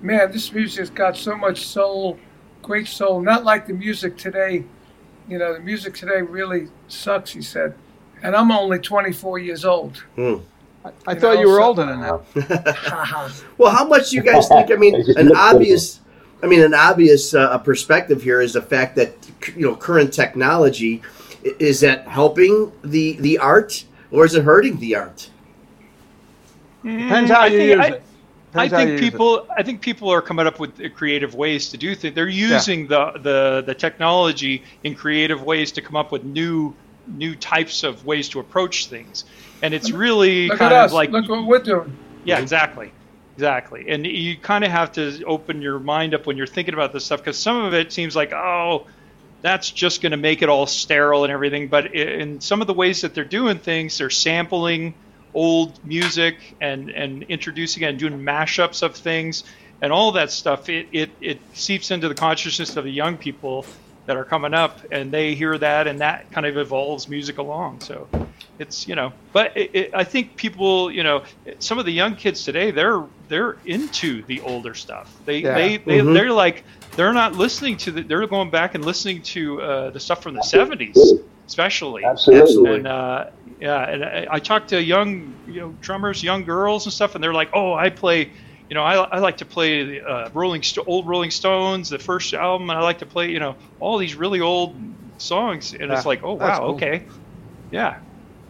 "Man, 0.01 0.31
this 0.31 0.51
music's 0.53 0.89
got 0.89 1.15
so 1.17 1.35
much 1.35 1.65
soul, 1.65 2.17
great 2.61 2.87
soul. 2.87 3.21
Not 3.21 3.43
like 3.43 3.67
the 3.67 3.73
music 3.73 4.17
today. 4.17 4.63
You 5.27 5.37
know, 5.37 5.53
the 5.53 5.59
music 5.59 5.93
today 5.93 6.21
really 6.21 6.67
sucks." 6.87 7.31
He 7.31 7.41
said, 7.41 7.73
and 8.21 8.35
I'm 8.35 8.51
only 8.51 8.79
24 8.79 9.37
years 9.39 9.65
old. 9.65 10.03
I 10.17 10.21
you 10.23 10.41
thought 11.19 11.21
know, 11.21 11.31
you 11.41 11.47
were 11.49 11.55
so- 11.57 11.63
older 11.63 11.85
than 11.85 12.01
that. 12.01 13.31
Well, 13.57 13.71
how 13.71 13.85
much 13.87 14.09
do 14.09 14.15
you 14.17 14.21
guys 14.21 14.47
think? 14.47 14.71
I 14.71 14.75
mean, 14.75 14.95
an 15.17 15.35
obvious. 15.35 15.99
I 16.41 16.45
mean, 16.47 16.61
an 16.61 16.73
obvious 16.73 17.33
uh, 17.33 17.57
perspective 17.59 18.21
here 18.21 18.41
is 18.41 18.51
the 18.53 18.61
fact 18.61 18.97
that 18.97 19.13
you 19.55 19.65
know 19.67 19.75
current 19.77 20.11
technology 20.13 21.01
is 21.43 21.79
that 21.81 22.05
helping 22.07 22.71
the 22.83 23.13
the 23.21 23.37
art 23.37 23.85
or 24.13 24.23
is 24.25 24.35
it 24.35 24.43
hurting 24.43 24.77
the 24.79 24.95
art? 24.95 25.29
Mm, 26.83 27.03
Depends 27.03 27.31
how 27.31 27.41
I 27.41 27.45
you 27.47 27.57
think- 27.57 27.69
use 27.77 27.79
I- 27.79 27.87
it. 27.87 28.03
I 28.55 28.67
Depends 28.67 28.73
how 28.73 28.79
you 28.81 28.85
think 28.85 28.91
use 28.91 29.07
it. 29.07 29.11
people. 29.11 29.47
I 29.57 29.63
think 29.63 29.81
people 29.81 30.09
are 30.09 30.21
coming 30.21 30.45
up 30.45 30.59
with 30.59 30.93
creative 30.95 31.33
ways 31.33 31.69
to 31.69 31.77
do 31.77 31.95
things. 31.95 32.13
They're 32.13 32.27
using 32.27 32.85
the, 32.87 33.11
the 33.13 33.63
the 33.65 33.73
technology 33.73 34.63
in 34.83 34.93
creative 34.93 35.41
ways 35.41 35.71
to 35.71 35.81
come 35.81 35.95
up 35.95 36.11
with 36.11 36.23
new 36.23 36.75
new 37.07 37.35
types 37.35 37.81
of 37.83 38.05
ways 38.05 38.29
to 38.29 38.39
approach 38.39 38.87
things. 38.87 39.25
And 39.63 39.73
it's 39.73 39.89
really 39.91 40.49
Look 40.49 40.59
kind 40.59 40.71
of 40.73 40.85
us. 40.85 40.93
like 40.93 41.09
Look 41.09 41.27
what 41.29 41.45
we're 41.47 41.59
doing. 41.59 41.97
yeah, 42.25 42.37
exactly. 42.39 42.91
Exactly. 43.35 43.85
And 43.89 44.05
you 44.05 44.37
kind 44.37 44.63
of 44.63 44.69
have 44.69 44.91
to 44.93 45.23
open 45.25 45.59
your 45.61 45.79
mind 45.79 46.13
up 46.13 46.27
when 46.27 46.37
you're 46.37 46.45
thinking 46.45 46.75
about 46.75 46.93
this 46.93 47.03
stuff 47.05 47.21
because 47.21 47.37
some 47.39 47.57
of 47.65 47.73
it 47.73 47.91
seems 47.91 48.15
like, 48.15 48.31
oh, 48.33 48.85
that's 49.43 49.69
just 49.69 50.01
going 50.01 50.11
to 50.13 50.17
make 50.17 50.41
it 50.41 50.49
all 50.49 50.65
sterile 50.65 51.23
and 51.25 51.31
everything. 51.31 51.67
But 51.67 51.93
in 51.93 52.41
some 52.41 52.61
of 52.61 52.65
the 52.67 52.73
ways 52.73 53.01
that 53.01 53.13
they're 53.13 53.23
doing 53.25 53.59
things, 53.59 53.97
they're 53.99 54.09
sampling 54.09 54.95
old 55.35 55.83
music 55.85 56.37
and, 56.61 56.89
and 56.89 57.23
introducing 57.23 57.83
it 57.83 57.87
and 57.89 57.99
doing 57.99 58.17
mashups 58.19 58.81
of 58.81 58.95
things 58.95 59.43
and 59.81 59.91
all 59.93 60.13
that 60.13 60.31
stuff. 60.31 60.69
It, 60.69 60.87
it, 60.91 61.09
it 61.21 61.39
seeps 61.53 61.91
into 61.91 62.07
the 62.07 62.15
consciousness 62.15 62.75
of 62.77 62.85
the 62.85 62.91
young 62.91 63.17
people 63.17 63.65
that 64.05 64.17
are 64.17 64.25
coming 64.25 64.53
up 64.53 64.79
and 64.91 65.11
they 65.11 65.35
hear 65.35 65.57
that 65.57 65.87
and 65.87 65.99
that 66.01 66.31
kind 66.31 66.45
of 66.47 66.57
evolves 66.57 67.07
music 67.07 67.37
along. 67.37 67.81
So 67.81 68.07
it's 68.59 68.87
you 68.87 68.93
know 68.93 69.11
but 69.31 69.57
it, 69.57 69.71
it, 69.73 69.89
i 69.95 70.03
think 70.03 70.35
people 70.35 70.91
you 70.91 71.01
know 71.01 71.23
some 71.57 71.79
of 71.79 71.85
the 71.87 71.91
young 71.91 72.15
kids 72.15 72.45
today 72.45 72.69
they're 72.69 73.03
they're 73.27 73.57
into 73.65 74.21
the 74.27 74.39
older 74.41 74.75
stuff 74.75 75.11
they 75.25 75.39
Yeah. 75.39 75.55
they, 75.55 75.77
they 75.77 75.97
Mhm. 75.97 76.13
they're 76.13 76.31
like 76.31 76.63
they're 76.95 77.13
not 77.13 77.33
listening 77.35 77.77
to 77.77 77.91
the, 77.91 78.03
they're 78.03 78.25
going 78.27 78.49
back 78.51 78.75
and 78.75 78.85
listening 78.85 79.21
to 79.21 79.61
uh, 79.61 79.89
the 79.91 79.99
stuff 79.99 80.21
from 80.23 80.35
the 80.35 80.41
70s 80.41 80.97
especially 81.47 82.05
Absolutely. 82.05 82.41
Absolutely. 82.41 82.75
and 82.77 82.87
uh, 82.87 83.25
yeah 83.59 83.89
and 83.89 84.05
I, 84.05 84.27
I 84.31 84.39
talk 84.39 84.67
to 84.67 84.81
young 84.81 85.35
you 85.47 85.59
know 85.59 85.75
drummers 85.81 86.23
young 86.23 86.43
girls 86.43 86.85
and 86.85 86.93
stuff 86.93 87.15
and 87.15 87.23
they're 87.23 87.33
like 87.33 87.49
oh 87.53 87.73
i 87.73 87.89
play 87.89 88.31
you 88.69 88.75
know 88.75 88.83
i, 88.83 88.95
I 88.95 89.19
like 89.19 89.37
to 89.37 89.45
play 89.45 89.83
the 89.83 90.07
uh, 90.07 90.29
rolling 90.33 90.63
Sto- 90.63 90.85
old 90.87 91.07
rolling 91.07 91.31
stones 91.31 91.89
the 91.89 91.99
first 91.99 92.33
album 92.33 92.69
and 92.69 92.79
i 92.79 92.81
like 92.81 92.99
to 92.99 93.05
play 93.05 93.29
you 93.29 93.39
know 93.39 93.55
all 93.79 93.97
these 93.97 94.15
really 94.15 94.39
old 94.39 94.75
songs 95.17 95.73
and 95.73 95.91
it's 95.91 96.05
like 96.05 96.23
oh 96.23 96.33
wow 96.33 96.59
cool. 96.59 96.75
okay 96.75 97.05
yeah 97.71 97.97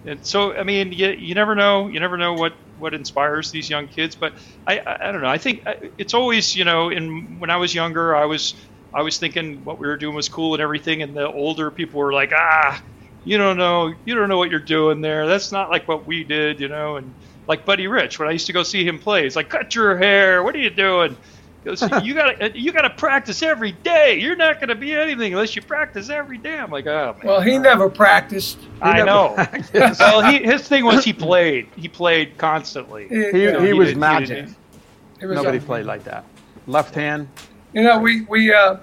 and 0.05 0.25
so 0.25 0.53
I 0.53 0.63
mean, 0.63 0.91
you, 0.91 1.09
you 1.09 1.35
never 1.35 1.55
know. 1.55 1.87
You 1.87 1.99
never 1.99 2.17
know 2.17 2.33
what 2.33 2.53
what 2.83 2.93
inspires 2.93 3.51
these 3.51 3.69
young 3.71 3.87
kids. 3.87 4.17
But 4.21 4.33
I 4.67 4.79
I, 4.85 5.09
I 5.09 5.13
don't 5.13 5.23
know. 5.23 5.29
I 5.29 5.39
think 5.39 5.61
uh, 5.65 5.73
it's 5.97 6.13
always 6.13 6.55
you 6.55 6.65
know. 6.65 6.91
In 6.91 7.37
when 7.39 7.49
I 7.49 7.57
was 7.57 7.75
younger, 7.75 8.15
I 8.15 8.25
was 8.25 8.55
I 8.93 9.03
was 9.03 9.17
thinking 9.19 9.61
what 9.63 9.79
we 9.79 9.87
were 9.87 9.97
doing 9.97 10.15
was 10.15 10.29
cool 10.29 10.53
and 10.55 10.63
everything, 10.63 11.01
and 11.03 11.15
the 11.17 11.27
older 11.31 11.71
people 11.71 11.99
were 12.01 12.13
like, 12.13 12.31
ah, 12.35 12.83
you 13.23 13.37
don't 13.39 13.57
know, 13.57 13.93
you 14.05 14.15
don't 14.15 14.29
know 14.29 14.37
what 14.37 14.51
you're 14.51 14.59
doing 14.59 15.01
there. 15.01 15.27
That's 15.27 15.51
not 15.51 15.71
like 15.71 15.87
what 15.87 16.07
we 16.07 16.25
did, 16.25 16.59
you 16.59 16.69
know. 16.69 16.97
And 16.97 17.15
like 17.47 17.65
Buddy 17.65 17.87
Rich, 17.87 18.19
when 18.19 18.29
I 18.29 18.33
used 18.33 18.47
to 18.47 18.53
go 18.53 18.63
see 18.63 18.85
him 18.85 18.99
play, 18.99 19.23
he's 19.23 19.35
like, 19.35 19.49
cut 19.49 19.75
your 19.75 19.97
hair. 19.97 20.43
What 20.43 20.55
are 20.55 20.59
you 20.59 20.69
doing? 20.75 21.17
He 21.63 21.69
goes, 21.69 21.81
you 22.03 22.13
gotta 22.13 22.57
you 22.59 22.73
gotta 22.73 22.89
practice 22.89 23.41
every 23.41 23.71
day. 23.71 24.19
You're 24.19 24.35
not 24.35 24.59
gonna 24.59 24.75
be 24.75 24.93
anything 24.93 25.31
unless 25.33 25.55
you 25.55 25.61
practice 25.61 26.09
every 26.09 26.37
day. 26.37 26.57
I'm 26.57 26.69
like, 26.71 26.87
oh 26.87 27.15
man. 27.17 27.25
Well, 27.27 27.39
he 27.41 27.57
never 27.57 27.89
practiced. 27.89 28.57
He 28.59 28.67
I 28.81 28.93
never- 28.97 29.05
know. 29.05 29.47
well, 29.73 30.29
he, 30.29 30.43
his 30.43 30.67
thing 30.67 30.83
was 30.83 31.05
he 31.05 31.13
played. 31.13 31.67
He 31.77 31.87
played 31.87 32.37
constantly. 32.37 33.07
He, 33.07 33.31
He, 33.31 33.43
you 33.43 33.51
know, 33.53 33.61
he 33.61 33.67
he 33.67 33.73
was 33.73 33.89
did- 33.89 33.97
magic. 33.97 34.45
did- 34.47 34.55
he 35.21 35.25
was 35.25 35.37
Nobody 35.37 35.59
up- 35.59 35.65
played 35.65 35.85
like 35.85 36.03
that. 36.03 36.25
Left 36.67 36.93
hand. 36.95 37.29
You 37.73 37.83
know, 37.83 37.97
we 37.99 38.21
we 38.21 38.53
uh, 38.53 38.77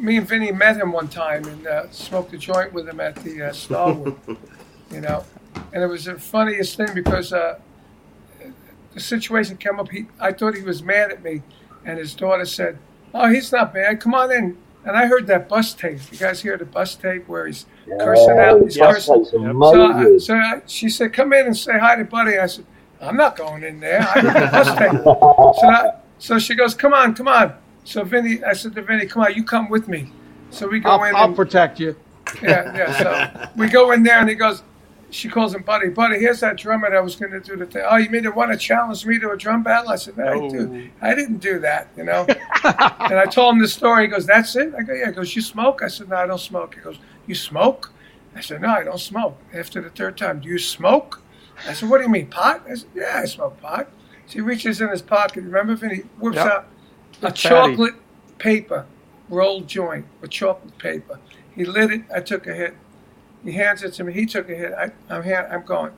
me 0.00 0.16
and 0.16 0.26
Vinny 0.28 0.50
met 0.50 0.76
him 0.76 0.90
one 0.92 1.06
time 1.08 1.44
and 1.46 1.66
uh, 1.66 1.90
smoked 1.92 2.32
a 2.34 2.38
joint 2.38 2.72
with 2.72 2.88
him 2.88 2.98
at 2.98 3.14
the 3.16 3.42
uh, 3.48 3.52
Starwood. 3.52 4.16
you 4.90 5.00
know, 5.00 5.24
and 5.72 5.80
it 5.82 5.86
was 5.86 6.06
the 6.06 6.18
funniest 6.18 6.76
thing 6.76 6.88
because 6.92 7.32
uh, 7.32 7.58
the 8.94 9.00
situation 9.00 9.56
came 9.58 9.78
up. 9.78 9.88
He 9.90 10.06
I 10.18 10.32
thought 10.32 10.56
he 10.56 10.62
was 10.62 10.82
mad 10.82 11.12
at 11.12 11.22
me, 11.22 11.42
and 11.86 11.98
his 11.98 12.14
daughter 12.14 12.44
said, 12.44 12.78
"Oh, 13.14 13.28
he's 13.30 13.50
not 13.52 13.72
bad. 13.72 14.00
Come 14.00 14.14
on 14.14 14.30
in." 14.32 14.56
And 14.84 14.96
I 14.96 15.06
heard 15.06 15.26
that 15.28 15.48
bus 15.48 15.72
tape. 15.74 15.98
You 16.12 16.18
guys 16.18 16.40
hear 16.42 16.56
the 16.56 16.64
bus 16.64 16.94
tape 16.94 17.26
where 17.28 17.46
he's 17.46 17.66
cursing 17.98 18.38
out? 18.38 18.60
He's 18.62 18.76
Yeah, 18.76 18.92
cursing. 18.92 19.18
that's 19.22 19.30
So, 19.30 19.86
I, 19.92 20.18
so 20.18 20.34
I, 20.36 20.62
she 20.66 20.88
said, 20.88 21.12
"Come 21.12 21.32
in 21.32 21.46
and 21.46 21.56
say 21.56 21.78
hi 21.78 21.96
to 21.96 22.04
Buddy." 22.04 22.38
I 22.38 22.46
said, 22.46 22.66
"I'm 23.00 23.16
not 23.16 23.36
going 23.36 23.62
in 23.62 23.80
there. 23.80 24.00
I 24.00 24.20
heard 24.20 24.34
the 24.34 24.48
bus 24.52 24.78
tape." 24.78 24.92
So, 25.60 25.66
I, 25.68 25.90
so 26.18 26.38
she 26.38 26.54
goes, 26.54 26.74
"Come 26.74 26.92
on, 26.92 27.14
come 27.14 27.28
on." 27.28 27.54
So 27.84 28.02
Vinny, 28.04 28.42
I 28.44 28.52
said 28.52 28.74
to 28.74 28.82
Vinny, 28.82 29.06
"Come 29.06 29.22
on, 29.22 29.34
you 29.34 29.44
come 29.44 29.68
with 29.70 29.88
me." 29.88 30.10
So 30.50 30.68
we 30.68 30.80
go 30.80 30.90
I'll, 30.90 31.04
in. 31.04 31.14
I'll 31.16 31.24
and, 31.26 31.36
protect 31.36 31.78
you. 31.80 31.96
yeah, 32.42 32.74
yeah. 32.76 32.98
So 32.98 33.48
we 33.56 33.68
go 33.68 33.92
in 33.92 34.02
there, 34.02 34.18
and 34.20 34.28
he 34.28 34.34
goes. 34.34 34.62
She 35.16 35.30
calls 35.30 35.54
him 35.54 35.62
Buddy. 35.62 35.88
Buddy, 35.88 36.18
here's 36.18 36.40
that 36.40 36.58
drummer 36.58 36.90
that 36.90 37.02
was 37.02 37.16
going 37.16 37.32
to 37.32 37.40
do 37.40 37.56
the 37.56 37.64
thing. 37.64 37.82
Oh, 37.88 37.96
you 37.96 38.10
mean 38.10 38.24
to 38.24 38.30
want 38.30 38.52
to 38.52 38.58
challenge 38.58 39.06
me 39.06 39.18
to 39.18 39.30
a 39.30 39.36
drum 39.36 39.62
battle? 39.62 39.90
I 39.90 39.96
said, 39.96 40.18
no, 40.18 40.26
I, 40.26 40.48
do. 40.48 40.90
I 41.00 41.14
didn't 41.14 41.38
do 41.38 41.58
that, 41.60 41.88
you 41.96 42.04
know. 42.04 42.26
and 42.64 43.18
I 43.18 43.24
told 43.24 43.54
him 43.54 43.62
the 43.62 43.68
story. 43.68 44.02
He 44.02 44.08
goes, 44.08 44.26
that's 44.26 44.54
it? 44.56 44.74
I 44.78 44.82
go, 44.82 44.92
yeah. 44.92 45.06
He 45.06 45.12
goes, 45.12 45.34
you 45.34 45.40
smoke? 45.40 45.80
I 45.82 45.88
said, 45.88 46.10
no, 46.10 46.16
I 46.16 46.26
don't 46.26 46.38
smoke. 46.38 46.74
He 46.74 46.82
goes, 46.82 46.98
you 47.26 47.34
smoke? 47.34 47.92
I 48.34 48.42
said, 48.42 48.60
no, 48.60 48.68
I 48.68 48.84
don't 48.84 49.00
smoke. 49.00 49.38
After 49.54 49.80
the 49.80 49.88
third 49.88 50.18
time, 50.18 50.40
do 50.40 50.48
you 50.50 50.58
smoke? 50.58 51.22
I 51.66 51.72
said, 51.72 51.88
what 51.88 51.96
do 51.98 52.04
you 52.04 52.10
mean, 52.10 52.26
pot? 52.26 52.62
I 52.68 52.74
said, 52.74 52.88
yeah, 52.94 53.20
I 53.22 53.24
smoke 53.24 53.58
pot. 53.62 53.88
So 54.26 54.34
he 54.34 54.40
reaches 54.42 54.82
in 54.82 54.90
his 54.90 55.00
pocket. 55.00 55.44
Remember, 55.44 55.74
Vinny 55.76 56.02
whips 56.18 56.36
Yep. 56.36 56.46
out 56.46 56.68
a 57.22 57.26
Fatty. 57.28 57.40
chocolate 57.40 57.94
paper 58.36 58.84
rolled 59.30 59.66
joint 59.66 60.04
with 60.20 60.30
chocolate 60.30 60.76
paper. 60.76 61.18
He 61.54 61.64
lit 61.64 61.90
it. 61.90 62.02
I 62.14 62.20
took 62.20 62.46
a 62.46 62.52
hit. 62.54 62.74
He 63.46 63.52
hands 63.52 63.82
it 63.84 63.92
to 63.94 64.04
me. 64.04 64.12
He 64.12 64.26
took 64.26 64.50
a 64.50 64.54
hit. 64.54 64.72
I, 64.72 64.90
I'm 65.08 65.22
hand, 65.22 65.46
I'm 65.52 65.64
going. 65.64 65.92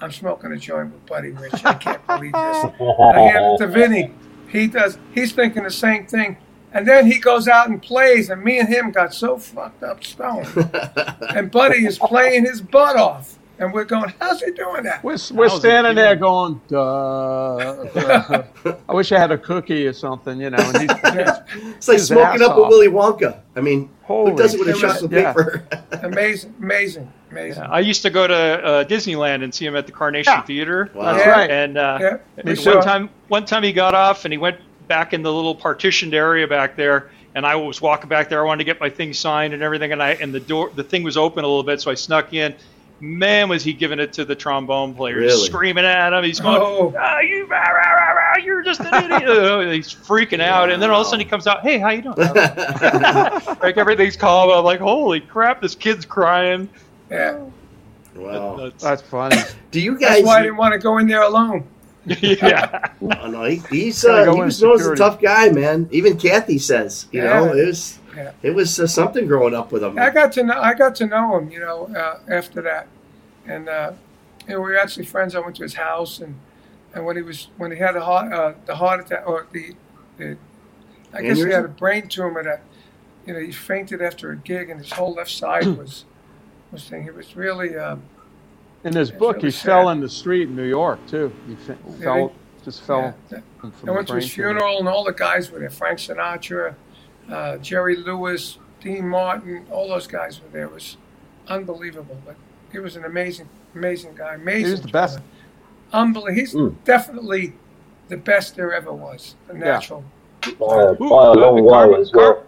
I'm 0.00 0.10
smoking 0.10 0.52
a 0.52 0.56
joint 0.56 0.92
with 0.92 1.04
Buddy 1.06 1.30
Rich. 1.30 1.64
I 1.64 1.74
can't 1.74 2.06
believe 2.06 2.32
this. 2.32 2.64
I 3.12 3.20
hand 3.20 3.44
it 3.44 3.58
to 3.58 3.66
Vinny. 3.72 4.14
He 4.48 4.68
does. 4.68 4.96
He's 5.12 5.32
thinking 5.32 5.64
the 5.64 5.70
same 5.70 6.06
thing. 6.06 6.38
And 6.72 6.86
then 6.86 7.06
he 7.06 7.18
goes 7.18 7.48
out 7.48 7.68
and 7.68 7.82
plays, 7.82 8.30
and 8.30 8.42
me 8.42 8.58
and 8.58 8.68
him 8.68 8.90
got 8.90 9.12
so 9.12 9.38
fucked 9.38 9.82
up 9.82 10.04
stoned. 10.04 10.46
and 11.34 11.50
Buddy 11.50 11.86
is 11.86 11.98
playing 11.98 12.44
his 12.44 12.60
butt 12.60 12.96
off, 12.96 13.37
and 13.58 13.72
we're 13.72 13.84
going, 13.84 14.12
"How's 14.20 14.40
he 14.42 14.50
doing 14.52 14.84
that?" 14.84 15.02
We're, 15.04 15.16
we're 15.32 15.48
standing 15.48 15.94
there 15.94 16.14
going, 16.16 16.60
duh, 16.68 17.84
duh. 17.84 18.42
I 18.88 18.92
wish 18.94 19.12
I 19.12 19.18
had 19.18 19.30
a 19.30 19.38
cookie 19.38 19.86
or 19.86 19.92
something, 19.92 20.40
you 20.40 20.50
know. 20.50 20.58
And 20.58 20.78
he's, 20.90 20.90
It's 21.76 21.88
like 21.88 21.98
smoking 21.98 22.42
up 22.42 22.56
with 22.56 22.64
off. 22.66 22.70
Willy 22.70 22.88
Wonka. 22.88 23.40
I 23.56 23.60
mean, 23.60 23.90
Holy 24.02 24.32
who 24.32 24.36
does 24.38 24.54
it 24.54 24.60
with 24.60 24.68
a 24.68 24.72
shit. 24.74 24.80
chocolate 24.90 25.12
Yeah. 25.12 25.32
paper? 25.32 25.66
Amazing, 26.02 26.54
amazing, 26.60 27.12
amazing. 27.30 27.62
I 27.64 27.80
used 27.80 28.02
to 28.02 28.10
go 28.10 28.26
to 28.26 28.34
uh, 28.34 28.84
Disneyland 28.84 29.42
and 29.42 29.52
see 29.54 29.66
him 29.66 29.74
at 29.76 29.86
the 29.86 29.92
Carnation 29.92 30.32
Yeah. 30.32 30.42
Theater. 30.42 30.90
Wow. 30.94 31.12
That's 31.14 31.24
Yeah. 31.26 31.30
right. 31.32 31.50
And 31.50 31.76
uh, 31.78 31.98
Yeah, 32.00 32.16
one 32.72 32.82
time, 32.82 33.10
one 33.28 33.44
time 33.44 33.62
he 33.64 33.72
got 33.72 33.94
off 33.94 34.24
and 34.24 34.32
he 34.32 34.38
went 34.38 34.58
back 34.86 35.12
in 35.12 35.22
the 35.22 35.32
little 35.32 35.54
partitioned 35.54 36.14
area 36.14 36.46
back 36.46 36.76
there. 36.76 37.10
And 37.34 37.44
I 37.44 37.54
was 37.56 37.80
walking 37.82 38.08
back 38.08 38.28
there. 38.28 38.40
I 38.40 38.44
wanted 38.44 38.58
to 38.58 38.64
get 38.64 38.80
my 38.80 38.88
thing 38.90 39.12
signed 39.12 39.54
and 39.54 39.62
everything. 39.62 39.92
And 39.92 40.02
I 40.02 40.12
and 40.12 40.32
the 40.34 40.40
door, 40.40 40.70
the 40.74 40.82
thing 40.84 41.02
was 41.02 41.16
open 41.16 41.44
a 41.44 41.46
little 41.46 41.62
bit, 41.62 41.80
so 41.80 41.90
I 41.90 41.94
snuck 41.94 42.32
in. 42.32 42.54
Man, 43.00 43.48
was 43.48 43.62
he 43.62 43.72
giving 43.72 44.00
it 44.00 44.12
to 44.14 44.24
the 44.24 44.34
trombone 44.34 44.92
player, 44.94 45.16
Really? 45.18 45.46
screaming 45.46 45.84
at 45.84 46.12
him. 46.12 46.24
He's 46.24 46.40
going, 46.40 46.60
Oh. 46.60 46.92
"Ah, 46.98 47.20
you, 47.20 47.46
rah, 47.46 47.58
rah, 47.58 47.92
rah, 47.92 48.12
rah, 48.12 48.36
you're 48.42 48.62
just 48.62 48.80
an 48.80 48.92
idiot." 49.12 49.28
Uh, 49.28 49.60
He's 49.70 49.94
freaking 49.94 50.40
out. 50.40 50.70
And 50.70 50.82
then 50.82 50.90
all 50.90 51.02
of 51.02 51.06
a 51.06 51.10
sudden 51.10 51.24
he 51.24 51.30
comes 51.30 51.46
out, 51.46 51.60
"Hey, 51.62 51.78
how 51.78 51.90
you 51.90 52.02
doing?" 52.02 52.16
like 53.62 53.76
everything's 53.76 54.16
calm. 54.16 54.50
I'm 54.50 54.64
like, 54.64 54.80
"Holy 54.80 55.20
crap, 55.20 55.60
this 55.60 55.74
kid's 55.76 56.04
crying." 56.04 56.68
Yeah, 57.10 57.38
wow. 58.16 58.56
That's- 58.56 58.82
that's 58.82 59.02
funny. 59.02 59.36
Do 59.70 59.80
you 59.80 59.96
that's 59.98 60.16
guys? 60.16 60.24
why 60.24 60.38
I 60.38 60.42
didn't 60.42 60.56
want 60.56 60.72
to 60.72 60.78
go 60.78 60.98
in 60.98 61.06
there 61.06 61.22
alone. 61.22 61.64
yeah. 62.04 62.86
Oh, 63.02 63.26
no, 63.28 63.44
he, 63.44 63.56
he's 63.70 64.04
uh, 64.04 64.24
go 64.24 64.34
he 64.34 64.40
was 64.40 64.62
known 64.62 64.80
a 64.92 64.96
tough 64.96 65.20
guy, 65.20 65.50
man. 65.50 65.88
Even 65.92 66.16
Kathy 66.16 66.58
says, 66.58 67.06
you 67.12 67.22
Yeah. 67.22 67.40
know, 67.40 67.52
it 67.52 67.66
was 67.66 67.98
Yeah. 68.18 68.32
it 68.42 68.50
was 68.50 68.78
uh, 68.80 68.86
something 68.88 69.26
growing 69.28 69.54
up 69.54 69.70
with 69.70 69.84
him. 69.84 69.96
I 69.98 70.10
got 70.10 70.32
to 70.32 70.42
know 70.42 70.58
I 70.60 70.74
got 70.74 70.94
to 70.96 71.06
know 71.06 71.38
him, 71.38 71.50
you 71.50 71.60
know, 71.60 71.86
uh, 71.96 72.18
after 72.28 72.60
that, 72.62 72.88
and 73.46 73.68
uh, 73.68 73.92
you 74.46 74.54
know, 74.54 74.60
we 74.60 74.70
were 74.70 74.78
actually 74.78 75.06
friends. 75.06 75.34
I 75.36 75.40
went 75.40 75.54
to 75.56 75.62
his 75.62 75.74
house, 75.74 76.18
and 76.18 76.34
and 76.94 77.04
when 77.06 77.14
he 77.16 77.22
was 77.22 77.48
when 77.58 77.70
he 77.70 77.78
had 77.78 77.94
a 77.96 78.00
heart 78.04 78.32
uh, 78.32 78.54
the 78.66 78.74
heart 78.76 79.00
attack 79.00 79.22
or 79.26 79.46
the, 79.52 79.74
the 80.16 80.36
I 81.12 81.22
guess 81.22 81.36
he 81.38 81.50
had 81.50 81.64
a 81.64 81.68
brain 81.68 82.08
tumor 82.08 82.42
that 82.42 82.62
you 83.24 83.34
know 83.34 83.40
he 83.40 83.52
fainted 83.52 84.02
after 84.02 84.32
a 84.32 84.36
gig, 84.36 84.68
and 84.70 84.80
his 84.80 84.90
whole 84.92 85.14
left 85.14 85.30
side 85.30 85.66
was 85.78 86.04
was 86.72 86.88
thing. 86.88 87.04
He 87.04 87.10
was 87.10 87.36
really 87.36 87.76
um, 87.76 88.02
In 88.82 88.94
his 88.96 89.12
book, 89.12 89.36
it 89.36 89.40
he 89.42 89.46
was 89.46 89.62
fell 89.62 89.90
in 89.90 90.00
the 90.00 90.08
street 90.08 90.48
in 90.48 90.56
New 90.56 90.64
York 90.68 90.98
too. 91.06 91.32
He 91.46 91.54
fe- 91.54 91.76
fell, 92.02 92.32
just 92.64 92.82
fell. 92.82 93.14
Yeah. 93.30 93.40
from- 93.60 93.70
from 93.72 93.88
I 93.90 93.92
went 93.92 94.08
to 94.08 94.14
his 94.14 94.28
funeral, 94.30 94.78
and 94.80 94.88
all 94.88 95.04
the 95.04 95.12
guys 95.12 95.50
were 95.52 95.60
there. 95.60 95.70
Frank 95.70 95.98
Sinatra, 95.98 96.74
uh, 97.30 97.56
Jerry 97.58 97.96
Lewis, 97.96 98.58
Dean 98.80 99.06
Martin, 99.08 99.66
all 99.70 99.88
those 99.88 100.06
guys 100.06 100.40
were 100.40 100.48
there. 100.50 100.64
It 100.64 100.72
was 100.72 100.96
unbelievable. 101.48 102.16
But 102.24 102.36
he 102.72 102.78
was 102.78 102.96
an 102.96 103.04
amazing, 103.04 103.48
amazing 103.74 104.14
guy. 104.14 104.34
Amazing. 104.34 104.64
He 104.66 104.70
was 104.72 104.82
the 104.82 104.88
best. 104.88 105.14
drummer. 105.16 105.28
Unbelievable. 105.92 106.34
He's 106.40 106.54
Mm. 106.54 106.74
definitely 106.84 107.52
the 108.08 108.16
best 108.16 108.56
there 108.56 108.72
ever 108.72 108.92
was. 108.92 109.34
The 109.48 109.54
natural. 109.54 110.04
by, 110.58 110.82
a- 110.82 110.94
Who- 110.94 111.14
uh, 111.14 111.34
Carmine- 111.36 112.10
Car- 112.12 112.38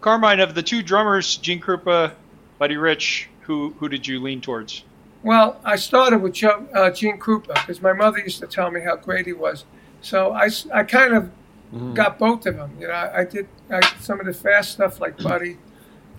Carmine, 0.00 0.40
of 0.40 0.54
the 0.54 0.62
two 0.62 0.82
drummers, 0.82 1.36
Gene 1.36 1.60
Krupa, 1.60 2.12
Buddy 2.58 2.76
Rich, 2.76 3.28
who 3.42 3.74
who 3.78 3.88
did 3.88 4.06
you 4.06 4.20
lean 4.20 4.40
towards? 4.40 4.84
Well, 5.22 5.58
I 5.64 5.76
started 5.76 6.18
with 6.22 6.32
Joe, 6.34 6.66
uh, 6.74 6.90
Gene 6.90 7.18
Krupa 7.18 7.54
because 7.54 7.80
my 7.82 7.92
mother 7.92 8.18
used 8.18 8.40
to 8.40 8.46
tell 8.46 8.70
me 8.70 8.80
how 8.80 8.96
great 8.96 9.26
he 9.26 9.32
was. 9.32 9.64
So 10.02 10.32
I, 10.32 10.48
I 10.72 10.82
kind 10.84 11.14
of 11.14 11.30
Mhm. 11.74 11.94
got 11.94 12.18
both 12.18 12.46
of 12.46 12.56
them. 12.56 12.70
You 12.80 12.86
know, 12.88 12.94
I, 12.94 13.20
I 13.20 13.24
did 13.24 13.48
I, 13.70 13.80
some 14.00 14.20
of 14.20 14.26
the 14.26 14.32
fast 14.34 14.72
stuff 14.72 15.00
like 15.00 15.16
Buddy, 15.22 15.58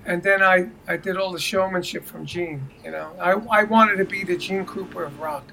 and 0.06 0.22
then 0.22 0.44
I, 0.44 0.70
I 0.88 0.98
did 0.98 1.16
all 1.18 1.32
the 1.32 1.40
showmanship 1.40 2.04
from 2.06 2.26
Gene. 2.26 2.68
You 2.84 2.92
know, 2.92 3.12
I, 3.20 3.32
I 3.62 3.64
wanted 3.64 3.96
to 3.98 4.06
be 4.06 4.24
the 4.24 4.38
Gene 4.38 4.66
Krupa 4.66 5.06
of 5.06 5.20
rock. 5.20 5.46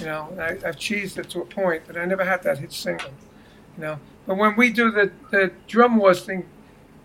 You 0.00 0.06
know, 0.06 0.36
I, 0.40 0.50
I've 0.66 0.76
cheesed 0.76 1.18
it 1.18 1.30
to 1.30 1.40
a 1.40 1.44
point, 1.44 1.82
but 1.86 1.96
I 1.96 2.04
never 2.04 2.24
had 2.24 2.42
that 2.42 2.58
hit 2.58 2.72
single. 2.72 3.10
You 3.76 3.82
know, 3.84 3.98
but 4.26 4.36
when 4.36 4.56
we 4.56 4.70
do 4.70 4.90
the, 4.90 5.10
the 5.30 5.52
drum 5.68 5.96
wars 5.96 6.24
thing, 6.24 6.44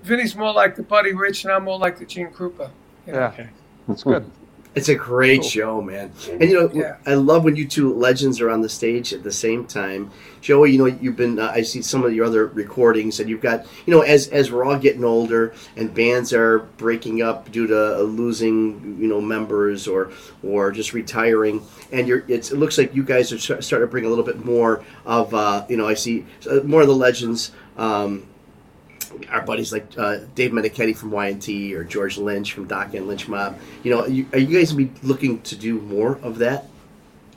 Vinny's 0.02 0.36
more 0.36 0.54
like 0.54 0.76
the 0.76 0.84
Buddy 0.84 1.14
Rich, 1.14 1.44
and 1.46 1.54
I'm 1.54 1.64
more 1.66 1.78
like 1.80 1.98
the 2.00 2.06
Gene 2.06 2.28
Krupa. 2.32 2.72
You 3.06 3.14
know? 3.14 3.20
Yeah, 3.20 3.28
Okay. 3.28 3.50
that's 3.88 4.04
good. 4.04 4.30
It's 4.76 4.90
a 4.90 4.96
great 4.96 5.42
Cool. 5.42 5.50
show, 5.50 5.82
man. 5.82 6.12
And 6.32 6.50
you 6.50 6.54
know, 6.60 6.70
Yeah. 6.74 6.96
I 7.06 7.14
love 7.14 7.44
when 7.44 7.56
you 7.56 7.68
two 7.68 7.94
legends 7.94 8.42
are 8.42 8.50
on 8.50 8.62
the 8.62 8.70
stage 8.70 9.14
at 9.14 9.22
the 9.24 9.32
same 9.32 9.66
time. 9.66 10.10
Joey, 10.42 10.72
you 10.72 10.78
know, 10.80 10.86
you've 10.88 11.16
been. 11.16 11.38
Uh, 11.40 11.52
I 11.54 11.62
see 11.62 11.82
some 11.84 12.04
of 12.04 12.12
your 12.14 12.26
other 12.26 12.48
recordings, 12.48 13.20
and 13.20 13.30
you've 13.30 13.40
got. 13.42 13.66
You 13.86 13.94
know, 13.94 14.02
as 14.02 14.28
as 14.30 14.52
we're 14.52 14.66
all 14.66 14.78
getting 14.80 15.04
older, 15.04 15.54
and 15.78 15.94
bands 15.94 16.34
are 16.34 16.60
breaking 16.78 17.22
up 17.22 17.52
due 17.52 17.68
to 17.68 18.00
uh, 18.00 18.02
losing, 18.02 18.98
you 19.00 19.08
know, 19.08 19.22
members 19.22 19.88
or 19.88 20.10
or 20.44 20.72
just 20.72 20.92
retiring, 20.94 21.62
and 21.92 22.08
you're. 22.08 22.24
It's, 22.28 22.52
it 22.52 22.58
looks 22.58 22.78
like 22.78 22.96
you 22.96 23.04
guys 23.04 23.32
are 23.32 23.38
starting 23.40 23.88
to 23.88 23.92
bring 23.92 24.06
a 24.06 24.10
little 24.10 24.26
bit 24.26 24.44
more 24.44 24.84
of. 25.06 25.34
Uh, 25.34 25.66
you 25.70 25.78
know, 25.78 25.88
I 25.88 25.94
see 25.94 26.26
uh, 26.50 26.62
more 26.64 26.82
of 26.82 26.88
the 26.88 26.96
legends. 26.96 27.52
Um, 27.78 28.24
our 29.30 29.42
buddies 29.42 29.72
like 29.72 29.88
uh, 29.98 30.20
Dave 30.36 30.52
Meniketti 30.52 30.96
from 30.96 31.12
Y&T 31.12 31.74
or 31.76 31.84
George 31.84 32.18
Lynch 32.18 32.54
from 32.54 32.68
Dokken 32.68 33.08
Lynch 33.08 33.28
Mob. 33.28 33.58
You 33.84 33.92
know, 33.92 34.02
are 34.02 34.10
you, 34.10 34.26
are 34.34 34.40
you 34.40 34.58
guys 34.58 34.72
gonna 34.72 34.86
be 34.86 35.08
looking 35.08 35.42
to 35.42 35.56
do 35.56 35.80
more 35.82 36.18
of 36.22 36.40
that? 36.40 36.66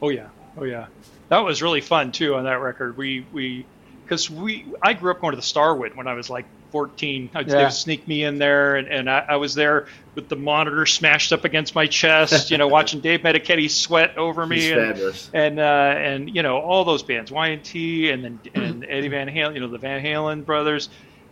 Oh 0.03 0.09
yeah, 0.11 0.29
oh 0.59 0.65
yeah, 0.65 0.87
that 1.29 1.39
was 1.41 1.63
really 1.63 1.81
fun 1.81 2.13
too 2.13 2.35
on 2.35 2.45
that 2.45 2.61
record. 2.61 2.97
We 2.97 3.25
we 3.33 3.65
because 4.05 4.31
we 4.31 4.65
I 4.83 4.93
grew 4.93 5.11
up 5.11 5.21
going 5.21 5.33
to 5.33 5.37
the 5.37 5.43
Starwood 5.43 5.95
when 5.97 6.07
I 6.07 6.15
was 6.15 6.29
like 6.31 6.45
14. 6.73 7.31
I'd, 7.35 7.47
They 7.49 7.53
Yeah. 7.53 7.63
would 7.65 7.73
sneak 7.73 8.07
me 8.07 8.25
in 8.25 8.39
there, 8.39 8.77
and, 8.77 8.89
and 8.89 9.09
I, 9.11 9.25
I 9.31 9.37
was 9.37 9.55
there 9.55 9.87
with 10.15 10.29
the 10.29 10.37
monitor 10.37 10.85
smashed 10.85 11.33
up 11.33 11.45
against 11.45 11.75
my 11.75 11.87
chest, 11.87 12.51
you 12.51 12.59
know, 12.59 12.69
watching 12.69 13.01
Dave 13.01 13.21
Meniketti 13.21 13.71
sweat 13.71 14.19
over 14.19 14.45
me. 14.47 14.57
He's 14.61 14.71
and, 14.73 14.81
fabulous. 14.93 15.31
and 15.33 15.59
uh, 15.61 15.63
and 15.97 16.35
you 16.35 16.43
know 16.43 16.59
all 16.59 16.85
those 16.85 17.03
bands, 17.03 17.31
Y 17.33 17.49
and 17.49 17.65
T, 17.65 18.11
and 18.11 18.23
then 18.25 18.41
and 18.55 18.85
Eddie 18.89 19.09
Van 19.09 19.29
Halen, 19.29 19.55
you 19.55 19.61
know 19.61 19.69
the 19.69 19.79
Van 19.79 20.05
Halen 20.05 20.45
brothers, 20.45 20.89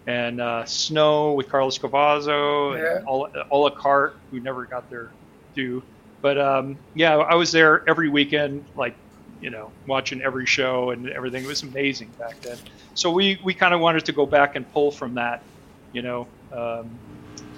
and 0.07 0.41
uh, 0.41 0.65
Snow 0.67 1.33
with 1.33 1.49
Carlos 1.49 1.79
Cavazo, 1.79 2.77
Yeah. 2.79 2.97
and 2.97 3.07
all 3.07 3.29
all 3.51 3.67
a 3.67 3.71
cart 3.71 4.15
who 4.31 4.41
never 4.41 4.67
got 4.67 4.89
their 4.91 5.15
due. 5.55 5.83
But 6.23 6.39
um, 6.39 6.79
yeah, 6.95 7.17
I 7.17 7.35
was 7.35 7.53
there 7.53 7.89
every 7.89 8.09
weekend, 8.09 8.69
like 8.75 8.97
you 9.41 9.51
know, 9.51 9.73
watching 9.87 10.23
every 10.23 10.47
show 10.47 10.91
and 10.91 11.09
everything. 11.11 11.45
It 11.45 11.47
was 11.47 11.63
amazing 11.63 12.15
back 12.19 12.37
then. 12.43 12.59
So 12.95 13.11
we 13.11 13.39
we 13.45 13.55
kind 13.55 13.75
of 13.75 13.81
wanted 13.81 14.05
to 14.07 14.13
go 14.13 14.27
back 14.27 14.57
and 14.57 14.69
pull 14.71 14.91
from 14.91 15.15
that, 15.15 15.45
you 15.93 16.03
know, 16.03 16.29
um, 16.53 17.01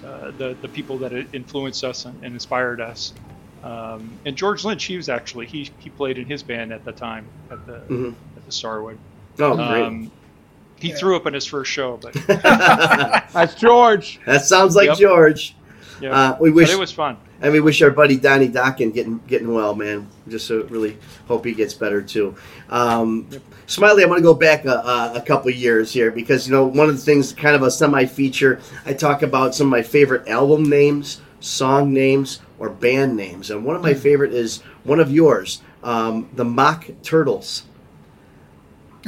uh, 0.03 0.31
the 0.37 0.57
the 0.61 0.69
people 0.69 0.99
that 0.99 1.13
influenced 1.33 1.83
us 1.83 2.05
and, 2.05 2.23
and 2.23 2.33
inspired 2.33 2.81
us. 2.81 3.13
Um, 3.63 4.19
and 4.25 4.35
George 4.37 4.63
Lynch, 4.63 4.85
he 4.85 4.95
was 4.97 5.09
actually 5.09 5.47
he 5.47 5.73
he 5.79 5.89
played 5.89 6.17
in 6.17 6.25
his 6.25 6.43
band 6.43 6.71
at 6.71 6.83
the 6.85 6.91
time 6.93 7.29
at 7.51 7.65
the 7.65 7.81
Mhm. 7.89 8.15
at 8.35 8.45
the 8.45 8.51
Starwood. 8.51 8.99
Oh, 9.39 9.55
great. 9.55 10.11
He 10.79 10.91
threw 10.91 11.15
up 11.15 11.25
in 11.25 11.33
his 11.33 11.45
first 11.45 11.71
show, 11.71 11.97
but 11.97 12.13
That's 13.33 13.55
George. 13.55 14.19
that 14.25 14.43
sounds 14.45 14.75
like 14.75 14.87
Yep. 14.89 14.97
George. 14.97 15.55
yeah, 16.01 16.11
Uh, 16.11 16.37
we 16.39 16.51
wish, 16.51 16.67
but 16.69 16.75
it 16.75 16.79
was 16.79 16.91
fun. 16.91 17.17
and 17.41 17.51
we 17.53 17.59
wish 17.59 17.81
our 17.81 17.89
buddy 17.91 18.17
Donnie 18.17 18.49
Dokken 18.49 18.93
getting 18.93 19.19
getting 19.27 19.53
well, 19.53 19.73
man. 19.75 20.07
Just 20.27 20.47
so 20.47 20.63
really 20.69 20.97
hope 21.27 21.45
he 21.45 21.53
gets 21.53 21.73
better 21.73 22.01
too. 22.01 22.35
Um, 22.69 23.27
Smiley, 23.65 24.03
I 24.03 24.07
want 24.07 24.19
to 24.19 24.23
go 24.23 24.33
back 24.33 24.65
a, 24.65 24.69
a, 24.71 25.11
a 25.15 25.21
couple 25.21 25.49
years 25.51 25.91
here 25.91 26.11
because 26.11 26.47
you 26.47 26.53
know 26.53 26.65
one 26.65 26.89
of 26.89 26.95
the 26.95 27.01
things, 27.01 27.33
kind 27.33 27.55
of 27.55 27.63
a 27.63 27.71
semi-feature. 27.71 28.59
I 28.85 28.93
talk 28.93 29.23
about 29.23 29.55
some 29.55 29.67
of 29.67 29.71
my 29.71 29.81
favorite 29.81 30.27
album 30.27 30.69
names, 30.69 31.21
song 31.39 31.91
names, 31.93 32.39
or 32.59 32.69
band 32.69 33.15
names, 33.15 33.49
and 33.51 33.65
one 33.65 33.75
of 33.75 33.81
my 33.81 33.93
favorite 33.93 34.33
is 34.33 34.61
one 34.83 34.99
of 34.99 35.11
yours, 35.11 35.61
um, 35.83 36.29
the 36.33 36.45
Mock 36.45 36.87
Turtles. 37.03 37.63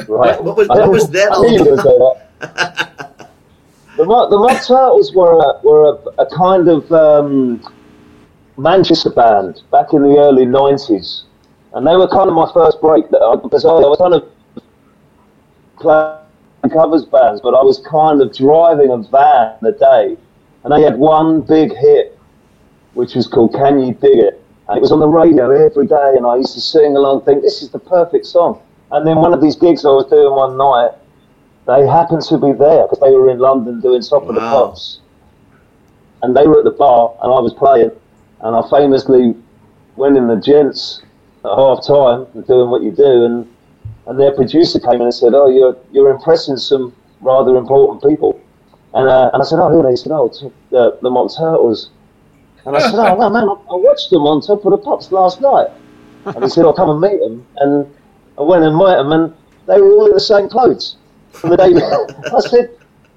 Right. 0.07 0.41
What 0.43 0.57
was- 0.57 0.67
what 0.69 0.89
was 0.91 1.09
that 1.09 1.31
all 1.31 1.43
knew 1.43 1.57
you 1.57 1.71
were 1.71 1.75
gonna 1.75 1.81
say 1.81 1.97
that. 1.97 3.29
the 3.97 4.03
the 4.05 4.37
Mock 4.37 4.65
Turtles 4.65 5.13
were 5.13 5.37
a, 5.39 5.59
were 5.63 5.89
a, 6.17 6.21
a 6.21 6.25
kind 6.35 6.67
of 6.67 6.91
um, 6.91 7.61
Manchester 8.57 9.09
band 9.09 9.61
back 9.71 9.93
in 9.93 10.01
the 10.03 10.17
early 10.17 10.45
'90s, 10.45 11.23
and 11.73 11.85
they 11.85 11.95
were 11.95 12.07
kind 12.07 12.29
of 12.29 12.35
my 12.35 12.49
first 12.53 12.79
break. 12.81 13.09
That 13.11 13.19
I, 13.21 13.35
because 13.35 13.65
I, 13.65 13.69
I 13.69 13.87
was 13.87 13.97
kind 13.99 14.13
of 14.13 14.27
playing 15.79 16.17
covers 16.73 17.05
bands, 17.05 17.41
but 17.41 17.53
I 17.55 17.63
was 17.63 17.79
kind 17.89 18.21
of 18.21 18.35
driving 18.35 18.91
a 18.91 18.97
van 18.97 19.55
the 19.61 19.71
day, 19.71 20.17
and 20.63 20.73
they 20.73 20.81
had 20.81 20.97
one 20.97 21.41
big 21.41 21.75
hit, 21.75 22.17
which 22.93 23.15
was 23.15 23.27
called 23.27 23.53
"Can 23.53 23.79
You 23.79 23.93
Dig 23.93 24.17
It," 24.19 24.41
and 24.67 24.77
it 24.77 24.81
was 24.81 24.91
on 24.91 24.99
the 24.99 25.07
radio 25.07 25.49
every 25.51 25.87
day, 25.87 26.13
and 26.15 26.25
I 26.25 26.35
used 26.37 26.53
to 26.53 26.61
sing 26.61 26.95
along, 26.95 27.25
think 27.25 27.41
this 27.41 27.61
is 27.61 27.69
the 27.69 27.79
perfect 27.79 28.25
song. 28.25 28.61
And 28.91 29.05
then 29.05 29.17
one 29.17 29.33
of 29.33 29.41
these 29.41 29.55
gigs 29.55 29.85
I 29.85 29.89
was 29.89 30.05
doing 30.09 30.33
one 30.33 30.57
night, 30.57 30.91
they 31.67 31.85
happened 31.87 32.21
to 32.23 32.37
be 32.37 32.53
there 32.53 32.83
because 32.83 32.99
they 32.99 33.11
were 33.11 33.29
in 33.29 33.39
London 33.39 33.79
doing 33.81 34.01
Top 34.01 34.23
of 34.23 34.35
the 34.35 34.41
Wow. 34.41 34.67
Pops. 34.67 34.99
And 36.23 36.35
they 36.35 36.47
were 36.47 36.59
at 36.59 36.63
the 36.63 36.71
bar 36.71 37.13
and 37.21 37.31
I 37.31 37.39
was 37.39 37.53
playing. 37.53 37.91
And 38.41 38.55
I 38.55 38.61
famously 38.69 39.35
went 39.95 40.17
in 40.17 40.27
the 40.27 40.35
gents 40.37 41.01
at 41.45 41.51
half 41.51 41.85
time 41.85 42.25
and 42.33 42.45
doing 42.47 42.69
what 42.69 42.81
you 42.81 42.91
do. 42.91 43.25
And, 43.25 43.47
and 44.07 44.19
their 44.19 44.31
producer 44.33 44.79
came 44.79 44.95
in 44.95 45.01
and 45.01 45.13
said, 45.13 45.33
Oh, 45.35 45.47
you're, 45.47 45.77
you're 45.91 46.09
impressing 46.09 46.57
some 46.57 46.95
rather 47.21 47.55
important 47.57 48.01
people. 48.01 48.41
And, 48.95 49.07
uh, 49.07 49.29
and 49.33 49.41
I 49.41 49.45
said, 49.45 49.59
Oh, 49.59 49.69
who 49.69 49.81
are 49.81 49.83
they? 49.83 49.91
He 49.91 49.97
said, 49.97 50.11
Oh, 50.11 50.29
the, 50.71 50.97
the 51.01 51.09
Mock 51.11 51.31
Turtles. 51.37 51.89
And 52.65 52.75
I 52.75 52.79
said, 52.79 52.95
Oh, 52.95 53.15
well, 53.15 53.29
man, 53.29 53.43
I, 53.43 53.53
I 53.53 53.75
watched 53.75 54.09
them 54.09 54.23
on 54.23 54.41
Top 54.41 54.65
of 54.65 54.71
the 54.71 54.77
Pops 54.77 55.11
last 55.11 55.41
night. 55.41 55.67
And 56.25 56.43
he 56.43 56.49
said, 56.49 56.65
I'll 56.65 56.73
come 56.73 56.89
and 56.89 56.99
meet 56.99 57.19
them. 57.19 57.45
And 57.57 57.93
I 58.39 58.43
went 58.43 58.63
and 58.63 58.77
met 58.77 58.95
them, 58.97 59.11
and 59.11 59.33
they 59.67 59.81
were 59.81 59.91
all 59.91 60.05
in 60.07 60.13
the 60.13 60.19
same 60.19 60.47
clothes 60.47 60.95
from 61.31 61.51
the 61.51 61.57
day. 61.57 61.73
I 62.35 62.39
said, 62.39 62.71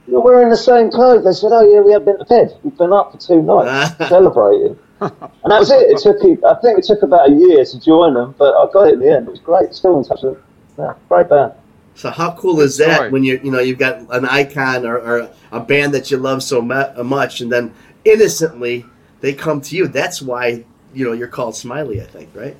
"You're 0.09 0.21
wearing 0.21 0.51
the 0.51 0.57
same 0.57 0.91
clothes." 0.91 1.25
They 1.25 1.33
said, 1.33 1.53
"Oh 1.53 1.63
yeah, 1.63 1.81
we 1.81 1.93
have 1.93 2.05
been 2.05 2.19
to 2.19 2.25
bed. 2.25 2.59
We've 2.63 2.77
been 2.77 2.93
up 2.93 3.13
for 3.13 3.19
two 3.19 3.41
nights 3.41 3.97
celebrating." 4.09 4.77
And 5.01 5.51
that 5.51 5.59
was 5.61 5.71
it. 5.71 5.91
It 5.91 5.99
took. 5.99 6.17
I 6.45 6.55
think 6.61 6.79
it 6.79 6.85
took 6.85 7.03
about 7.03 7.31
a 7.31 7.33
year 7.33 7.65
to 7.65 7.81
join 7.81 8.15
them, 8.15 8.35
but 8.37 8.55
I 8.55 8.71
got 8.73 8.89
it 8.89 8.95
in 8.95 9.01
the 9.01 9.13
end. 9.15 9.29
It 9.29 9.31
was 9.31 9.41
great. 9.41 9.75
Still 9.75 9.99
in 9.99 10.05
touch 10.05 10.23
with 10.23 10.35
them. 10.35 10.43
Yeah, 10.79 10.95
great 11.09 11.29
band. 11.29 11.53
So 11.95 12.11
how 12.11 12.33
cool 12.33 12.61
is 12.61 12.79
that 12.79 12.95
story. 12.95 13.11
when 13.11 13.23
you 13.23 13.41
you 13.43 13.51
know 13.51 13.61
you've 13.61 13.79
got 13.79 13.99
an 14.15 14.25
icon 14.25 14.87
or, 14.87 14.99
or 14.99 15.31
a 15.51 15.61
band 15.61 15.95
that 15.95 16.11
you 16.11 16.17
love 16.17 16.43
so 16.43 16.59
uh, 16.59 17.03
much, 17.05 17.41
and 17.41 17.53
then 17.53 17.75
innocently 18.05 18.87
they 19.21 19.33
come 19.33 19.61
to 19.61 19.77
you. 19.77 19.87
That's 19.89 20.21
why 20.23 20.65
you 20.95 21.05
know 21.05 21.13
you're 21.13 21.29
called 21.29 21.55
Smiley. 21.55 22.01
I 22.01 22.05
think, 22.05 22.31
right? 22.35 22.57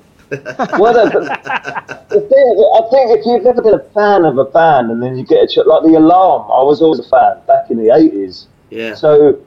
Well, 0.79 0.93
the, 0.93 1.09
the 2.09 2.21
thing, 2.21 2.45
I 2.75 2.81
think 2.91 3.19
if 3.19 3.25
you've 3.25 3.45
ever 3.45 3.61
been 3.61 3.73
a 3.75 3.83
fan 3.93 4.25
of 4.25 4.37
a 4.37 4.45
band 4.45 4.91
and 4.91 5.01
then 5.01 5.17
you 5.17 5.25
get 5.25 5.43
a 5.43 5.47
ch- 5.47 5.65
like 5.65 5.83
the 5.83 5.95
Alarm, 5.97 6.43
I 6.51 6.63
was 6.63 6.81
always 6.81 6.99
a 6.99 7.09
fan 7.09 7.37
back 7.47 7.69
in 7.69 7.77
the 7.77 7.93
eighties. 7.95 8.47
Yeah. 8.69 8.95
So 8.95 9.39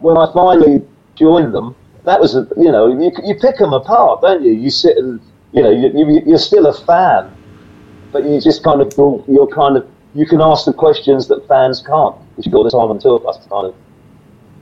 when 0.00 0.16
I 0.16 0.32
finally 0.32 0.82
joined 1.16 1.54
them, 1.54 1.74
that 2.04 2.20
was 2.20 2.34
a, 2.34 2.46
you 2.56 2.72
know 2.72 2.86
you 2.88 3.10
you 3.24 3.34
pick 3.34 3.58
them 3.58 3.72
apart, 3.72 4.22
don't 4.22 4.42
you? 4.42 4.52
You 4.52 4.70
sit 4.70 4.96
and 4.96 5.20
you 5.52 5.62
know 5.62 5.70
you, 5.70 5.88
you 5.94 6.22
you're 6.26 6.38
still 6.38 6.66
a 6.66 6.74
fan, 6.74 7.30
but 8.12 8.24
you 8.24 8.40
just 8.40 8.62
kind 8.64 8.80
of 8.80 8.92
you're 9.28 9.46
kind 9.48 9.76
of 9.76 9.88
you 10.14 10.26
can 10.26 10.40
ask 10.40 10.64
the 10.64 10.72
questions 10.72 11.28
that 11.28 11.46
fans 11.46 11.82
can't 11.86 12.16
because 12.30 12.46
you've 12.46 12.54
got 12.54 12.64
the 12.64 12.70
time 12.70 12.90
on 12.90 12.98
tour 12.98 13.20
bus 13.20 13.36
to 13.38 13.48
kind 13.48 13.66
of 13.66 13.74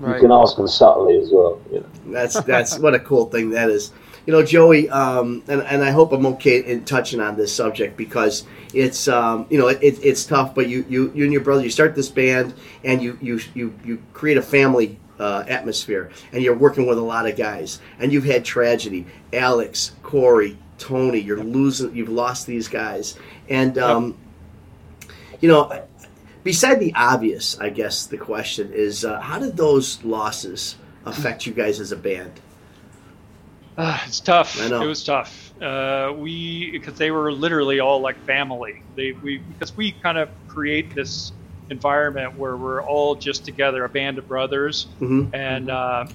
Right. 0.00 0.14
you 0.14 0.20
can 0.20 0.30
ask 0.30 0.56
them 0.56 0.68
subtly 0.68 1.18
as 1.18 1.30
well. 1.32 1.60
You 1.72 1.80
know. 1.80 1.86
That's 2.12 2.40
that's 2.42 2.78
what 2.78 2.94
a 2.94 3.00
cool 3.00 3.24
thing 3.26 3.50
that 3.50 3.68
is. 3.68 3.92
You 4.28 4.32
know, 4.32 4.42
Joey, 4.42 4.90
um, 4.90 5.42
and 5.48 5.62
and 5.62 5.82
I 5.82 5.90
hope 5.90 6.12
I'm 6.12 6.26
okay 6.26 6.62
in 6.62 6.84
touching 6.84 7.18
on 7.18 7.34
this 7.34 7.50
subject 7.50 7.96
because 7.96 8.44
it's 8.74 9.08
um, 9.08 9.46
you 9.48 9.58
know 9.58 9.68
it, 9.68 9.80
it's 9.80 10.26
tough. 10.26 10.54
But 10.54 10.68
you, 10.68 10.84
you 10.86 11.10
you 11.14 11.24
and 11.24 11.32
your 11.32 11.40
brother 11.40 11.62
you 11.62 11.70
start 11.70 11.94
this 11.94 12.10
band 12.10 12.52
and 12.84 13.02
you 13.02 13.16
you 13.22 13.40
you 13.54 13.72
you 13.82 14.02
create 14.12 14.36
a 14.36 14.42
family 14.42 14.98
uh, 15.18 15.44
atmosphere, 15.48 16.10
and 16.30 16.42
you're 16.42 16.54
working 16.54 16.86
with 16.86 16.98
a 16.98 17.02
lot 17.02 17.26
of 17.26 17.38
guys, 17.38 17.80
and 18.00 18.12
you've 18.12 18.26
had 18.26 18.44
tragedy. 18.44 19.06
Alex, 19.32 19.92
Corey, 20.02 20.58
Tony, 20.76 21.20
you're 21.20 21.42
losing, 21.42 21.96
you've 21.96 22.10
lost 22.10 22.46
these 22.46 22.68
guys, 22.68 23.18
and 23.48 23.78
um, 23.78 24.14
you 25.40 25.48
know, 25.48 25.86
beside 26.44 26.80
the 26.80 26.92
obvious, 26.94 27.58
I 27.58 27.70
guess 27.70 28.04
the 28.04 28.18
question 28.18 28.74
is, 28.74 29.06
uh, 29.06 29.22
how 29.22 29.38
did 29.38 29.56
those 29.56 30.04
losses 30.04 30.76
affect 31.06 31.46
you 31.46 31.54
guys 31.54 31.80
as 31.80 31.92
a 31.92 31.96
band? 31.96 32.42
Uh, 33.78 33.96
it's 34.06 34.20
tough. 34.20 34.56
It 34.82 34.86
was 34.86 35.04
tough. 35.04 35.52
Uh, 35.62 36.12
we 36.18 36.70
because 36.72 36.98
they 36.98 37.12
were 37.12 37.30
literally 37.32 37.78
all 37.78 38.00
like 38.00 38.18
family. 38.26 38.74
They 38.96 39.12
we 39.22 39.38
because 39.38 39.76
we 39.76 39.92
kind 39.92 40.18
of 40.18 40.30
create 40.48 40.96
this 40.96 41.30
environment 41.70 42.36
where 42.36 42.56
we're 42.56 42.82
all 42.82 43.14
just 43.14 43.44
together, 43.44 43.84
a 43.84 43.88
band 43.88 44.18
of 44.18 44.26
brothers, 44.26 44.88
Mhm. 45.00 45.30
and 45.32 45.70
uh, 45.70 46.06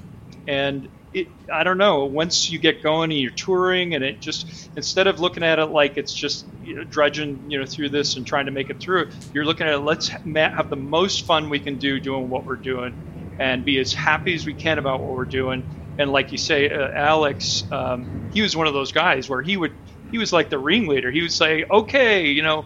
and 0.45 0.89
it, 1.13 1.27
I 1.53 1.63
don't 1.63 1.77
know. 1.77 2.05
Once 2.05 2.49
you 2.49 2.59
get 2.59 2.83
going 2.83 3.11
and 3.11 3.19
you're 3.21 3.31
touring, 3.31 3.95
and 3.95 4.03
it 4.03 4.19
just 4.21 4.69
instead 4.75 5.07
of 5.07 5.21
looking 5.21 5.43
at 5.43 5.57
it 5.59 5.67
like 5.67 5.97
it's 5.97 6.13
just 6.13 6.47
you 6.61 6.75
know, 6.75 6.83
drudging 6.83 7.49
you 7.49 7.59
know 7.59 7.65
through 7.65 7.89
this 7.89 8.17
and 8.17 8.27
trying 8.27 8.47
to 8.47 8.51
make 8.51 8.71
it 8.71 8.81
through, 8.81 9.05
you're 9.31 9.45
looking 9.45 9.67
at 9.67 9.73
it. 9.75 9.79
Let's 9.79 10.09
ha- 10.09 10.19
have 10.53 10.69
the 10.69 10.75
most 10.75 11.25
fun 11.25 11.49
we 11.49 11.59
can 11.59 11.77
do 11.77 11.97
doing 12.01 12.29
what 12.29 12.45
we're 12.45 12.57
doing, 12.57 12.93
and 13.39 13.63
be 13.63 13.79
as 13.79 13.93
happy 13.93 14.33
as 14.35 14.45
we 14.45 14.53
can 14.53 14.79
about 14.79 14.99
what 15.01 15.11
we're 15.11 15.23
doing. 15.25 15.63
And 15.97 16.11
like 16.11 16.31
you 16.31 16.37
say, 16.39 16.69
uh, 16.69 16.89
Alex, 16.95 17.63
um, 17.71 18.09
he 18.29 18.41
was 18.41 18.55
one 18.55 18.67
of 18.67 18.73
those 18.73 18.91
guys 18.91 19.29
where 19.29 19.41
he 19.41 19.57
would 19.57 19.73
he 20.11 20.17
was 20.19 20.33
like 20.33 20.49
the 20.49 20.59
ringleader. 20.59 21.11
He 21.11 21.21
would 21.23 21.33
say, 21.33 21.65
"Okay, 21.71 22.29
you 22.29 22.43
know." 22.43 22.65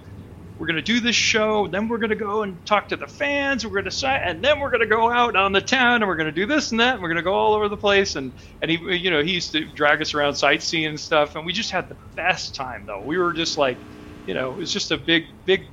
We're 0.58 0.68
gonna 0.68 0.84
do 0.84 1.02
this 1.02 1.16
show, 1.16 1.68
then 1.68 1.90
we're 1.90 1.98
gonna 2.00 2.16
go 2.16 2.44
and 2.44 2.66
talk 2.66 2.90
to 2.90 2.98
the 2.98 3.08
fans. 3.08 3.66
We're 3.66 3.76
gonna 3.76 3.92
sign, 3.92 4.22
and 4.24 4.44
then 4.44 4.60
we're 4.60 4.72
gonna 4.72 4.88
go 4.88 5.12
out 5.12 5.36
on 5.36 5.52
the 5.52 5.62
town, 5.62 6.04
and 6.04 6.08
we're 6.08 6.16
gonna 6.16 6.32
do 6.32 6.46
this 6.46 6.72
and 6.72 6.80
that. 6.80 6.96
And 6.96 7.04
we're 7.04 7.10
gonna 7.10 7.24
go 7.24 7.34
all 7.36 7.56
over 7.56 7.70
the 7.70 7.78
place, 7.78 8.16
and 8.16 8.34
and 8.62 8.72
he, 8.72 8.78
you 8.98 9.12
know, 9.12 9.24
he 9.24 9.34
used 9.34 9.52
to 9.54 9.66
drag 9.74 10.02
us 10.02 10.14
around 10.14 10.36
sightseeing 10.36 10.86
and 10.86 11.00
stuff, 11.00 11.36
and 11.36 11.46
we 11.46 11.54
just 11.54 11.72
had 11.72 11.90
the 11.90 11.98
best 12.16 12.56
time 12.56 12.86
though. 12.86 13.04
We 13.04 13.18
were 13.18 13.34
just 13.34 13.58
like, 13.58 13.82
you 14.26 14.36
know, 14.36 14.54
it 14.54 14.58
was 14.58 14.72
just 14.74 14.92
a 14.92 14.98
big, 14.98 15.26
big, 15.46 15.64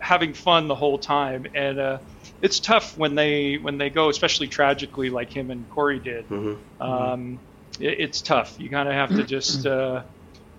having 0.00 0.34
fun 0.34 0.68
the 0.68 0.76
whole 0.76 0.98
time, 0.98 1.46
and 1.54 1.80
uh, 1.80 1.98
it's 2.42 2.58
tough 2.60 2.98
when 2.98 3.14
they 3.14 3.54
when 3.54 3.78
they 3.78 3.88
go, 3.88 4.08
especially 4.08 4.48
tragically 4.48 5.10
like 5.10 5.32
him 5.32 5.50
and 5.50 5.68
Corey 5.70 6.00
did. 6.00 6.28
Mhm. 6.28 6.58
Um, 6.80 7.38
it, 7.80 8.00
it's 8.00 8.20
tough. 8.20 8.56
You 8.58 8.68
kind 8.68 8.88
of 8.88 8.94
have 8.94 9.10
to 9.10 9.22
just, 9.22 9.64
uh, 9.66 10.02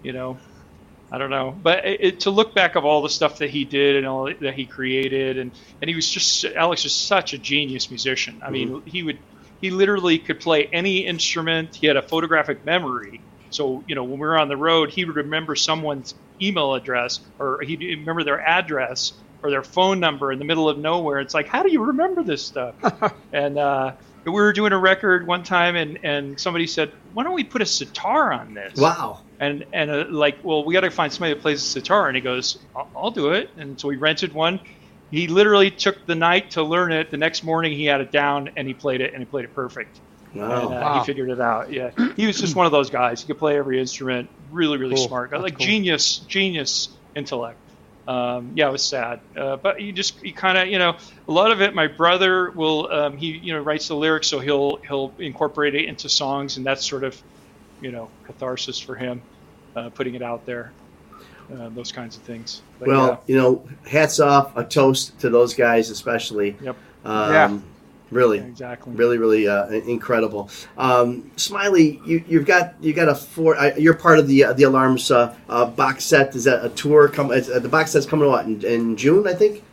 you 0.01 0.13
know, 0.13 0.37
I 1.11 1.17
don't 1.17 1.29
know, 1.29 1.51
but 1.61 1.85
it, 1.85 1.99
it, 2.01 2.19
to 2.21 2.31
look 2.31 2.55
back 2.55 2.75
of 2.75 2.85
all 2.85 3.01
the 3.03 3.09
stuff 3.09 3.37
that 3.39 3.49
he 3.51 3.65
did 3.65 3.97
and 3.97 4.07
all 4.07 4.33
that 4.39 4.53
he 4.55 4.65
created, 4.65 5.37
and 5.37 5.51
and 5.81 5.89
he 5.89 5.95
was 5.95 6.09
just 6.09 6.45
Alex 6.45 6.85
was 6.85 6.95
such 6.95 7.33
a 7.33 7.37
genius 7.37 7.91
musician. 7.91 8.41
I 8.43 8.49
mean, 8.49 8.81
he 8.85 9.03
would 9.03 9.19
he 9.61 9.69
literally 9.69 10.17
could 10.17 10.39
play 10.39 10.65
any 10.65 11.05
instrument. 11.05 11.75
He 11.75 11.85
had 11.87 11.97
a 11.97 12.01
photographic 12.01 12.65
memory. 12.65 13.21
So 13.49 13.83
you 13.87 13.93
know, 13.93 14.03
when 14.03 14.13
we 14.13 14.25
were 14.25 14.39
on 14.39 14.47
the 14.47 14.57
road, 14.57 14.89
he 14.89 15.05
would 15.05 15.17
remember 15.17 15.55
someone's 15.55 16.15
email 16.41 16.73
address 16.73 17.19
or 17.37 17.61
he'd 17.61 17.81
remember 17.81 18.23
their 18.23 18.41
address 18.41 19.13
or 19.43 19.49
their 19.51 19.63
phone 19.63 19.99
number 19.99 20.31
in 20.31 20.39
the 20.39 20.45
middle 20.45 20.69
of 20.69 20.77
nowhere. 20.77 21.19
It's 21.19 21.33
like, 21.33 21.47
how 21.47 21.63
do 21.63 21.71
you 21.71 21.83
remember 21.83 22.23
this 22.23 22.45
stuff? 22.45 22.75
and 23.33 23.57
uh, 23.59 23.93
we 24.25 24.31
were 24.31 24.53
doing 24.53 24.71
a 24.73 24.79
record 24.79 25.27
one 25.27 25.43
time, 25.43 25.75
and 25.75 25.99
and 26.03 26.39
somebody 26.39 26.65
said, 26.67 26.93
why 27.11 27.23
don't 27.23 27.33
we 27.33 27.43
put 27.43 27.61
a 27.61 27.65
sitar 27.65 28.31
on 28.31 28.53
this? 28.53 28.79
Wow. 28.79 29.19
and 29.39 29.65
and 29.73 29.91
uh, 29.91 30.05
like 30.09 30.37
well 30.43 30.63
we 30.65 30.73
got 30.73 30.81
to 30.81 30.89
find 30.91 31.11
somebody 31.11 31.33
that 31.33 31.41
plays 31.41 31.61
a 31.61 31.65
sitar 31.65 32.07
and 32.07 32.15
he 32.15 32.21
goes 32.21 32.57
I'll, 32.75 32.89
I'll 32.95 33.11
do 33.11 33.31
it 33.31 33.49
and 33.57 33.79
so 33.79 33.87
we 33.87 33.97
rented 33.97 34.31
one 34.33 34.59
he 35.09 35.27
literally 35.27 35.69
took 35.71 36.05
the 36.05 36.15
night 36.15 36.51
to 36.51 36.63
learn 36.63 36.91
it 36.91 37.11
the 37.11 37.17
next 37.17 37.43
morning 37.43 37.73
he 37.73 37.85
had 37.85 37.99
it 38.01 38.11
down 38.11 38.51
and 38.55 38.67
he 38.67 38.73
played 38.73 39.01
it 39.01 39.13
and 39.13 39.21
he 39.21 39.25
played 39.25 39.45
it 39.45 39.53
perfect 39.53 40.01
Wow. 40.33 40.43
and 40.67 40.73
uh, 40.73 40.79
Wow. 40.81 40.99
he 40.99 41.05
figured 41.05 41.29
it 41.31 41.41
out 41.41 41.73
yeah 41.73 41.91
he 42.15 42.25
was 42.27 42.39
just 42.39 42.55
one 42.55 42.65
of 42.67 42.71
those 42.71 42.89
guys 42.91 43.21
he 43.21 43.27
could 43.27 43.37
play 43.39 43.57
every 43.57 43.79
instrument 43.79 44.29
really 44.51 44.77
really 44.77 44.95
Cool. 44.95 45.07
smart 45.07 45.31
That's 45.31 45.43
like 45.43 45.57
cool. 45.57 45.65
genius 45.65 46.19
genius 46.19 46.89
intellect 47.15 47.59
um, 48.07 48.51
yeah, 48.55 48.67
it 48.67 48.71
was 48.71 48.83
sad, 48.83 49.21
uh, 49.37 49.55
but 49.55 49.81
you 49.81 49.93
just 49.93 50.21
you 50.23 50.33
kind 50.33 50.57
of 50.57 50.67
you 50.67 50.77
know 50.77 50.97
a 51.27 51.31
lot 51.31 51.51
of 51.51 51.61
it. 51.61 51.73
My 51.73 51.87
brother 51.87 52.51
will 52.51 52.91
um, 52.91 53.17
he 53.17 53.27
you 53.27 53.53
know 53.53 53.61
writes 53.61 53.87
the 53.87 53.95
lyrics, 53.95 54.27
so 54.27 54.39
he'll 54.39 54.77
he'll 54.87 55.13
incorporate 55.19 55.73
it 55.75 55.85
into 55.85 56.09
songs, 56.09 56.57
and 56.57 56.65
that's 56.65 56.85
sort 56.85 57.05
of 57.05 57.21
you 57.79 57.91
know 57.91 58.09
catharsis 58.25 58.79
for 58.79 58.95
him, 58.95 59.21
uh, 59.75 59.89
putting 59.89 60.15
it 60.15 60.21
out 60.21 60.45
there, 60.45 60.73
uh, 61.57 61.69
those 61.69 61.93
kinds 61.93 62.17
of 62.17 62.23
things. 62.23 62.61
But, 62.77 62.89
Well, 62.89 63.23
you 63.25 63.37
know, 63.37 63.65
hats 63.87 64.19
off, 64.19 64.55
a 64.57 64.65
toast 64.65 65.19
to 65.21 65.29
those 65.29 65.53
guys, 65.53 65.89
especially. 65.89 66.57
Yep. 66.61 66.75
Um, 67.05 67.31
Yeah. 67.31 67.59
Really, 68.13 68.37
yeah, 68.37 68.45
exactly. 68.45 68.93
really, 68.93 69.17
really 69.17 69.47
uh, 69.47 69.67
incredible. 69.67 70.49
Um, 70.77 71.31
Smiley, 71.35 72.01
you, 72.05 72.23
you've 72.27 72.45
got 72.45 72.75
you 72.81 72.93
got 72.93 73.09
a 73.09 73.15
four. 73.15 73.57
Uh, 73.57 73.75
you're 73.75 73.93
part 73.93 74.19
of 74.19 74.27
the 74.27 74.45
uh, 74.45 74.53
the 74.53 74.63
alarms 74.63 75.11
uh, 75.11 75.35
uh, 75.49 75.65
box 75.65 76.05
set. 76.05 76.35
Is 76.35 76.43
that 76.45 76.63
a 76.63 76.69
tour? 76.69 77.09
Come 77.09 77.31
uh, 77.31 77.39
the 77.39 77.69
box 77.69 77.91
set's 77.91 78.05
coming 78.05 78.29
out 78.29 78.45
in, 78.45 78.63
in 78.65 78.95
June, 78.95 79.27
I 79.27 79.33
think. 79.33 79.63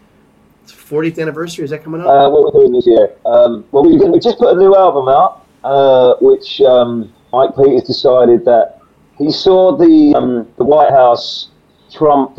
It's 0.64 0.72
40th 0.72 1.20
anniversary. 1.20 1.64
Is 1.64 1.70
that 1.70 1.82
coming 1.84 2.00
up? 2.00 2.06
Uh, 2.06 2.30
what 2.30 2.54
we're 2.54 2.60
doing 2.60 2.72
this 2.72 2.86
year? 2.86 3.14
Um, 3.24 3.64
well, 3.72 3.84
we, 3.84 3.96
we 3.96 4.20
just 4.20 4.38
put 4.38 4.56
a 4.56 4.58
new 4.58 4.74
album 4.76 5.08
out, 5.08 5.46
uh, 5.64 6.14
which 6.20 6.60
um, 6.62 7.12
Mike 7.32 7.56
Peters 7.56 7.84
decided 7.84 8.44
that 8.44 8.80
he 9.18 9.30
saw 9.30 9.76
the 9.76 10.14
um, 10.16 10.48
the 10.56 10.64
White 10.64 10.90
House 10.90 11.48
Trump. 11.92 12.38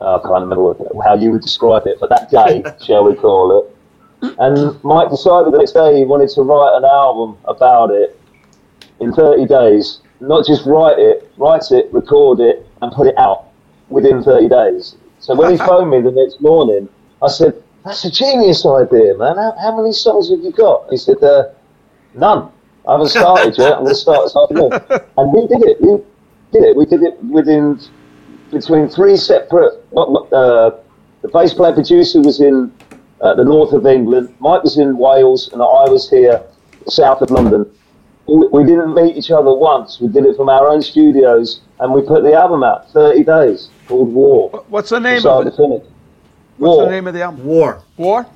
uh, 0.00 0.16
I 0.16 0.22
can't 0.22 0.48
remember 0.48 0.74
how 1.02 1.14
you 1.14 1.30
would 1.32 1.42
describe 1.42 1.86
it, 1.86 1.98
but 2.00 2.10
that 2.10 2.30
day, 2.30 2.62
shall 2.84 3.04
we 3.04 3.14
call 3.14 3.60
it? 3.60 3.73
And 4.38 4.82
Mike 4.84 5.10
decided 5.10 5.52
the 5.52 5.58
next 5.58 5.72
day 5.72 5.98
he 5.98 6.04
wanted 6.04 6.30
to 6.30 6.42
write 6.42 6.76
an 6.76 6.84
album 6.84 7.38
about 7.44 7.90
it 7.90 8.18
in 9.00 9.12
30 9.12 9.46
days. 9.46 10.00
Not 10.20 10.46
just 10.46 10.64
write 10.66 10.98
it, 10.98 11.30
write 11.36 11.70
it, 11.70 11.92
record 11.92 12.40
it, 12.40 12.66
and 12.80 12.92
put 12.92 13.06
it 13.06 13.18
out 13.18 13.46
within 13.88 14.22
30 14.22 14.48
days. 14.48 14.96
So 15.18 15.34
when 15.34 15.50
he 15.50 15.56
phoned 15.56 15.90
me 15.90 16.00
the 16.00 16.10
next 16.10 16.40
morning, 16.40 16.88
I 17.22 17.28
said, 17.28 17.62
"That's 17.84 18.04
a 18.04 18.10
genius 18.10 18.64
idea, 18.66 19.16
man. 19.16 19.36
How, 19.36 19.54
how 19.60 19.76
many 19.76 19.92
songs 19.92 20.30
have 20.30 20.40
you 20.40 20.52
got?" 20.52 20.90
He 20.90 20.96
said, 20.96 21.22
uh, 21.22 21.48
"None. 22.14 22.50
I 22.86 22.92
haven't 22.92 23.08
started 23.08 23.56
yet. 23.56 23.72
I'm 23.72 23.84
going 23.84 23.94
to 23.94 23.94
start 23.94 24.24
this 24.26 24.36
afternoon." 24.36 24.70
And 25.16 25.32
we 25.32 25.46
did 25.46 25.62
it. 25.62 25.80
We 25.80 25.98
did 26.52 26.64
it. 26.64 26.76
We 26.76 26.84
did 26.86 27.02
it 27.02 27.22
within 27.24 27.80
between 28.50 28.88
three 28.88 29.16
separate. 29.16 29.82
Uh, 29.96 30.70
the 31.22 31.28
bass 31.32 31.54
player 31.54 31.72
producer 31.72 32.20
was 32.20 32.40
in 32.40 32.70
uh, 33.24 33.34
the 33.34 33.44
north 33.44 33.72
of 33.72 33.86
England. 33.86 34.34
Mike 34.38 34.62
was 34.62 34.78
in 34.78 34.96
Wales, 34.98 35.50
and 35.52 35.60
I 35.62 35.84
was 35.90 36.08
here 36.10 36.42
south 36.86 37.22
of 37.22 37.30
London. 37.30 37.68
We, 38.26 38.46
we 38.52 38.64
didn't 38.64 38.94
meet 38.94 39.16
each 39.16 39.30
other 39.30 39.52
once. 39.52 39.98
We 40.00 40.08
did 40.08 40.24
it 40.26 40.36
from 40.36 40.48
our 40.48 40.68
own 40.68 40.82
studios, 40.82 41.60
and 41.80 41.92
we 41.92 42.02
put 42.02 42.22
the 42.22 42.34
album 42.34 42.62
out 42.62 42.90
30 42.92 43.24
days 43.24 43.70
called 43.88 44.12
War. 44.12 44.64
What's 44.68 44.90
the 44.90 45.00
name 45.00 45.24
of 45.26 45.46
it? 45.46 45.56
finish. 45.56 45.82
What's 46.58 46.76
War. 46.76 46.84
the 46.84 46.90
name 46.90 47.06
of 47.06 47.14
the 47.14 47.22
album? 47.22 47.44
War. 47.44 47.82
War. 47.96 48.26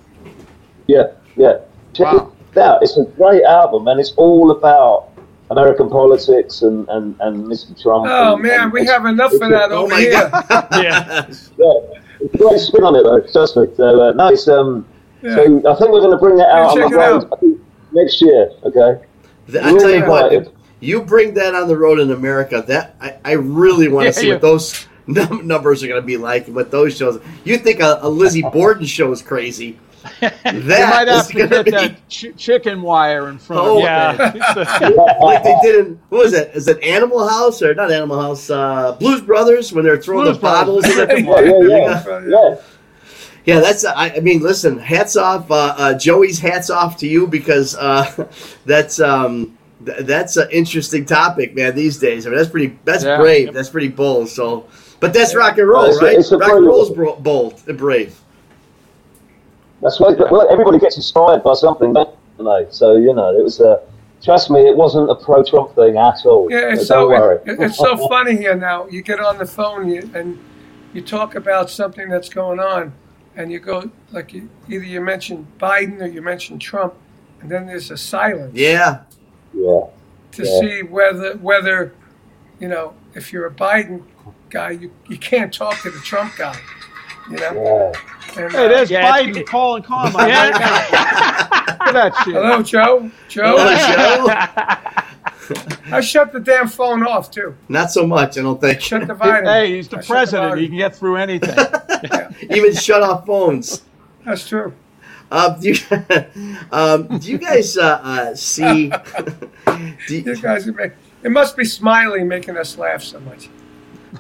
Yeah, 0.87 1.13
yeah. 1.37 1.59
Check 1.93 2.13
Wow. 2.13 2.33
it 2.53 2.59
out. 2.59 2.83
It's 2.83 2.97
a 2.97 3.05
great 3.05 3.45
album, 3.45 3.89
and 3.89 4.01
it's 4.01 4.13
all 4.17 4.51
about 4.51 5.09
American 5.51 5.89
politics 5.89 6.63
and, 6.63 6.89
and, 6.89 7.15
and 7.21 7.45
Mr. 7.47 7.81
Trump. 7.81 8.07
Oh 8.09 8.35
and, 8.35 8.43
man, 8.43 8.61
and 8.65 8.73
we 8.73 8.85
have 8.87 9.05
enough 9.07 9.33
of 9.33 9.41
that 9.41 9.71
Oh 9.73 9.85
over 9.85 9.95
my 9.95 10.01
here. 10.01 10.31
God. 10.31 10.67
Yeah. 10.83 11.27
Yeah, 11.59 12.01
it's 12.21 12.35
a 12.35 12.39
great 12.39 12.59
spin 12.61 12.85
on 12.85 12.97
it 12.97 13.03
though. 13.05 13.21
Trust 13.33 13.57
me. 13.57 13.67
So 13.77 14.01
uh, 14.09 14.13
no, 14.13 14.29
it's 14.29 14.49
um. 14.49 14.87
Yeah. 15.23 15.35
So 15.35 15.43
I 15.43 15.75
think 15.77 15.91
we're 15.91 16.01
going 16.01 16.13
to 16.13 16.19
bring 16.19 16.37
that 16.37 16.49
out 16.49 16.75
check 16.75 16.85
on 16.85 16.91
the 16.93 16.97
road 16.97 17.25
out. 17.25 17.43
Next 17.93 18.23
year. 18.23 18.51
Okay. 18.65 19.03
I 19.61 19.77
tell 19.79 19.91
you 19.91 20.05
what, 20.07 20.33
if 20.33 20.49
you 20.81 21.03
bring 21.03 21.35
that 21.35 21.55
on 21.55 21.67
the 21.69 21.77
road 21.77 21.99
in 21.99 22.13
America, 22.13 22.63
that 22.69 22.95
I, 23.01 23.17
I 23.25 23.33
really 23.33 23.89
want 23.89 24.05
to 24.05 24.09
Yeah, 24.09 24.13
see 24.13 24.27
yeah. 24.29 24.35
what 24.35 24.43
those 24.43 24.87
num- 25.07 25.47
numbers 25.47 25.83
are 25.83 25.89
going 25.89 26.01
to 26.01 26.07
be 26.07 26.17
like. 26.19 26.47
What 26.47 26.71
those 26.71 26.97
shows. 26.97 27.21
You 27.45 27.59
think 27.59 27.81
a, 27.81 27.99
a 28.03 28.09
Lizzie 28.09 28.43
Borden 28.43 28.85
show 28.87 29.11
is 29.11 29.23
crazy? 29.23 29.79
You 30.23 30.31
might 30.63 31.09
have 31.09 31.27
to 31.29 31.33
going 31.35 31.49
to 31.51 31.55
get 31.57 31.65
be 31.65 31.71
that 31.73 32.09
ch- 32.09 32.37
chicken 32.37 32.83
wire 32.83 33.29
in 33.29 33.39
front 33.39 33.63
Oh, 33.63 33.79
of 33.79 33.85
Yeah. 33.85 34.33
it. 34.57 35.21
like 35.23 35.43
they 35.43 35.57
did 35.63 35.87
in 35.87 36.01
what 36.09 36.25
was 36.25 36.33
it? 36.35 36.51
Is 36.55 36.69
it 36.69 36.83
Animal 36.83 37.29
House 37.29 37.63
or 37.63 37.75
not 37.75 37.91
Animal 37.91 38.21
House? 38.21 38.51
Uh, 38.51 38.93
Blues 38.99 39.21
Brothers 39.21 39.73
when 39.73 39.85
they're 39.85 40.01
throwing 40.01 40.25
Blues 40.25 40.37
the 40.37 40.43
bottles. 40.43 40.85
in 40.87 40.95
Brothers. 40.97 41.23
the 41.25 41.69
Yeah, 41.69 41.79
yeah, 41.79 42.27
yeah. 42.29 42.51
yeah. 42.51 42.57
Yeah, 43.45 43.61
that's. 43.61 43.85
I, 43.87 44.11
I 44.17 44.21
mean, 44.21 44.41
listen. 44.41 44.79
Hats 44.79 45.17
off, 45.17 45.51
uh, 45.51 45.75
uh, 45.79 45.95
Joey's. 45.99 46.39
Hats 46.39 46.69
off 46.69 46.99
to 46.99 47.07
you 47.09 47.27
because 47.27 47.75
uh, 47.77 48.29
that's 48.67 49.01
um, 49.01 49.57
th- 49.87 50.01
that's 50.01 50.37
an 50.37 50.49
interesting 50.51 51.07
topic, 51.07 51.55
man. 51.55 51.75
These 51.75 51.97
days, 51.99 52.27
I 52.27 52.31
mean, 52.31 52.37
that's 52.39 52.51
pretty. 52.51 52.79
That's 52.85 53.05
Yeah. 53.05 53.17
brave. 53.17 53.55
That's 53.55 53.71
pretty 53.71 53.89
bold. 53.89 54.29
So, 54.29 54.69
but 55.01 55.15
that's 55.15 55.35
rock 55.35 55.57
and 55.57 55.67
roll, 55.67 55.87
It's 55.87 55.97
a- 55.97 56.05
right? 56.05 56.19
it's 56.19 56.31
a 56.31 56.37
rock 56.37 56.51
and 56.51 56.65
brilliant- 56.65 56.67
roll 56.67 56.83
is 56.83 56.91
bro- 56.91 57.17
bold 57.21 57.63
and 57.67 57.79
brave. 57.79 58.21
That's 59.83 60.01
right. 60.01 60.17
But, 60.19 60.31
well, 60.31 60.49
everybody 60.51 60.79
gets 60.79 60.97
inspired 60.97 61.43
by 61.45 61.55
something, 61.55 61.93
don't 61.93 62.11
they? 62.39 62.67
So 62.71 62.97
you 62.97 63.15
know, 63.15 63.37
it 63.37 63.43
was 63.43 63.61
a. 63.61 63.81
Trust 64.21 64.51
me, 64.51 64.61
it 64.69 64.77
wasn't 64.77 65.09
a 65.09 65.15
pro-Trump 65.15 65.77
thing 65.77 65.97
at 65.97 66.27
all. 66.27 66.49
Yeah, 66.51 66.73
it's 66.73 66.81
so 66.83 66.87
so 66.87 66.95
don't 67.09 67.21
worry. 67.21 67.39
it- 67.47 67.61
it's 67.61 67.77
so 67.79 67.97
funny 68.09 68.37
here 68.37 68.57
now. 68.57 68.89
You 68.89 69.01
get 69.01 69.21
on 69.21 69.39
the 69.39 69.47
phone 69.47 69.89
you, 69.89 70.11
and 70.13 70.37
you 70.93 71.03
talk 71.03 71.37
about 71.37 71.71
something 71.71 72.09
that's 72.09 72.29
going 72.29 72.59
on, 72.59 72.93
and 73.37 73.53
you 73.53 73.61
go 73.61 73.89
like 74.11 74.33
you, 74.33 74.49
either 74.69 74.83
you 74.85 75.01
mention 75.01 75.47
Biden 75.61 76.01
or 76.03 76.07
you 76.07 76.21
mention 76.21 76.59
Trump, 76.59 76.95
and 77.41 77.49
then 77.49 77.67
there's 77.67 77.93
a 77.93 77.97
silence. 77.97 78.57
Yeah. 78.57 79.03
Yeah. 79.55 79.83
To 80.33 80.43
Yeah. 80.45 80.61
see 80.61 80.83
whether 80.83 81.35
whether, 81.37 81.93
you 82.59 82.67
know, 82.67 82.95
if 83.15 83.33
you're 83.33 83.47
a 83.47 83.53
Biden 83.53 84.03
guy, 84.51 84.71
you, 84.71 84.91
you 85.09 85.17
can't 85.17 85.55
talk 85.55 85.81
to 85.83 85.91
the 85.91 86.01
Trump 86.01 86.35
guy. 86.37 86.57
You 87.31 87.37
know. 87.37 87.53
Yeah. 87.95 88.01
And, 88.37 88.53
Hey, 88.53 88.65
uh, 88.67 88.69
there's 88.69 88.91
Yeah, 88.91 89.11
Biden 89.13 89.37
it- 89.37 89.47
calling 89.47 89.83
Carmine 89.83 90.15
right 90.15 90.29
now. 90.29 90.49
Look 90.51 91.89
at 91.89 91.93
that 91.93 92.15
shit. 92.25 92.35
hello, 92.35 92.63
Joe. 92.63 93.11
Joe. 93.29 93.57
Hello, 93.57 94.27
Joe. 94.27 95.95
I 95.97 96.01
shut 96.03 96.33
the 96.33 96.41
damn 96.41 96.69
phone 96.69 97.03
off 97.07 97.31
too. 97.31 97.55
Not 97.69 97.91
so 97.91 98.07
much, 98.07 98.37
I 98.37 98.43
don't 98.43 98.61
think. 98.61 98.81
Shut 98.83 99.07
the 99.07 99.15
volume. 99.15 99.45
Hey, 99.47 99.77
he's 99.77 99.89
the 99.89 99.97
I 99.99 100.01
shut 100.01 100.07
the 100.09 100.13
president. 100.13 100.59
He 100.61 100.69
can 100.69 100.77
get 100.77 100.95
through 100.95 101.17
anything. 101.17 101.57
Even 102.51 102.75
shut 102.75 103.03
off 103.03 103.25
phones. 103.25 103.83
That's 104.27 104.47
true. 104.47 104.75
Um, 105.31 105.59
do, 105.61 105.71
you, 105.71 105.77
um, 106.73 107.19
do 107.19 107.31
you 107.31 107.39
guys 107.39 107.77
uh, 107.79 108.01
uh, 108.03 108.35
see? 108.35 108.89
do 109.67 110.17
you- 110.17 110.23
You 110.25 110.37
guys 110.37 110.67
make, 110.67 110.93
it 111.23 111.31
must 111.31 111.57
be 111.57 111.65
Smiley 111.65 112.25
making 112.25 112.57
us 112.59 112.77
laugh 112.77 113.03
so 113.03 113.19
much. 113.21 113.49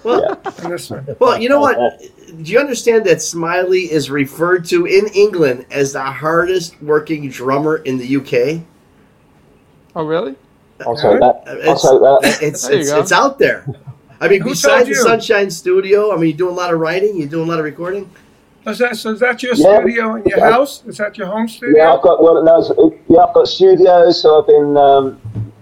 Well, 0.04 0.40
On 0.62 0.70
this 0.70 0.90
one. 0.90 1.06
well, 1.18 1.40
you 1.40 1.48
know 1.48 1.60
what? 1.60 1.78
Do 2.42 2.52
you 2.52 2.58
understand 2.58 3.04
that 3.06 3.22
Smiley 3.22 3.90
is 3.90 4.10
referred 4.10 4.64
to 4.66 4.86
in 4.86 5.06
England 5.08 5.66
as 5.70 5.92
the 5.92 6.02
hardest 6.02 6.80
working 6.82 7.28
drummer 7.30 7.76
in 7.78 7.98
the 7.98 8.16
UK? 8.16 8.62
oh, 9.96 10.04
really? 10.04 10.34
I'll 10.86 10.94
that. 10.94 11.42
It's 11.46 11.82
take 11.82 12.00
that. 12.00 12.38
it's 12.40 12.68
it's, 12.68 12.90
it's 12.90 13.12
out 13.12 13.38
there. 13.38 13.66
I 14.20 14.28
mean, 14.28 14.40
Who 14.42 14.50
besides 14.50 14.84
told 14.84 14.88
the? 14.88 14.94
Sunshine 14.94 15.50
Studio, 15.50 16.12
I 16.12 16.16
mean, 16.16 16.30
you're 16.30 16.36
doing 16.36 16.54
a 16.54 16.56
lot 16.56 16.72
of 16.72 16.80
writing, 16.80 17.16
you're 17.16 17.28
doing 17.28 17.48
a 17.48 17.50
lot 17.50 17.58
of 17.58 17.64
recording. 17.64 18.08
Is 18.66 18.78
that, 18.78 18.96
so 18.96 19.10
is 19.12 19.20
that 19.20 19.42
your 19.42 19.54
Yeah. 19.54 19.78
studio 19.80 20.14
in 20.16 20.24
your 20.26 20.38
Yeah. 20.38 20.50
house? 20.50 20.82
Is 20.86 20.98
that 20.98 21.16
your 21.16 21.28
home 21.28 21.48
studio? 21.48 21.76
Yeah, 21.78 21.96
studio? 21.96 21.96
I've 21.96 22.02
got 22.02 22.22
well, 22.22 22.44
no, 22.44 22.96
yeah, 23.08 23.24
I've 23.24 23.34
got 23.34 23.48
studios. 23.48 24.20
So 24.22 24.40
I've 24.40 24.46
been. 24.46 24.76
Um, 24.76 25.20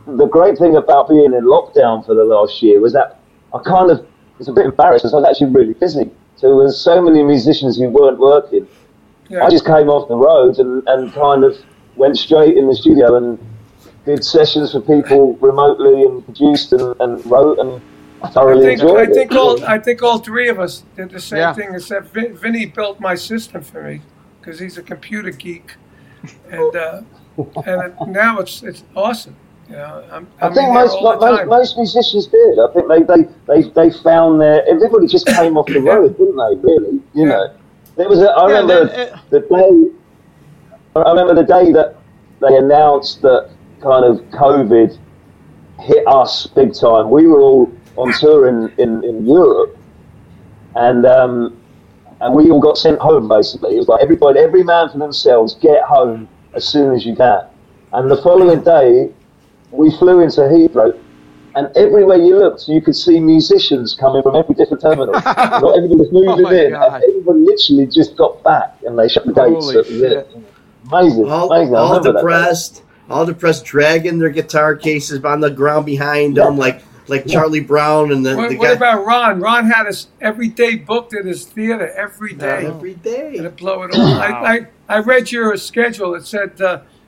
the 0.08 0.26
great 0.26 0.56
thing 0.56 0.76
about 0.76 1.08
being 1.08 1.32
in 1.32 1.44
lockdown 1.44 2.04
for 2.06 2.14
the 2.14 2.22
last 2.24 2.62
year 2.62 2.80
was 2.80 2.92
that 2.92 3.18
I 3.52 3.58
kind 3.58 3.90
of 3.90 4.06
was 4.38 4.48
a 4.48 4.52
bit 4.52 4.66
embarrassed 4.66 5.02
because 5.04 5.14
I 5.14 5.18
was 5.18 5.26
actually 5.28 5.52
really 5.52 5.74
busy. 5.74 6.10
So 6.36 6.48
there 6.48 6.56
was 6.56 6.78
so 6.80 7.00
many 7.00 7.22
musicians 7.22 7.78
who 7.78 7.88
weren't 7.88 8.18
working. 8.18 8.66
Yeah. 9.28 9.44
I 9.44 9.50
just 9.50 9.64
came 9.64 9.88
off 9.88 10.08
the 10.08 10.16
road 10.16 10.58
and, 10.58 10.86
and 10.86 11.12
kind 11.12 11.44
of 11.44 11.56
went 11.96 12.16
straight 12.18 12.56
in 12.56 12.66
the 12.68 12.74
studio 12.74 13.16
and 13.16 13.38
did 14.04 14.24
sessions 14.24 14.72
for 14.72 14.80
people 14.80 15.34
remotely 15.36 16.02
and 16.02 16.24
produced 16.24 16.72
and, 16.72 16.94
and 17.00 17.24
wrote 17.26 17.58
and 17.58 17.80
I 18.22 18.28
I 18.28 18.30
thoroughly 18.30 18.62
think, 18.66 18.80
enjoyed 18.82 19.08
I 19.08 19.10
it. 19.10 19.14
think 19.14 19.32
all 19.32 19.64
I 19.64 19.78
think 19.78 20.02
all 20.02 20.18
three 20.18 20.48
of 20.48 20.60
us 20.60 20.84
did 20.96 21.10
the 21.10 21.20
same 21.20 21.38
Yeah. 21.38 21.52
thing. 21.54 21.74
Except 21.74 22.06
Vin, 22.08 22.36
Vinny 22.36 22.66
built 22.66 23.00
my 23.00 23.14
system 23.14 23.62
for 23.62 23.82
me 23.82 24.00
because 24.40 24.58
he's 24.60 24.78
a 24.78 24.82
computer 24.82 25.30
geek, 25.30 25.74
and 26.50 26.76
uh, 26.76 27.02
and 27.66 28.12
now 28.12 28.38
it's 28.38 28.62
it's 28.62 28.84
awesome. 28.94 29.36
You 29.68 29.74
know, 29.76 30.04
I'm, 30.12 30.28
I 30.40 30.48
think 30.54 30.72
most, 30.72 31.02
most, 31.02 31.46
most 31.46 31.76
musicians 31.76 32.26
did. 32.28 32.58
I 32.58 32.72
think 32.72 32.88
they, 32.88 33.02
they, 33.02 33.28
they, 33.62 33.68
they 33.70 33.90
found 33.98 34.40
their 34.40 34.64
everybody 34.68 35.06
just 35.08 35.26
came 35.26 35.56
off 35.56 35.66
the 35.66 35.80
road, 35.90 36.16
didn't 36.16 36.36
they? 36.36 36.68
Really, 36.68 36.92
you 37.14 37.24
Yeah. 37.24 37.24
know. 37.24 37.54
There 37.96 38.08
was 38.08 38.20
a, 38.20 38.30
I 38.30 38.48
Yeah, 38.48 38.58
remember 38.60 38.86
then, 38.86 39.08
uh, 39.12 39.18
the 39.30 39.40
day. 39.40 39.90
I 40.94 41.10
remember 41.10 41.34
the 41.34 41.42
day 41.44 41.72
that 41.72 41.96
they 42.40 42.56
announced 42.56 43.22
that 43.22 43.50
kind 43.82 44.04
of 44.04 44.20
COVID 44.30 44.96
hit 45.80 46.06
us 46.06 46.46
big 46.46 46.72
time. 46.74 47.10
We 47.10 47.26
were 47.26 47.40
all 47.40 47.72
on 47.96 48.12
tour 48.12 48.48
in, 48.48 48.70
in, 48.78 49.02
in 49.04 49.26
Europe, 49.26 49.76
and 50.76 51.04
um, 51.06 51.56
and 52.20 52.34
we 52.34 52.50
all 52.50 52.60
got 52.60 52.78
sent 52.78 52.98
home 53.00 53.28
basically. 53.28 53.74
It 53.74 53.78
was 53.78 53.88
like 53.88 54.02
everybody, 54.02 54.38
every 54.38 54.62
man 54.62 54.90
for 54.90 54.98
themselves, 54.98 55.54
get 55.56 55.82
home 55.84 56.28
as 56.54 56.64
soon 56.66 56.94
as 56.94 57.04
you 57.04 57.16
can. 57.16 57.40
And 57.92 58.10
the 58.10 58.16
following 58.22 58.62
day, 58.62 59.10
we 59.70 59.90
flew 59.98 60.20
into 60.20 60.40
Heathrow, 60.40 60.98
and 61.54 61.74
everywhere 61.76 62.18
you 62.18 62.38
looked, 62.38 62.68
you 62.68 62.80
could 62.80 62.94
see 62.94 63.18
musicians 63.18 63.94
coming 63.94 64.22
from 64.22 64.36
every 64.36 64.54
different 64.54 64.82
terminal. 64.82 65.12
Not 65.24 65.76
everybody 65.76 65.96
was 65.96 66.12
moving 66.12 66.46
oh 66.46 66.50
my 66.50 66.54
in, 66.54 66.70
God. 66.72 66.94
and 66.94 67.04
everybody 67.04 67.40
literally 67.40 67.86
just 67.86 68.16
got 68.16 68.42
back, 68.42 68.76
and 68.84 68.98
they 68.98 69.08
shut 69.08 69.24
the 69.26 69.32
gates. 69.32 69.48
Holy 69.48 69.74
That 69.74 69.86
was 69.86 70.02
it. 70.02 70.36
Amazing, 70.92 71.30
all, 71.30 71.52
amazing. 71.52 71.74
All 71.74 71.88
remember 71.88 72.12
that. 72.12 72.18
depressed, 72.18 72.82
all 73.08 73.26
depressed, 73.26 73.64
dragging 73.64 74.18
their 74.18 74.30
guitar 74.30 74.76
cases 74.76 75.24
on 75.24 75.40
the 75.40 75.50
ground 75.50 75.86
behind 75.86 76.36
them, 76.36 76.56
like 76.56 76.82
like 77.08 77.26
Charlie 77.26 77.60
Brown 77.60 78.12
and 78.12 78.26
the, 78.26 78.36
What, 78.36 78.50
the 78.50 78.56
what 78.56 78.76
about 78.76 79.06
Ron? 79.06 79.40
Ron 79.40 79.70
had 79.70 79.86
us 79.86 80.08
every 80.20 80.48
day 80.48 80.76
booked 80.76 81.14
at 81.14 81.24
his 81.24 81.46
theater 81.46 81.88
every 81.92 82.34
day. 82.34 82.66
every 82.66 82.94
day. 82.94 83.38
to 83.38 83.48
blow 83.50 83.84
it 83.84 83.94
all. 83.94 84.00
I, 84.00 84.66
I, 84.88 84.96
I 84.96 84.98
read 84.98 85.30
your 85.30 85.56
schedule. 85.56 86.14
It 86.16 86.26
said 86.26 86.58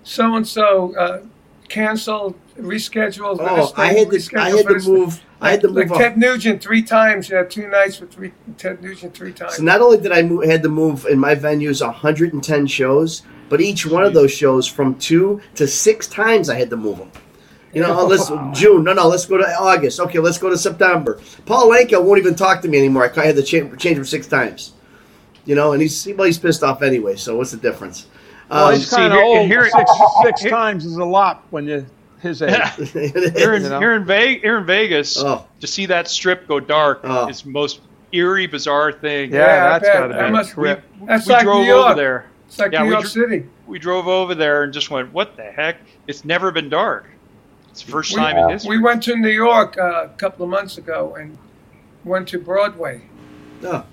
so 0.05 0.37
and 0.37 0.47
so 0.47 1.23
canceled, 1.69 2.35
rescheduled. 2.59 3.37
Oh, 3.41 3.73
I 3.77 3.93
had 3.93 4.11
to, 4.11 4.39
I 4.39 4.51
had 4.51 4.67
to 4.67 4.81
move. 4.89 5.25
I 5.41 5.51
had 5.53 5.61
to 5.61 5.69
Like 5.69 5.87
move. 5.89 5.93
up. 5.93 5.99
Ted 5.99 6.19
Nugent 6.19 6.63
three 6.63 6.83
times. 6.83 7.29
You 7.29 7.37
had 7.37 7.51
two 7.51 7.69
nights 7.69 8.01
with 8.01 8.13
three 8.13 8.33
Ted 8.57 8.83
Nugent 8.83 9.15
three 9.15 9.33
times. 9.33 9.57
So 9.57 9.63
not 9.63 9.81
only 9.81 9.99
did 9.99 10.11
I 10.13 10.23
move, 10.23 10.45
had 10.45 10.63
to 10.65 10.69
move 10.69 11.07
in 11.07 11.19
my 11.19 11.35
venues 11.35 11.85
110 11.85 12.67
shows, 12.67 13.23
but 13.49 13.61
each 13.61 13.87
one 13.87 14.05
of 14.05 14.15
those 14.15 14.33
shows 14.33 14.67
from 14.67 14.97
two 14.97 15.41
to 15.55 15.67
six 15.67 16.07
times 16.09 16.51
I 16.51 16.57
had 16.59 16.71
to 16.71 16.77
move 16.77 16.99
them. 16.99 17.13
You 17.73 17.83
know, 17.83 17.97
oh, 18.01 18.07
let's 18.09 18.29
June. 18.59 18.83
No, 18.85 18.93
no, 18.93 19.07
let's 19.07 19.27
go 19.27 19.37
to 19.37 19.45
August. 19.45 20.01
Okay, 20.01 20.19
let's 20.19 20.39
go 20.39 20.51
to 20.51 20.59
September. 20.59 21.21
Paul 21.47 21.71
Anka 21.71 22.03
won't 22.03 22.19
even 22.19 22.35
talk 22.35 22.61
to 22.63 22.69
me 22.69 22.79
anymore. 22.79 23.13
I 23.17 23.27
had 23.27 23.37
to 23.37 23.43
change, 23.43 23.79
change 23.81 23.99
him 23.99 24.05
six 24.05 24.27
times. 24.27 24.73
You 25.45 25.55
know, 25.55 25.73
and 25.73 25.81
he's 25.81 26.07
well, 26.17 26.27
he's 26.27 26.39
pissed 26.39 26.63
off 26.63 26.83
anyway. 26.83 27.17
So 27.17 27.37
what's 27.37 27.53
the 27.53 27.57
difference? 27.57 28.07
Well, 28.51 28.69
Um, 28.69 28.75
he's 28.75 28.89
see, 28.89 28.97
kind 28.97 29.13
of 29.13 29.19
here- 29.19 29.25
old. 29.25 29.47
here- 29.47 29.69
six 29.77 29.91
six 30.25 30.45
times 30.45 30.85
is 30.87 30.97
a 30.97 31.05
lot 31.05 31.45
when 31.51 31.67
you're 31.67 31.85
his 32.21 32.43
age. 32.43 32.53
Here 32.93 33.55
in, 33.55 33.63
You 33.63 33.69
know? 33.69 33.79
here 33.79 33.95
in, 33.95 34.05
Ve- 34.05 34.41
here 34.41 34.59
in 34.59 34.65
Vegas, 34.67 35.23
Oh. 35.23 35.45
to 35.61 35.67
see 35.69 35.87
that 35.87 36.09
strip 36.09 36.49
go 36.49 36.59
dark 36.59 37.01
Oh. 37.05 37.29
is 37.29 37.45
most 37.47 37.81
eerie, 38.11 38.47
bizarre 38.49 38.91
thing. 38.91 39.33
Yeah, 39.33 39.43
I 39.43 39.79
that's 39.79 39.85
bet. 39.89 39.99
gotta 39.99 40.15
be 40.15 40.21
a 40.21 40.31
must- 40.31 40.51
trip. 40.53 40.83
That's 41.07 41.27
we 41.29 41.33
like 41.35 41.45
drove 41.45 41.61
New 41.63 41.67
York. 41.69 41.87
over 41.91 41.95
there. 41.95 42.25
It's 42.49 42.59
like 42.59 42.73
Yeah, 42.73 42.81
New 42.81 42.87
we 42.87 42.91
York 42.93 43.03
dr- 43.03 43.13
City. 43.13 43.45
We 43.69 43.79
drove 43.79 44.09
over 44.09 44.35
there 44.35 44.63
and 44.65 44.73
just 44.73 44.91
went, 44.91 45.13
"What 45.13 45.37
the 45.37 45.45
heck? 45.45 45.77
It's 46.09 46.25
never 46.25 46.51
been 46.51 46.69
dark. 46.71 47.05
It's 47.71 47.83
the 47.83 47.93
first 47.93 48.13
We- 48.15 48.21
time 48.21 48.37
in 48.37 48.49
history." 48.49 48.79
We 48.79 48.83
went 48.83 49.03
to 49.05 49.15
New 49.15 49.29
York 49.29 49.77
uh, 49.79 50.05
a 50.07 50.09
couple 50.17 50.43
of 50.45 50.51
months 50.51 50.77
ago 50.79 51.15
and 51.21 51.37
went 52.05 52.27
to 52.29 52.39
Broadway. 52.41 53.03
oh. 53.65 53.85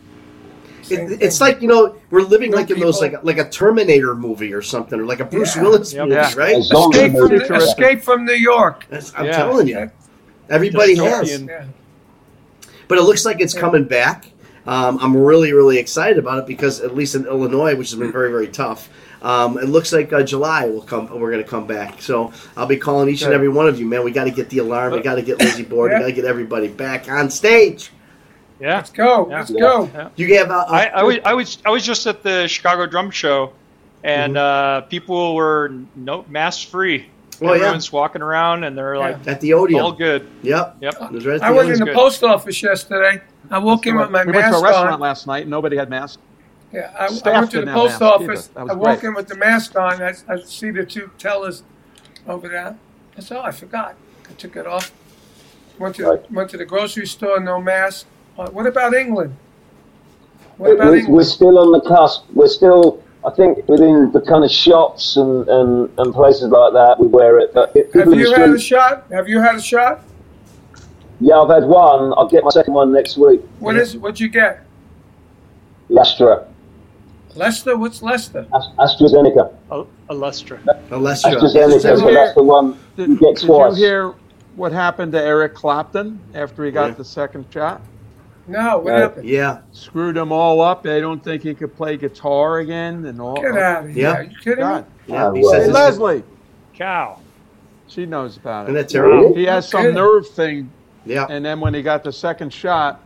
Same 0.86 1.12
It, 1.12 1.22
it's 1.22 1.42
like 1.42 1.62
you 1.62 1.68
know 1.68 1.96
we're 2.12 2.22
living 2.22 2.52
No 2.52 2.58
like 2.58 2.70
in 2.72 2.80
those 2.80 3.02
like 3.02 3.24
like 3.24 3.38
a 3.38 3.50
Terminator 3.50 4.16
movie 4.16 4.54
or 4.54 4.62
something 4.62 5.00
or 5.00 5.06
like 5.06 5.20
a 5.20 5.26
Bruce 5.26 5.56
Yeah. 5.56 5.62
Willis 5.64 5.94
Yep. 5.94 6.04
movie, 6.08 6.16
Yeah. 6.16 6.34
right? 6.38 6.58
Escape 6.58 7.12
from, 7.14 7.30
the, 7.30 7.56
Escape 7.56 8.02
from 8.02 8.26
New 8.26 8.34
York. 8.34 8.86
That's, 8.90 9.12
I'm 9.16 9.26
Yeah. 9.26 9.38
telling 9.38 9.68
you, 9.68 9.92
everybody 10.50 10.96
has. 10.96 11.30
Dystopian. 11.30 11.48
Yeah. 11.48 11.66
But 12.88 12.98
it 13.00 13.02
looks 13.02 13.26
like 13.26 13.42
it's 13.42 13.54
coming 13.54 13.86
back. 13.86 14.26
Um, 14.68 14.98
I'm 15.02 15.16
really, 15.16 15.54
really 15.54 15.78
excited 15.78 16.18
about 16.18 16.40
it 16.40 16.48
because 16.48 16.82
at 16.82 16.96
least 16.96 17.14
in 17.16 17.26
Illinois, 17.26 17.76
which 17.76 17.92
has 17.92 18.00
been 18.00 18.12
very, 18.12 18.32
very 18.32 18.48
tough, 18.48 18.90
um, 19.22 19.58
it 19.60 19.66
looks 19.70 19.94
like 19.94 20.12
uh, 20.14 20.24
July 20.24 20.66
will 20.68 20.82
come. 20.82 21.08
We're 21.20 21.32
going 21.32 21.44
to 21.44 21.50
come 21.50 21.68
back. 21.68 22.02
So 22.02 22.32
I'll 22.58 22.66
be 22.66 22.78
calling 22.78 23.10
each 23.10 23.22
and 23.24 23.34
every 23.34 23.50
one 23.50 23.68
of 23.68 23.80
you, 23.80 23.86
man. 23.86 24.04
We 24.04 24.12
got 24.12 24.24
to 24.26 24.32
get 24.32 24.50
the 24.50 24.60
alarm. 24.60 24.94
We 24.94 25.02
got 25.02 25.16
to 25.16 25.22
get 25.22 25.40
Lizzie 25.40 25.64
Borden. 25.64 26.00
Yeah. 26.00 26.06
We 26.06 26.12
got 26.12 26.16
to 26.16 26.22
get 26.22 26.30
everybody 26.30 26.68
back 26.68 27.10
on 27.10 27.30
stage. 27.30 27.92
Yeah. 28.60 28.76
Let's 28.76 28.90
go. 28.92 29.30
Yeah. 29.30 29.38
Let's 29.40 29.52
go. 29.52 30.12
You 30.16 30.38
have. 30.38 30.50
Uh, 30.52 30.66
I, 30.68 30.86
I, 30.88 31.04
was, 31.04 31.18
I 31.26 31.34
was 31.34 31.58
I 31.66 31.70
was 31.70 31.86
just 31.86 32.08
at 32.08 32.24
the 32.24 32.48
Chicago 32.48 32.86
Drum 32.86 33.12
Show, 33.12 33.52
and 34.04 34.38
uh, 34.38 34.82
people 34.82 35.36
were 35.36 35.74
no 35.96 36.24
mask 36.30 36.70
free. 36.70 37.08
Yeah. 37.42 37.52
Everyone's 37.52 37.92
walking 37.92 38.22
around, 38.22 38.64
and 38.64 38.78
they're 38.78 38.98
like, 38.98 39.28
at 39.28 39.42
the 39.42 39.54
Odeum. 39.54 39.82
"All 39.84 39.92
good." 39.92 40.26
Yep. 40.42 40.78
Yep. 40.80 41.12
Was 41.12 41.26
right 41.26 41.36
at 41.36 41.44
I 41.44 41.52
was 41.52 41.64
Odeum. 41.66 41.74
in 41.74 41.80
the 41.80 41.86
good. 41.88 41.96
post 41.96 42.24
office 42.24 42.64
yesterday. 42.64 43.22
I 43.52 43.60
walk 43.60 43.86
in 43.88 43.96
with 43.98 44.10
my 44.10 44.24
we 44.24 44.32
went 44.32 44.46
to 44.46 44.52
mask 44.52 44.60
a 44.60 44.64
restaurant 44.64 44.94
on. 44.94 45.00
last 45.02 45.28
night. 45.28 45.48
Nobody 45.48 45.76
had 45.76 45.90
masks. 45.90 46.22
Yeah, 46.72 46.94
I, 46.98 47.06
I 47.06 47.08
Staff 47.10 47.34
went 47.34 47.52
to 47.52 47.60
the 47.62 47.74
post 47.74 48.00
masks 48.00 48.02
office. 48.02 48.50
either. 48.50 48.54
That 48.54 48.64
was 48.64 48.72
I 48.72 48.74
walk 48.76 49.00
great. 49.02 49.10
in 49.10 49.16
with 49.16 49.28
the 49.28 49.36
mask 49.36 49.76
on. 49.78 50.02
I, 50.02 50.14
I 50.30 50.40
see 50.42 50.72
the 50.72 50.86
two 50.86 51.12
tellers 51.18 51.64
over 52.26 52.48
there. 52.48 52.78
I 53.18 53.20
said, 53.20 53.38
"Oh, 53.38 53.42
I 53.44 53.52
forgot. 53.52 53.96
I 54.30 54.34
took 54.34 54.56
it 54.56 54.66
off." 54.66 54.92
Went 55.78 55.96
to 55.96 56.06
Right. 56.10 56.32
went 56.32 56.50
to 56.52 56.58
the 56.58 56.66
grocery 56.66 57.06
store, 57.06 57.42
no 57.42 57.60
mask. 57.62 58.08
What 58.36 58.66
about 58.68 58.94
England? 58.94 59.36
What 60.58 60.72
about 60.72 60.88
We're, 60.88 60.96
England? 60.98 61.16
we're 61.16 61.24
still 61.24 61.58
on 61.60 61.72
the 61.72 61.82
cusp. 61.82 62.26
We're 62.34 62.48
still, 62.48 63.02
I 63.26 63.32
think, 63.32 63.68
within 63.68 64.12
the 64.12 64.22
kind 64.22 64.44
of 64.44 64.52
shops 64.52 65.16
and, 65.18 65.48
and, 65.48 65.90
and 65.98 66.14
places 66.14 66.50
like 66.50 66.74
that, 66.74 66.98
we 67.00 67.08
wear 67.08 67.40
it. 67.40 67.54
But 67.54 67.76
it, 67.76 67.94
Have 67.94 68.14
you 68.14 68.30
the 68.34 68.40
had 68.40 68.50
a 68.52 68.60
shot? 68.60 69.06
Have 69.12 69.28
you 69.30 69.40
had 69.40 69.56
a 69.56 69.62
shot? 69.62 70.02
yeah, 71.22 71.40
I've 71.40 71.50
had 71.50 71.64
one. 71.64 72.14
I'll 72.18 72.28
get 72.28 72.44
my 72.44 72.50
second 72.50 72.74
one 72.74 72.92
next 72.92 73.18
week. 73.18 73.42
What 73.60 73.78
is? 73.78 73.96
What'd 73.98 74.20
you 74.20 74.28
get? 74.28 74.62
Lastra, 75.90 76.48
Leicester? 77.36 77.78
What's 77.78 78.02
Leicester? 78.02 78.46
AstraZeneca. 78.80 79.54
Al- 79.72 79.88
Alestra. 80.10 80.60
Unless 80.92 81.24
you. 81.26 81.32
AstraZeneca, 81.38 81.80
so 81.80 81.96
Did 81.96 82.06
you 82.06 82.14
that's 82.14 82.36
the 82.36 82.44
one 82.44 82.78
Did, 82.98 83.10
you 83.10 83.18
get 83.20 83.36
did 83.36 83.48
you 83.48 83.74
hear 83.76 84.14
what 84.56 84.72
happened 84.72 85.12
to 85.12 85.22
Eric 85.22 85.54
Clapton 85.54 86.20
after 86.34 86.66
he 86.66 86.72
got 86.72 86.88
Yeah. 86.88 86.94
the 86.96 87.06
second 87.06 87.46
shot? 87.52 87.82
No. 88.48 88.78
What 88.80 88.92
Yeah. 88.94 89.00
happened? 89.00 89.26
Yeah. 89.28 89.58
Screwed 89.72 90.16
them 90.16 90.32
all 90.32 90.62
up. 90.62 90.84
They 90.84 91.02
don't 91.02 91.24
think 91.24 91.44
he 91.44 91.54
could 91.54 91.76
play 91.76 91.98
guitar 91.98 92.60
again 92.60 93.06
and 93.06 93.20
all. 93.20 93.36
Get 93.42 93.58
out 93.58 93.86
of 93.86 93.90
here! 93.92 94.04
Yeah. 94.04 94.14
Are 94.18 94.24
you 94.24 94.36
kidding 94.44 94.60
God. 94.60 94.86
me? 95.08 95.14
Yeah. 95.14 95.28
Oh, 95.28 95.34
He 95.34 95.44
says 95.44 95.66
Hey, 95.68 95.72
Leslie. 95.72 96.24
cow! 96.74 97.18
She 97.88 98.06
knows 98.06 98.38
about 98.38 98.66
Isn't 98.66 98.76
it. 98.76 98.80
that 98.82 98.90
terrible? 98.90 99.34
He 99.36 99.46
has 99.46 99.68
some 99.68 99.86
Okay. 99.86 99.96
nerve 99.96 100.28
thing, 100.28 100.70
Yeah. 101.06 101.28
and 101.30 101.44
then 101.46 101.60
when 101.60 101.74
he 101.74 101.82
got 101.82 102.04
the 102.04 102.12
second 102.12 102.52
shot, 102.52 103.00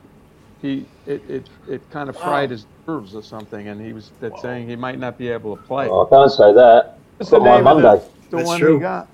he 0.61 0.85
it 1.05 1.21
it, 1.29 1.49
it 1.69 1.81
kind 1.91 2.09
of 2.09 2.17
fried 2.17 2.49
his 2.49 2.65
nerves 2.87 3.15
or 3.15 3.21
something, 3.23 3.67
and 3.67 3.79
he 3.81 3.93
was 3.93 4.11
that 4.21 4.37
saying 4.39 4.67
he 4.67 4.75
might 4.75 4.99
not 4.99 5.17
be 5.17 5.29
able 5.29 5.55
to 5.55 5.63
play. 5.63 5.85
I 5.85 6.05
can't 6.09 6.31
say 6.31 6.53
that. 6.53 6.97
What's 7.17 7.29
Got 7.29 7.39
the 7.39 7.45
my 7.45 7.57
name 7.57 7.67
of 7.67 7.81
Monday. 7.83 8.01
the, 8.29 8.29
the 8.31 8.37
That's 8.37 8.47
one 8.47 8.59
true. 8.59 8.73
he 8.75 8.79
got? 8.79 9.07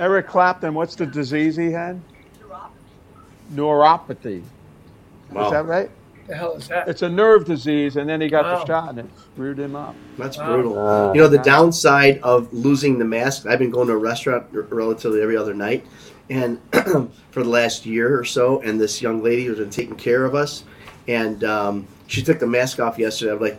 Eric 0.00 0.26
Clapton. 0.26 0.74
What's 0.74 0.96
the 0.96 1.06
disease 1.06 1.54
he 1.56 1.70
had? 1.70 2.00
Neuropathy. 3.54 3.54
Neuropathy. 3.54 4.42
Wow. 5.34 5.44
Is 5.46 5.50
that 5.52 5.66
right? 5.66 5.90
The 6.26 6.34
hell 6.36 6.54
is 6.54 6.68
that? 6.68 6.88
It's 6.88 7.02
a 7.02 7.08
nerve 7.08 7.44
disease, 7.44 7.96
and 7.96 8.08
then 8.08 8.20
he 8.20 8.28
got 8.28 8.44
Wow. 8.44 8.58
the 8.60 8.66
shot, 8.66 8.88
and 8.90 9.00
it 9.00 9.06
screwed 9.34 9.58
him 9.58 9.76
up. 9.76 9.94
That's 10.16 10.38
Wow. 10.38 10.46
brutal. 10.54 10.78
Uh, 10.88 11.12
You 11.12 11.20
know, 11.20 11.28
the 11.28 11.38
downside 11.38 12.20
of 12.22 12.50
losing 12.52 12.98
the 12.98 13.04
mask, 13.04 13.46
I've 13.46 13.58
been 13.58 13.70
going 13.70 13.88
to 13.88 13.94
a 13.94 13.98
restaurant 13.98 14.44
relatively 14.52 15.20
every 15.20 15.36
other 15.36 15.52
night, 15.52 15.84
and 16.30 16.58
for 17.30 17.42
the 17.42 17.48
last 17.50 17.84
year 17.84 18.18
or 18.18 18.24
so, 18.24 18.60
and 18.64 18.80
this 18.80 19.02
young 19.02 19.22
lady 19.22 19.44
has 19.46 19.58
been 19.58 19.68
taking 19.70 19.96
care 19.96 20.24
of 20.24 20.34
us, 20.34 20.64
and 21.08 21.44
um, 21.44 21.86
she 22.06 22.22
took 22.22 22.38
the 22.38 22.46
mask 22.46 22.80
off 22.80 22.98
yesterday. 22.98 23.32
I'm 23.32 23.40
like, 23.40 23.58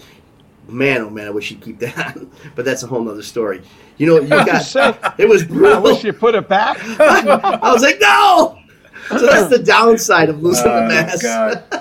man, 0.67 1.01
oh 1.01 1.09
man, 1.11 1.27
I 1.27 1.29
wish 1.29 1.45
she'd 1.45 1.61
keep 1.61 1.77
that 1.81 2.15
on. 2.17 2.31
but 2.55 2.65
that's 2.65 2.81
a 2.81 2.87
whole 2.87 3.01
nother 3.03 3.21
story. 3.21 3.61
You 3.97 4.07
know, 4.07 4.19
you 4.21 4.27
got 4.45 4.75
it 5.19 5.29
was 5.29 5.43
brutal. 5.43 5.75
I 5.75 5.79
wish 5.79 6.03
you 6.03 6.13
put 6.13 6.33
it 6.33 6.47
back. 6.49 6.79
I 6.99 7.71
was 7.71 7.83
like, 7.83 7.99
no. 8.01 8.57
So 9.19 9.25
that's 9.25 9.49
the 9.49 9.59
downside 9.59 10.29
of 10.29 10.41
losing 10.41 10.63
the 10.65 10.71
Oh, 10.83 10.87
mask. 10.87 11.21
God. 11.23 11.63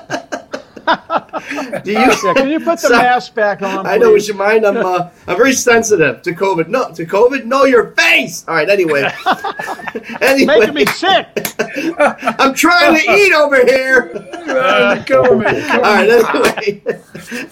Do 1.85 1.91
you? 1.93 1.99
Yeah, 1.99 2.35
can 2.35 2.49
you 2.49 2.59
put 2.61 2.80
the 2.80 2.89
So- 2.89 2.97
mask 2.97 3.35
back 3.35 3.62
on? 3.62 3.87
I 3.87 3.97
know 3.97 4.09
what 4.11 4.16
please? 4.20 4.28
you 4.28 4.35
mind. 4.35 4.64
I'm 4.66 4.76
uh, 4.76 5.11
I'm 5.26 5.37
very 5.37 5.53
sensitive 5.53 6.22
to 6.22 6.32
COVID. 6.32 6.68
No, 6.68 6.93
to 6.93 7.05
COVID. 7.07 7.45
No, 7.45 7.64
your 7.64 7.93
face. 7.93 8.45
All 8.49 8.55
right. 8.55 8.68
Anyway. 8.68 9.03
anyway, 10.20 10.59
Making 10.61 10.74
me 10.74 10.87
sick. 10.87 11.26
I'm 11.99 12.55
trying 12.55 12.95
to 12.95 13.11
eat 13.12 13.32
over 13.32 13.64
here. 13.64 14.11
Uh, 14.47 14.95
the 14.97 15.05
government. 15.07 15.70
All 15.70 15.80
right. 15.80 16.09
Anyway. 16.11 16.82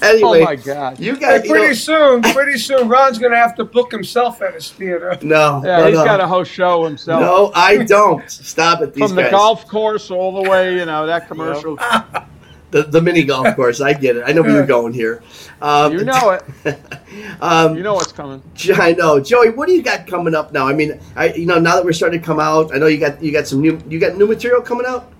anyway. 0.02 0.40
Oh 0.40 0.44
my 0.44 0.56
God. 0.56 0.98
You 1.00 1.14
Hey, 1.14 1.20
guys. 1.20 1.44
You 1.44 1.50
pretty 1.50 1.66
know, 1.68 1.72
soon, 1.74 2.22
pretty 2.22 2.58
soon, 2.58 2.88
Ron's 2.88 3.18
gonna 3.18 3.36
have 3.36 3.54
to 3.56 3.64
book 3.64 3.90
himself 3.92 4.42
at 4.42 4.54
his 4.54 4.70
theater. 4.70 5.16
no. 5.22 5.62
Yeah, 5.64 5.78
no, 5.78 5.86
he's 5.86 5.96
no. 5.98 6.04
got 6.04 6.20
a 6.20 6.26
whole 6.26 6.44
show 6.44 6.84
himself. 6.84 7.20
No, 7.20 7.52
I 7.54 7.78
don't. 7.84 8.28
Stop 8.30 8.82
it. 8.82 8.94
These 8.94 9.08
From 9.08 9.16
the 9.16 9.22
guys. 9.22 9.30
golf 9.32 9.66
course 9.66 10.10
all 10.10 10.42
the 10.42 10.48
way, 10.48 10.76
you 10.76 10.84
know, 10.84 11.06
that 11.06 11.28
commercial. 11.28 11.78
The, 12.72 12.82
the 12.82 13.00
mini 13.00 13.22
golf 13.22 13.54
course. 13.56 13.80
I 13.80 13.92
get 13.92 14.16
it. 14.16 14.24
I 14.26 14.32
know 14.32 14.42
where 14.42 14.50
you're 14.50 14.66
going 14.66 14.92
here. 14.92 15.22
Um, 15.60 15.92
You 15.92 16.04
know 16.04 16.30
it. 16.30 16.42
Um, 17.40 17.76
You 17.76 17.82
know 17.82 17.94
what's 17.94 18.12
coming. 18.12 18.42
I 18.74 18.92
know, 18.92 19.20
Joey. 19.20 19.50
What 19.50 19.68
do 19.68 19.74
you 19.74 19.82
got 19.82 20.06
coming 20.06 20.34
up 20.34 20.52
now? 20.52 20.66
I 20.66 20.72
mean, 20.72 20.98
I 21.14 21.32
you 21.34 21.46
know 21.46 21.58
now 21.58 21.76
that 21.76 21.84
we're 21.84 21.92
starting 21.92 22.18
to 22.20 22.26
come 22.26 22.40
out, 22.40 22.74
I 22.74 22.78
know 22.78 22.86
you 22.86 22.98
got 22.98 23.22
you 23.22 23.30
got 23.30 23.46
some 23.46 23.60
new 23.60 23.78
you 23.88 24.00
got 24.00 24.16
new 24.16 24.26
material 24.26 24.62
coming 24.62 24.86
out. 24.86 25.12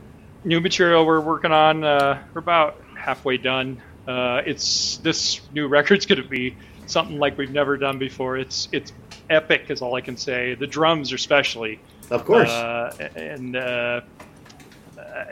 New 0.45 0.61
material 0.61 1.05
we're 1.07 1.21
working 1.21 1.53
on. 1.53 1.85
Uh, 1.85 2.23
we're 2.33 2.41
about 2.41 2.81
halfway 2.97 3.37
done. 3.37 3.81
Uh, 4.09 4.43
it's 4.47 4.97
this 4.99 5.41
new 5.53 5.69
record's 5.69 6.07
going 6.07 6.23
to 6.23 6.29
be 6.29 6.57
something 6.87 7.19
like 7.19 7.37
we've 7.39 7.53
never 7.53 7.77
done 7.77 7.99
before. 7.99 8.39
It's 8.39 8.69
it's 8.73 8.93
epic, 9.31 9.67
is 9.69 9.83
all 9.83 9.95
I 9.95 10.01
can 10.01 10.17
say. 10.17 10.55
The 10.55 10.67
drums, 10.67 11.13
are 11.13 11.17
especially. 11.17 11.79
Of 12.11 12.25
course. 12.25 12.49
Uh, 12.51 13.11
and 13.15 13.57
uh, 13.57 14.01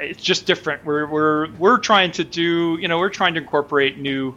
it's 0.00 0.22
just 0.22 0.46
different. 0.46 0.84
We're 0.84 1.06
we're 1.06 1.50
we're 1.52 1.78
trying 1.78 2.12
to 2.12 2.24
do, 2.24 2.78
you 2.80 2.88
know, 2.88 2.98
we're 2.98 3.10
trying 3.10 3.34
to 3.34 3.40
incorporate 3.40 3.98
new 3.98 4.34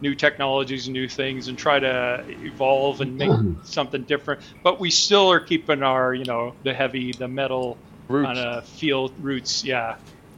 new 0.00 0.14
technologies 0.14 0.86
and 0.86 0.94
new 0.94 1.08
things 1.08 1.48
and 1.48 1.56
try 1.56 1.78
to 1.78 2.24
evolve 2.28 3.00
and 3.00 3.16
make 3.16 3.30
something 3.64 4.02
different. 4.04 4.40
But 4.62 4.78
we 4.78 4.90
still 4.90 5.32
are 5.32 5.40
keeping 5.40 5.82
our, 5.82 6.12
you 6.14 6.24
know, 6.24 6.54
the 6.62 6.74
heavy, 6.74 7.12
the 7.12 7.28
metal 7.28 7.78
Roots. 8.08 8.26
kind 8.26 8.38
of 8.38 8.66
feel 8.68 9.08
roots. 9.20 9.64
Yeah, 9.64 9.96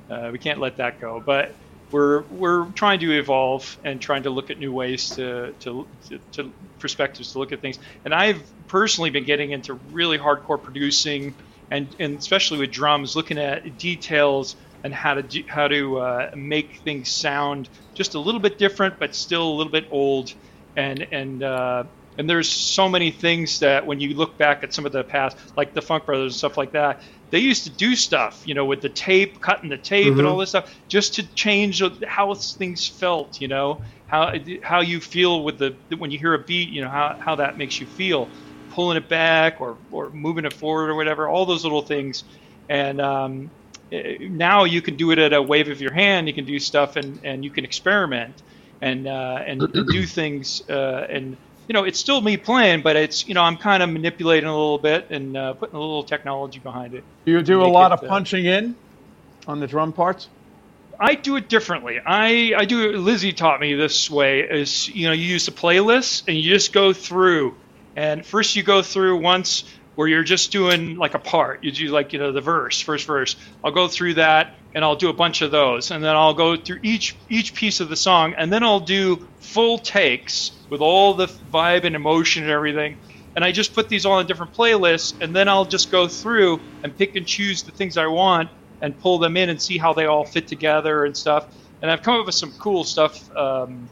uh, 0.08 0.30
we 0.32 0.38
can't 0.38 0.60
let 0.60 0.76
that 0.76 1.00
go. 1.00 1.22
But 1.24 1.54
we're 1.90 2.22
we're 2.22 2.66
trying 2.72 3.00
to 3.00 3.10
evolve 3.18 3.78
and 3.84 4.00
trying 4.00 4.24
to 4.24 4.30
look 4.30 4.50
at 4.50 4.58
new 4.58 4.72
ways 4.72 5.10
to 5.10 5.54
to, 5.60 5.86
to, 6.08 6.20
to 6.32 6.52
perspectives 6.78 7.32
to 7.32 7.38
look 7.38 7.52
at 7.52 7.60
things. 7.60 7.78
And 8.04 8.14
I've 8.14 8.42
personally 8.68 9.10
been 9.10 9.24
getting 9.24 9.52
into 9.52 9.74
really 9.92 10.18
hardcore 10.18 10.62
producing 10.62 11.34
and 11.70 11.94
and 11.98 12.18
especially 12.18 12.58
with 12.58 12.70
drums, 12.70 13.16
looking 13.16 13.38
at 13.38 13.78
details 13.78 14.56
and 14.84 14.94
how 14.94 15.14
to 15.14 15.22
do, 15.22 15.42
how 15.48 15.68
to 15.68 15.98
uh, 15.98 16.30
make 16.34 16.80
things 16.84 17.10
sound 17.10 17.68
just 17.94 18.14
a 18.14 18.20
little 18.20 18.40
bit 18.40 18.58
different, 18.58 18.98
but 18.98 19.14
still 19.14 19.48
a 19.48 19.54
little 19.54 19.72
bit 19.72 19.86
old. 19.90 20.32
And 20.76 21.06
and 21.10 21.42
uh, 21.42 21.84
and 22.16 22.28
there's 22.28 22.50
so 22.50 22.88
many 22.88 23.10
things 23.10 23.60
that 23.60 23.86
when 23.86 24.00
you 24.00 24.14
look 24.14 24.38
back 24.38 24.64
at 24.64 24.72
some 24.72 24.86
of 24.86 24.92
the 24.92 25.04
past, 25.04 25.36
like 25.56 25.74
the 25.74 25.82
Funk 25.82 26.06
Brothers 26.06 26.32
and 26.32 26.38
stuff 26.38 26.56
like 26.56 26.72
that, 26.72 27.02
they 27.30 27.38
used 27.38 27.64
to 27.64 27.70
do 27.70 27.94
stuff, 27.94 28.42
you 28.44 28.54
know, 28.54 28.64
with 28.64 28.80
the 28.80 28.88
tape, 28.88 29.40
cutting 29.40 29.68
the 29.68 29.78
tape 29.78 30.14
and 30.18 30.26
all 30.26 30.38
this 30.38 30.50
stuff, 30.50 30.74
just 30.88 31.14
to 31.14 31.34
change 31.34 31.82
how 32.06 32.34
things 32.34 32.88
felt, 32.88 33.40
you 33.40 33.48
know, 33.48 33.82
how 34.06 34.34
how 34.62 34.80
you 34.80 35.00
feel 35.00 35.44
with 35.44 35.58
the 35.58 35.76
when 35.98 36.10
you 36.10 36.18
hear 36.18 36.34
a 36.34 36.44
beat, 36.44 36.70
you 36.70 36.80
know, 36.82 36.88
how 36.88 37.16
how 37.20 37.36
that 37.36 37.58
makes 37.58 37.80
you 37.80 37.86
feel 37.86 38.32
pulling 38.78 38.96
it 38.96 39.08
back 39.08 39.60
or, 39.60 39.76
or 39.90 40.08
moving 40.10 40.44
it 40.44 40.52
forward 40.52 40.88
or 40.88 40.94
whatever, 40.94 41.26
all 41.26 41.44
those 41.44 41.64
little 41.64 41.82
things. 41.82 42.22
And 42.68 43.00
um, 43.00 43.50
now 43.90 44.62
you 44.62 44.80
can 44.80 44.94
do 44.94 45.10
it 45.10 45.18
at 45.18 45.32
a 45.32 45.42
wave 45.42 45.68
of 45.68 45.80
your 45.80 45.92
hand. 45.92 46.28
You 46.28 46.32
can 46.32 46.44
do 46.44 46.60
stuff 46.60 46.94
and, 46.94 47.18
and 47.24 47.42
you 47.42 47.50
can 47.50 47.64
experiment 47.64 48.40
and 48.80 49.08
uh, 49.08 49.42
and, 49.44 49.62
and 49.62 49.88
do 49.90 50.06
things. 50.06 50.62
Uh, 50.70 51.08
and 51.10 51.36
you 51.66 51.72
know, 51.72 51.82
it's 51.82 51.98
still 51.98 52.20
me 52.20 52.36
playing, 52.36 52.82
but 52.82 52.94
it's 52.94 53.26
you 53.26 53.34
know 53.34 53.42
I'm 53.42 53.56
kind 53.56 53.82
of 53.82 53.90
manipulating 53.90 54.48
a 54.48 54.56
little 54.56 54.78
bit 54.78 55.10
and 55.10 55.36
uh, 55.36 55.54
putting 55.54 55.74
a 55.74 55.80
little 55.80 56.04
technology 56.04 56.60
behind 56.60 56.94
it. 56.94 57.02
Do 57.24 57.32
you 57.32 57.42
do 57.42 57.62
a 57.62 57.66
lot 57.66 57.90
it, 57.90 57.98
of 57.98 58.04
uh, 58.04 58.08
punching 58.08 58.44
in 58.44 58.76
on 59.48 59.58
the 59.58 59.66
drum 59.66 59.92
parts? 59.92 60.28
I 61.00 61.16
do 61.16 61.34
it 61.34 61.48
differently. 61.48 61.98
I, 61.98 62.52
I 62.56 62.64
do 62.64 62.90
it. 62.90 62.96
Lizzie 62.96 63.32
taught 63.32 63.60
me 63.60 63.74
this 63.74 64.08
way 64.08 64.40
is, 64.40 64.88
you 64.88 65.08
know, 65.08 65.12
you 65.12 65.24
use 65.24 65.46
the 65.46 65.52
playlist 65.52 66.24
and 66.28 66.36
you 66.36 66.48
just 66.48 66.72
go 66.72 66.92
through 66.92 67.54
and 67.98 68.24
first 68.24 68.54
you 68.54 68.62
go 68.62 68.80
through 68.80 69.20
once 69.20 69.64
where 69.96 70.06
you're 70.06 70.22
just 70.22 70.52
doing 70.52 70.94
like 70.94 71.14
a 71.14 71.18
part. 71.18 71.64
You 71.64 71.72
do 71.72 71.88
like, 71.88 72.12
you 72.12 72.20
know, 72.20 72.30
the 72.30 72.40
verse, 72.40 72.80
first 72.80 73.04
verse. 73.04 73.34
I'll 73.64 73.72
go 73.72 73.88
through 73.88 74.14
that 74.14 74.54
and 74.72 74.84
I'll 74.84 74.94
do 74.94 75.08
a 75.08 75.12
bunch 75.12 75.42
of 75.42 75.50
those. 75.50 75.90
And 75.90 76.04
then 76.04 76.14
I'll 76.14 76.32
go 76.32 76.56
through 76.56 76.78
each, 76.84 77.18
each 77.28 77.56
piece 77.56 77.80
of 77.80 77.88
the 77.88 77.96
song 77.96 78.34
and 78.38 78.52
then 78.52 78.62
I'll 78.62 78.78
do 78.78 79.28
full 79.40 79.80
takes 79.80 80.64
with 80.70 80.80
all 80.80 81.14
the 81.14 81.26
vibe 81.26 81.82
and 81.82 81.96
emotion 81.96 82.44
and 82.44 82.52
everything. 82.52 82.98
And 83.34 83.44
I 83.44 83.50
just 83.50 83.74
put 83.74 83.88
these 83.88 84.06
all 84.06 84.20
in 84.20 84.28
different 84.28 84.52
playlists 84.52 85.14
and 85.20 85.34
then 85.34 85.48
I'll 85.48 85.64
just 85.64 85.90
go 85.90 86.06
through 86.06 86.60
and 86.84 86.96
pick 86.96 87.16
and 87.16 87.26
choose 87.26 87.64
the 87.64 87.72
things 87.72 87.96
I 87.96 88.06
want 88.06 88.48
and 88.80 88.96
pull 88.96 89.18
them 89.18 89.36
in 89.36 89.48
and 89.48 89.60
see 89.60 89.76
how 89.76 89.92
they 89.92 90.06
all 90.06 90.24
fit 90.24 90.46
together 90.46 91.04
and 91.04 91.16
stuff. 91.16 91.52
And 91.82 91.90
I've 91.90 92.02
come 92.02 92.20
up 92.20 92.26
with 92.26 92.36
some 92.36 92.52
cool 92.60 92.84
stuff 92.84 93.28
um, 93.36 93.90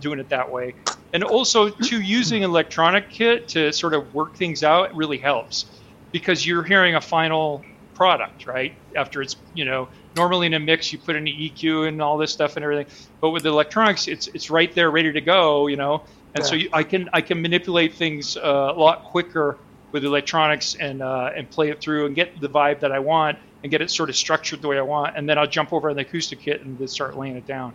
doing 0.00 0.18
it 0.18 0.28
that 0.30 0.50
way. 0.50 0.74
And 1.12 1.24
also, 1.24 1.70
to 1.70 2.00
using 2.00 2.44
an 2.44 2.50
electronic 2.50 3.10
kit 3.10 3.48
to 3.48 3.72
sort 3.72 3.94
of 3.94 4.14
work 4.14 4.36
things 4.36 4.62
out 4.62 4.94
really 4.94 5.18
helps 5.18 5.66
because 6.12 6.46
you're 6.46 6.62
hearing 6.62 6.94
a 6.94 7.00
final 7.00 7.64
product, 7.94 8.46
right? 8.46 8.74
After 8.94 9.20
it's, 9.20 9.36
you 9.54 9.64
know, 9.64 9.88
normally 10.16 10.46
in 10.46 10.54
a 10.54 10.60
mix, 10.60 10.92
you 10.92 10.98
put 10.98 11.16
in 11.16 11.24
the 11.24 11.50
EQ 11.50 11.88
and 11.88 12.00
all 12.00 12.16
this 12.16 12.32
stuff 12.32 12.56
and 12.56 12.64
everything. 12.64 12.86
But 13.20 13.30
with 13.30 13.42
the 13.42 13.48
electronics, 13.48 14.08
it's 14.08 14.28
it's 14.28 14.50
right 14.50 14.72
there, 14.74 14.90
ready 14.90 15.12
to 15.12 15.20
go, 15.20 15.66
you 15.66 15.76
know. 15.76 16.04
And 16.34 16.44
so 16.44 16.54
you, 16.54 16.70
I 16.72 16.84
can 16.84 17.10
I 17.12 17.20
can 17.20 17.42
manipulate 17.42 17.94
things 17.94 18.36
uh, 18.36 18.72
a 18.74 18.78
lot 18.78 19.04
quicker 19.04 19.58
with 19.92 20.04
electronics 20.04 20.76
and 20.76 21.02
uh, 21.02 21.30
and 21.36 21.50
play 21.50 21.70
it 21.70 21.80
through 21.80 22.06
and 22.06 22.14
get 22.14 22.40
the 22.40 22.48
vibe 22.48 22.80
that 22.80 22.92
I 22.92 23.00
want 23.00 23.38
and 23.62 23.70
get 23.70 23.82
it 23.82 23.90
sort 23.90 24.08
of 24.08 24.16
structured 24.16 24.62
the 24.62 24.68
way 24.68 24.78
I 24.78 24.82
want, 24.82 25.16
and 25.16 25.28
then 25.28 25.38
I'll 25.38 25.46
jump 25.46 25.72
over 25.72 25.90
on 25.90 25.96
the 25.96 26.02
acoustic 26.02 26.40
kit 26.40 26.62
and 26.62 26.78
just 26.78 26.94
start 26.94 27.18
laying 27.18 27.36
it 27.36 27.46
down. 27.46 27.74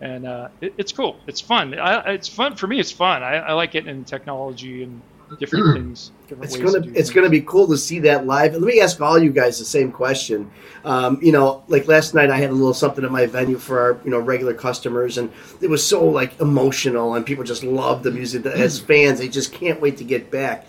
And 0.00 0.26
uh, 0.26 0.48
it, 0.60 0.74
it's 0.78 0.92
cool. 0.92 1.16
It's 1.26 1.40
fun. 1.40 1.78
I, 1.78 2.12
it's 2.12 2.28
fun 2.28 2.56
for 2.56 2.66
me. 2.66 2.80
It's 2.80 2.92
fun. 2.92 3.22
I, 3.22 3.36
I 3.36 3.52
like 3.52 3.72
getting 3.72 3.90
in 3.90 4.04
technology 4.04 4.82
and 4.82 5.00
different 5.38 5.66
things. 5.74 6.12
Different 6.28 6.44
It's 6.44 6.56
gonna 6.56 6.80
to 6.80 6.88
it's 6.88 6.94
things. 6.94 7.10
gonna 7.10 7.28
be 7.28 7.42
cool 7.42 7.66
to 7.68 7.76
see 7.76 7.98
that 8.00 8.26
live. 8.26 8.54
Let 8.54 8.62
me 8.62 8.80
ask 8.80 9.00
all 9.00 9.18
you 9.18 9.30
guys 9.30 9.58
the 9.58 9.64
same 9.64 9.92
question. 9.92 10.50
Um, 10.84 11.18
you 11.22 11.32
know, 11.32 11.62
like 11.68 11.86
last 11.86 12.14
night 12.14 12.30
I 12.30 12.38
had 12.38 12.50
a 12.50 12.54
little 12.54 12.74
something 12.74 13.04
at 13.04 13.10
my 13.10 13.26
venue 13.26 13.58
for 13.58 13.78
our 13.78 14.00
you 14.04 14.10
know 14.10 14.18
regular 14.18 14.54
customers, 14.54 15.18
and 15.18 15.30
it 15.60 15.68
was 15.68 15.86
so 15.86 16.04
like 16.04 16.40
emotional, 16.40 17.14
and 17.14 17.26
people 17.26 17.44
just 17.44 17.62
love 17.62 18.02
the 18.02 18.10
music. 18.10 18.46
As 18.46 18.80
fans, 18.80 19.18
they 19.18 19.28
just 19.28 19.52
can't 19.52 19.80
wait 19.80 19.98
to 19.98 20.04
get 20.04 20.30
back. 20.30 20.66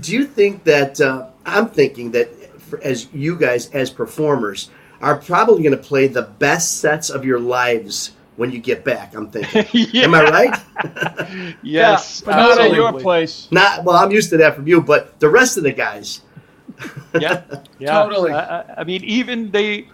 Do 0.00 0.12
you 0.12 0.26
think 0.26 0.64
that 0.64 1.00
uh, 1.00 1.28
I'm 1.46 1.68
thinking 1.68 2.10
that 2.10 2.28
for, 2.60 2.82
as 2.82 3.08
you 3.12 3.36
guys 3.36 3.70
as 3.70 3.90
performers 3.90 4.70
are 5.00 5.16
probably 5.16 5.62
going 5.62 5.76
to 5.76 5.82
play 5.82 6.08
the 6.08 6.22
best 6.22 6.78
sets 6.80 7.10
of 7.10 7.24
your 7.24 7.38
lives 7.38 8.12
when 8.36 8.50
you 8.52 8.58
get 8.58 8.84
back? 8.84 9.14
I'm 9.14 9.30
thinking. 9.30 9.66
yeah. 9.92 10.02
Am 10.04 10.14
I 10.14 10.22
right? 10.24 11.56
Yes. 11.62 12.20
but 12.20 12.36
not 12.36 12.60
at 12.60 12.72
your 12.72 12.92
place. 13.00 13.48
Not 13.50 13.84
well. 13.84 13.96
I'm 13.96 14.10
used 14.10 14.30
to 14.30 14.36
that 14.38 14.54
from 14.54 14.66
you, 14.66 14.80
but 14.80 15.18
the 15.20 15.28
rest 15.28 15.56
of 15.56 15.62
the 15.62 15.72
guys. 15.72 16.20
yeah, 17.18 17.42
yeah. 17.78 18.02
Totally. 18.02 18.32
I, 18.32 18.60
I- 18.60 18.74
I 18.80 18.84
mean, 18.84 19.02
even 19.04 19.50
they, 19.50 19.88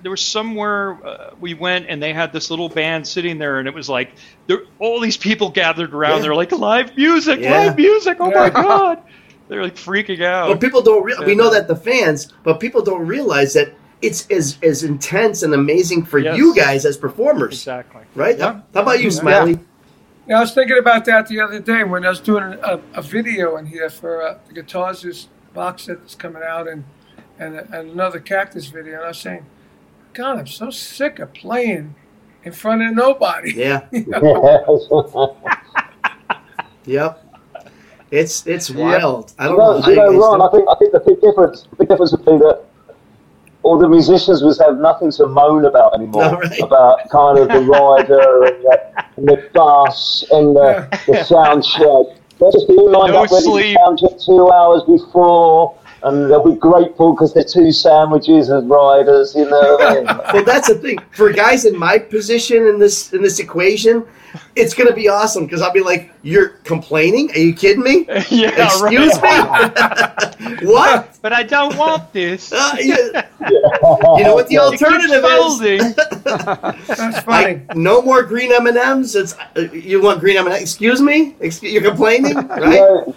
there 0.00 0.10
was 0.10 0.22
somewhere 0.22 0.98
uh, 1.06 1.30
we 1.40 1.52
went 1.54 1.86
and 1.88 2.02
they 2.02 2.12
had 2.12 2.32
this 2.32 2.48
little 2.50 2.68
band 2.70 3.06
sitting 3.06 3.38
there, 3.38 3.58
and 3.58 3.68
it 3.68 3.74
was 3.74 3.88
like 3.88 4.12
there, 4.46 4.60
all 4.78 5.00
these 5.00 5.16
people 5.18 5.50
gathered 5.50 5.92
around. 5.92 6.16
Yeah. 6.16 6.22
They're 6.22 6.34
like 6.34 6.52
live 6.52 6.96
music, 6.96 7.40
Yeah. 7.40 7.66
live 7.66 7.76
music. 7.76 8.16
Oh 8.20 8.30
my 8.30 8.48
god! 8.50 9.02
They're 9.48 9.62
like 9.62 9.76
freaking 9.76 10.22
out. 10.24 10.48
But 10.48 10.60
people 10.60 10.80
don't. 10.80 11.04
Re- 11.04 11.16
we 11.26 11.34
know 11.34 11.50
that 11.50 11.68
the 11.68 11.76
fans, 11.76 12.32
but 12.42 12.60
people 12.60 12.82
don't 12.82 13.06
realize 13.06 13.52
that 13.54 13.74
it's 14.02 14.26
as 14.30 14.58
as 14.62 14.82
intense 14.84 15.42
and 15.42 15.54
amazing 15.54 16.04
for 16.04 16.18
Yes. 16.18 16.36
you 16.36 16.54
guys 16.54 16.84
as 16.84 16.96
performers, 16.96 17.54
exactly. 17.54 18.02
right? 18.14 18.38
Yeah. 18.38 18.60
How 18.74 18.82
about 18.82 19.00
you, 19.02 19.10
Smiley? 19.10 19.58
Yeah, 20.28 20.38
I 20.38 20.40
was 20.40 20.52
thinking 20.52 20.76
about 20.78 21.04
that 21.04 21.28
the 21.28 21.40
other 21.40 21.60
day 21.60 21.84
when 21.84 22.04
I 22.04 22.08
was 22.08 22.20
doing 22.20 22.42
a, 22.62 22.80
a 22.94 23.02
video 23.02 23.56
in 23.58 23.66
here 23.66 23.88
for 23.88 24.22
uh, 24.22 24.38
the 24.48 24.54
Guitars 24.54 25.28
box 25.54 25.84
set 25.84 26.00
that's 26.00 26.14
coming 26.16 26.42
out 26.42 26.66
and, 26.68 26.84
and 27.38 27.56
and 27.56 27.90
another 27.90 28.18
Cactus 28.20 28.66
video, 28.66 28.96
and 28.96 29.04
I 29.04 29.08
was 29.08 29.18
saying, 29.18 29.46
God, 30.14 30.38
I'm 30.38 30.46
so 30.46 30.70
sick 30.70 31.18
of 31.20 31.32
playing 31.32 31.94
in 32.44 32.52
front 32.52 32.82
of 32.82 32.92
nobody. 32.94 33.52
Yeah. 33.54 33.86
You? 33.92 34.04
Yep. 36.84 37.22
It's 38.12 38.46
it's 38.46 38.70
Yep. 38.70 38.78
wild. 38.78 39.32
I 39.38 39.46
don't 39.46 39.58
No, 39.58 39.72
know 39.72 39.80
how 39.80 39.88
you 39.90 39.94
you 39.96 40.00
know, 40.00 40.10
guys 40.12 40.18
Ron, 40.20 40.42
I 40.42 40.48
think 40.50 40.68
I 40.68 40.74
think 40.78 40.92
the 40.92 41.00
big 41.00 41.20
difference, 41.20 41.66
big 41.78 41.88
difference 41.88 42.12
would 42.12 42.24
be 42.24 42.38
that 42.38 42.64
all 43.66 43.78
the 43.78 43.88
musicians 43.88 44.42
was 44.44 44.60
have 44.60 44.78
nothing 44.78 45.10
to 45.10 45.26
moan 45.26 45.64
about 45.64 45.92
anymore. 45.94 46.22
Oh, 46.24 46.30
no, 46.30 46.38
right. 46.38 46.60
About 46.62 47.10
kind 47.10 47.38
of 47.38 47.48
the 47.48 47.60
rider 47.60 48.44
and 48.44 48.62
the, 48.64 49.04
and 49.16 49.28
the 49.28 49.50
bus 49.52 50.24
and 50.30 50.54
the, 50.54 50.86
the 51.08 51.24
sound 51.34 51.64
check. 51.64 52.16
They'll 52.38 52.52
just 52.52 52.68
be 52.68 52.76
all 52.76 52.90
lined 52.92 53.12
No 53.14 53.24
up 53.24 53.30
ready 53.30 53.44
sleep. 53.44 53.76
to 53.76 53.82
sound 53.84 53.98
check 53.98 54.20
two 54.24 54.50
hours 54.52 54.82
before, 54.84 55.76
and 56.02 56.30
they'll 56.30 56.44
be 56.44 56.58
grateful 56.58 57.12
because 57.12 57.34
they're 57.34 57.44
two 57.44 57.72
sandwiches 57.72 58.48
and 58.48 58.68
riders. 58.68 59.34
You 59.34 59.48
know. 59.48 59.76
what 59.76 59.82
I 59.82 59.94
mean? 59.94 60.04
well, 60.34 60.44
that's 60.44 60.68
the 60.68 60.74
thing. 60.74 60.98
For 61.12 61.32
guys 61.32 61.64
in 61.64 61.78
my 61.78 61.98
position 61.98 62.66
in 62.66 62.78
this 62.78 63.12
in 63.12 63.22
this 63.22 63.38
equation, 63.38 64.04
it's 64.54 64.74
gonna 64.74 64.92
be 64.92 65.08
awesome 65.08 65.44
because 65.44 65.62
I'll 65.62 65.72
be 65.72 65.80
like, 65.80 66.12
"You're 66.22 66.48
complaining? 66.64 67.30
Are 67.32 67.38
you 67.38 67.54
kidding 67.54 67.82
me? 67.82 68.06
yeah, 68.30 68.66
Excuse 68.66 69.20
me? 69.22 70.66
what? 70.66 71.18
But 71.22 71.32
I 71.32 71.42
don't 71.42 71.76
want 71.76 72.12
this. 72.12 72.52
Uh, 72.52 72.76
you, 72.78 72.96
you 73.50 74.24
know 74.24 74.34
what 74.34 74.48
the 74.48 74.58
alternative 74.58 75.24
is? 75.24 75.30
folding. 75.30 75.94
That's 76.86 77.20
funny. 77.20 77.54
Like, 77.54 77.76
no 77.76 78.02
more 78.02 78.22
green 78.22 78.52
M 78.52 78.66
and 78.66 78.76
M's. 78.76 79.16
It's 79.16 79.34
uh, 79.56 79.62
you 79.72 80.02
want 80.02 80.20
green 80.20 80.36
M 80.36 80.46
and 80.46 80.54
M's? 80.54 80.62
Excuse 80.62 81.00
me? 81.00 81.36
Excuse, 81.40 81.72
you're 81.72 81.82
complaining, 81.82 82.36
right? 82.36 83.04
Yeah. 83.06 83.12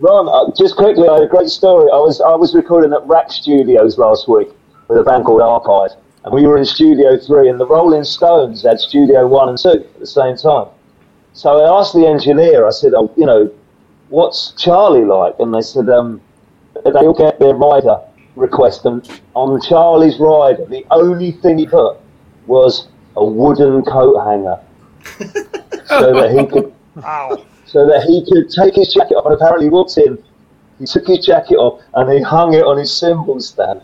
Ron, 0.00 0.28
uh, 0.28 0.50
just 0.56 0.76
quickly, 0.76 1.06
I 1.08 1.14
had 1.14 1.22
a 1.24 1.26
great 1.26 1.50
story. 1.50 1.90
I 1.92 1.98
was 1.98 2.22
I 2.22 2.34
was 2.34 2.54
recording 2.54 2.92
at 2.94 3.06
RAK 3.06 3.30
Studios 3.30 3.98
last 3.98 4.28
week 4.28 4.48
with 4.88 4.96
a 4.96 5.02
band 5.04 5.26
called 5.26 5.42
Archive, 5.42 5.94
and 6.24 6.32
we 6.32 6.46
were 6.46 6.56
in 6.56 6.64
Studio 6.64 7.18
Three, 7.18 7.50
and 7.50 7.60
the 7.60 7.66
Rolling 7.66 8.04
Stones 8.04 8.62
had 8.62 8.80
Studio 8.80 9.26
One 9.26 9.50
and 9.50 9.58
Two 9.58 9.84
at 9.84 10.00
the 10.00 10.06
same 10.06 10.36
time. 10.38 10.68
So 11.34 11.60
I 11.60 11.78
asked 11.78 11.92
the 11.92 12.06
engineer. 12.06 12.66
I 12.66 12.70
said, 12.70 12.94
"Oh, 12.94 13.12
you 13.14 13.26
know, 13.26 13.50
what's 14.08 14.52
Charlie 14.52 15.04
like?" 15.04 15.34
And 15.38 15.52
they 15.52 15.60
said, 15.60 15.90
um, 15.90 16.22
"They 16.82 16.92
all 16.92 17.12
get 17.12 17.38
their 17.38 17.54
rider 17.54 18.00
request, 18.36 18.86
and 18.86 19.06
on 19.34 19.60
Charlie's 19.60 20.18
rider, 20.18 20.64
the 20.64 20.86
only 20.90 21.32
thing 21.32 21.58
he 21.58 21.66
put 21.66 21.98
was 22.46 22.88
a 23.16 23.24
wooden 23.24 23.84
coat 23.84 24.18
hanger, 24.24 24.58
so 25.84 26.14
that 26.14 26.30
he 26.30 26.46
could." 26.46 26.72
Wow. 26.96 27.44
So 27.70 27.86
that 27.86 28.02
he 28.02 28.24
could 28.30 28.50
take 28.50 28.74
his 28.74 28.92
jacket 28.92 29.14
off. 29.14 29.26
And 29.26 29.34
apparently, 29.34 29.66
he 29.66 29.70
walked 29.70 29.96
in, 29.98 30.22
he 30.78 30.86
took 30.86 31.06
his 31.06 31.24
jacket 31.24 31.56
off, 31.56 31.82
and 31.94 32.10
he 32.12 32.20
hung 32.22 32.54
it 32.54 32.64
on 32.64 32.78
his 32.78 32.92
cymbal 32.92 33.40
stand. 33.40 33.82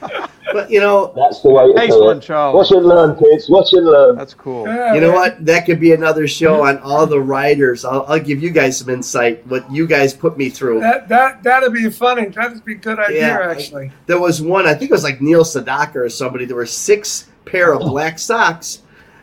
But 0.52 0.70
you 0.70 0.80
know, 0.80 1.14
That's 1.16 1.40
the 1.40 1.48
way 1.48 1.66
to 1.68 1.72
Nice 1.72 1.94
one, 1.96 2.18
it. 2.18 2.24
Charlie. 2.24 2.56
Watch 2.58 2.72
and 2.72 2.84
learn, 2.84 3.16
kids. 3.18 3.48
Watch 3.48 3.72
and 3.72 3.86
learn. 3.86 4.16
That's 4.16 4.34
cool. 4.34 4.66
Yeah, 4.66 4.92
you 4.92 5.00
know 5.00 5.06
man. 5.12 5.16
what? 5.16 5.46
That 5.46 5.64
could 5.64 5.80
be 5.80 5.92
another 5.92 6.28
show 6.28 6.64
on 6.66 6.76
all 6.80 7.06
the 7.06 7.20
writers. 7.20 7.86
I'll, 7.86 8.04
I'll 8.06 8.20
give 8.20 8.42
you 8.42 8.50
guys 8.50 8.76
some 8.76 8.90
insight. 8.90 9.46
What 9.46 9.70
you 9.72 9.86
guys 9.86 10.12
put 10.12 10.36
me 10.36 10.50
through. 10.50 10.80
That 10.80 11.08
that 11.08 11.42
that'd 11.42 11.72
be 11.72 11.88
funny. 11.88 12.26
That'd 12.26 12.62
be 12.66 12.72
a 12.72 12.76
good 12.76 12.98
idea, 12.98 13.20
Yeah. 13.28 13.50
actually. 13.50 13.92
There 14.04 14.20
was 14.20 14.42
one, 14.42 14.66
I 14.66 14.74
think 14.74 14.90
it 14.90 14.94
was 14.94 15.04
like 15.04 15.22
Neil 15.22 15.42
Sedaka 15.44 15.96
or 15.96 16.08
somebody. 16.10 16.44
There 16.44 16.56
were 16.56 16.66
six 16.66 17.30
pair 17.46 17.72
of 17.72 17.80
black 17.88 18.18
socks. 18.18 18.82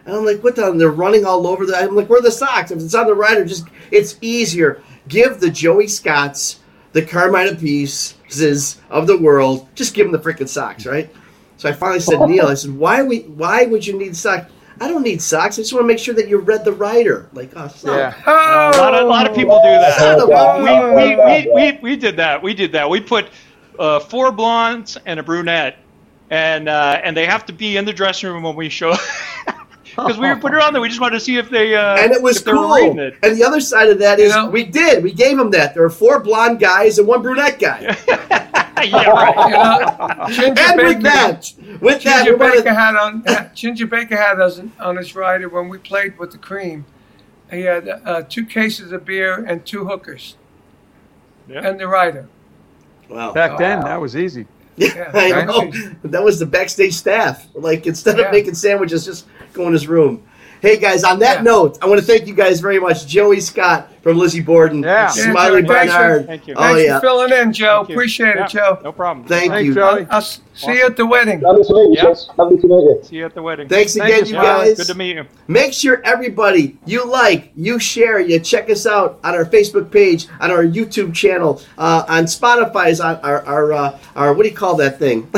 And 0.09 0.17
I'm 0.17 0.25
like, 0.25 0.43
what 0.43 0.55
the? 0.55 0.69
And 0.71 0.81
they're 0.81 0.89
running 0.89 1.23
all 1.23 1.45
over 1.45 1.67
the. 1.67 1.75
I'm 1.77 1.95
like, 1.95 2.09
where 2.09 2.17
are 2.17 2.23
the 2.23 2.31
socks? 2.31 2.71
If 2.71 2.79
it's 2.81 2.95
on 2.95 3.05
the 3.05 3.13
rider, 3.13 3.45
just 3.45 3.65
it's 3.91 4.17
easier. 4.21 4.81
Give 5.07 5.39
the 5.39 5.51
Joey 5.51 5.87
Scotts, 5.87 6.61
the 6.93 7.05
Carmine 7.05 7.47
Appices 7.47 8.81
of 8.89 9.05
the 9.05 9.17
world. 9.17 9.67
Just 9.75 9.93
give 9.93 10.09
them 10.09 10.19
the 10.19 10.27
freaking 10.27 10.49
socks, 10.49 10.87
right? 10.87 11.13
So 11.57 11.69
I 11.69 11.73
finally 11.73 11.99
said, 11.99 12.19
Neil, 12.27 12.47
I 12.47 12.55
said, 12.55 12.71
why 12.71 13.03
we? 13.03 13.19
Why 13.19 13.65
would 13.65 13.85
you 13.85 13.99
need 13.99 14.15
socks? 14.15 14.51
I 14.81 14.87
don't 14.87 15.03
need 15.03 15.21
socks. 15.21 15.59
I 15.59 15.61
just 15.61 15.73
want 15.73 15.83
to 15.83 15.87
make 15.87 15.99
sure 15.99 16.15
that 16.15 16.27
you 16.27 16.39
read 16.39 16.65
the 16.65 16.71
writer. 16.71 17.29
Like, 17.33 17.51
oh, 17.55 17.67
son. 17.67 17.95
Yeah. 17.95 18.13
Oh, 18.25 18.71
A 18.73 18.77
lot 18.79 18.95
of, 18.95 19.05
a 19.05 19.07
lot 19.07 19.29
of 19.29 19.35
people 19.35 19.57
do 19.57 19.63
that. 19.63 20.17
We, 20.25 20.95
we, 20.95 21.51
we, 21.51 21.53
we, 21.53 21.79
we 21.81 21.95
did 21.97 22.17
that. 22.17 22.41
We 22.41 22.55
did 22.55 22.71
that. 22.71 22.89
We 22.89 22.99
put 22.99 23.27
uh, 23.77 23.99
four 23.99 24.31
blondes 24.31 24.97
and 25.05 25.19
a 25.19 25.23
brunette, 25.23 25.77
and 26.31 26.67
uh, 26.67 26.99
and 27.03 27.15
they 27.15 27.27
have 27.27 27.45
to 27.45 27.53
be 27.53 27.77
in 27.77 27.85
the 27.85 27.93
dressing 27.93 28.31
room 28.31 28.41
when 28.41 28.55
we 28.55 28.69
show. 28.69 28.95
Because 30.07 30.17
we 30.19 30.33
put 30.41 30.53
it 30.53 30.61
on 30.61 30.73
there, 30.73 30.81
we 30.81 30.87
just 30.89 30.99
wanted 31.01 31.15
to 31.15 31.19
see 31.19 31.37
if 31.37 31.49
they 31.49 31.75
uh, 31.75 31.97
and 31.97 32.11
it 32.11 32.21
was 32.21 32.37
if 32.37 32.45
they 32.45 32.51
were 32.53 32.57
cool. 32.59 32.99
it. 32.99 33.15
And 33.23 33.35
the 33.37 33.43
other 33.43 33.59
side 33.61 33.89
of 33.89 33.99
that 33.99 34.19
is 34.19 34.33
You 34.33 34.41
know- 34.43 34.49
we 34.49 34.63
did. 34.63 35.03
We 35.03 35.11
gave 35.13 35.37
them 35.37 35.51
that. 35.51 35.73
There 35.73 35.83
were 35.83 35.89
four 35.89 36.19
blonde 36.19 36.59
guys 36.59 36.97
and 36.99 37.07
one 37.07 37.21
brunette 37.21 37.59
guy. 37.59 37.95
yeah, 38.83 39.09
right. 39.09 39.35
You 40.29 40.45
know, 40.45 40.53
Ginger 40.53 40.61
and 40.61 40.77
with 40.81 41.01
that, 41.03 41.53
with 41.81 42.03
that, 42.03 42.25
Ginger 42.25 42.37
we're 42.37 42.49
gonna- 42.49 42.61
Baker 42.61 42.73
had 42.73 42.95
on 42.95 43.25
Ginger 43.53 43.87
Baker 43.87 44.15
had 44.17 44.39
us 44.39 44.61
on 44.79 44.95
his 44.95 45.15
rider 45.15 45.49
when 45.49 45.67
we 45.69 45.77
played 45.77 46.17
with 46.17 46.31
the 46.31 46.37
Cream. 46.37 46.85
He 47.51 47.61
had 47.61 47.87
uh, 47.89 48.23
two 48.29 48.45
cases 48.45 48.91
of 48.91 49.05
beer 49.05 49.43
and 49.45 49.65
two 49.65 49.85
hookers, 49.85 50.35
Yeah. 51.47 51.67
and 51.67 51.79
the 51.79 51.87
rider. 51.87 52.27
wow. 53.09 53.33
Back 53.33 53.57
then, 53.57 53.81
that 53.81 53.99
was 53.99 54.15
easy. 54.15 54.45
Yeah, 54.77 55.09
I 55.15 55.27
Yeah. 55.27 55.43
know. 55.45 55.71
That 56.03 56.23
was 56.23 56.39
the 56.39 56.45
backstage 56.45 56.93
staff. 56.93 57.47
Like 57.55 57.85
instead 57.87 58.19
of 58.19 58.31
making 58.31 58.53
sandwiches, 58.53 59.03
just 59.03 59.25
go 59.59 59.67
in 59.67 59.73
his 59.73 59.87
room. 59.87 60.23
Hey 60.61 60.75
guys, 60.77 61.05
on 61.05 61.19
that 61.19 61.37
Yeah. 61.37 61.43
note, 61.43 61.77
I 61.81 61.85
want 61.85 62.01
to 62.01 62.05
thank 62.05 62.27
you 62.27 62.33
guys 62.33 62.59
very 62.59 62.79
much. 62.79 63.07
Joey 63.07 63.39
Scott 63.39 63.89
from 64.03 64.17
Lizzie 64.17 64.41
Borden, 64.41 64.83
Yeah. 64.83 65.07
Smiley 65.07 65.61
Yeah, 65.61 65.67
Joey, 65.67 65.87
for- 65.87 65.93
Barnard. 65.93 66.27
Thank 66.27 66.47
you. 66.49 66.53
Oh 66.57 66.61
Thanks 66.61 66.83
yeah, 66.83 66.95
for 66.99 67.01
filling 67.07 67.31
in, 67.31 67.53
Joe. 67.53 67.85
Appreciate 67.89 68.35
Yeah, 68.35 68.43
it, 68.45 68.49
Joe. 68.49 68.77
No 68.83 68.91
problem. 68.91 69.25
thank 69.25 69.51
Thanks, 69.53 69.67
you. 69.67 69.73
Joey. 69.73 70.05
I'll 70.09 70.17
s- 70.17 70.41
see 70.55 70.73
you 70.75 70.85
at 70.85 70.97
the 70.97 71.05
wedding. 71.05 71.39
Lovely 71.39 71.63
to 71.63 71.73
meet 71.73 71.79
you, 71.79 71.93
Yeah. 71.95 72.05
kids. 72.07 72.29
Lovely 72.37 72.57
to 72.57 72.67
meet 72.67 72.73
you. 72.83 72.99
See 73.03 73.15
you 73.15 73.25
at 73.25 73.35
the 73.35 73.41
wedding. 73.41 73.69
Thanks 73.69 73.95
Thank 73.95 74.09
again, 74.13 74.25
you, 74.25 74.35
you 74.35 74.41
guys. 74.41 74.77
Good 74.77 74.87
to 74.87 74.95
meet 74.95 75.15
you. 75.15 75.23
Make 75.47 75.71
sure 75.71 76.01
everybody 76.03 76.77
you 76.85 77.05
like, 77.09 77.51
you 77.55 77.79
share, 77.79 78.19
you 78.19 78.37
check 78.39 78.69
us 78.69 78.85
out 78.85 79.19
on 79.23 79.35
our 79.35 79.45
Facebook 79.45 79.89
page, 79.91 80.27
on 80.41 80.51
our 80.51 80.65
YouTube 80.65 81.13
channel, 81.13 81.61
uh, 81.77 82.03
on 82.09 82.25
Spotify's 82.25 82.99
on 82.99 83.17
our 83.23 83.45
our 83.45 83.71
uh, 83.71 83.97
our 84.17 84.33
what 84.33 84.43
do 84.43 84.49
you 84.49 84.55
call 84.57 84.75
that 84.75 84.99
thing? 84.99 85.29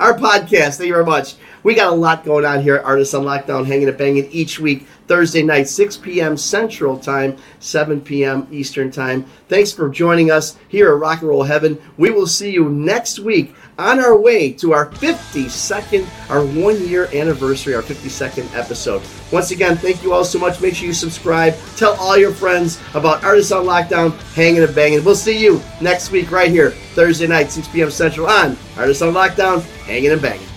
our 0.00 0.14
podcast. 0.18 0.78
Thank 0.78 0.88
you 0.88 0.94
very 0.94 1.04
much. 1.06 1.34
We 1.62 1.74
got 1.74 1.92
a 1.92 1.96
lot 1.96 2.24
going 2.24 2.44
on 2.46 2.62
here 2.62 2.76
at 2.76 2.84
Artists 2.84 3.14
on 3.14 3.24
Lockdown, 3.24 3.66
hanging 3.66 3.88
and 3.88 3.98
banging 3.98 4.30
each 4.30 4.58
week, 4.58 4.86
Thursday 5.06 5.42
night, 5.42 5.68
6 5.68 5.98
p.m. 5.98 6.36
Central 6.36 6.98
Time, 6.98 7.36
7 7.58 8.00
p.m. 8.00 8.46
Eastern 8.50 8.90
Time. 8.90 9.24
Thanks 9.48 9.70
for 9.70 9.88
joining 9.88 10.30
us 10.30 10.56
here 10.68 10.88
at 10.92 10.98
Rock 10.98 11.20
and 11.20 11.28
Roll 11.28 11.42
Heaven. 11.42 11.80
We 11.98 12.10
will 12.10 12.26
see 12.26 12.50
you 12.50 12.70
next 12.70 13.18
week 13.18 13.54
on 13.78 13.98
our 13.98 14.16
way 14.16 14.52
to 14.52 14.72
our 14.72 14.86
52nd, 14.86 16.06
our 16.30 16.44
one 16.44 16.82
year 16.86 17.08
anniversary, 17.14 17.74
our 17.74 17.82
52nd 17.82 18.54
episode. 18.54 19.02
Once 19.32 19.50
again, 19.50 19.76
thank 19.76 20.02
you 20.02 20.12
all 20.12 20.24
so 20.24 20.38
much. 20.38 20.60
Make 20.60 20.74
sure 20.74 20.86
you 20.86 20.94
subscribe. 20.94 21.54
Tell 21.76 21.94
all 21.96 22.16
your 22.16 22.32
friends 22.32 22.80
about 22.94 23.24
Artists 23.24 23.52
on 23.52 23.64
Lockdown, 23.64 24.18
hanging 24.34 24.62
and 24.62 24.74
banging. 24.74 25.04
We'll 25.04 25.14
see 25.14 25.38
you 25.38 25.62
next 25.80 26.10
week 26.10 26.30
right 26.30 26.50
here, 26.50 26.70
Thursday 26.94 27.26
night, 27.26 27.50
6 27.50 27.68
p.m. 27.68 27.90
Central 27.90 28.26
on 28.26 28.56
Artists 28.76 29.02
on 29.02 29.12
Lockdown, 29.12 29.62
hanging 29.84 30.12
and 30.12 30.22
banging. 30.22 30.49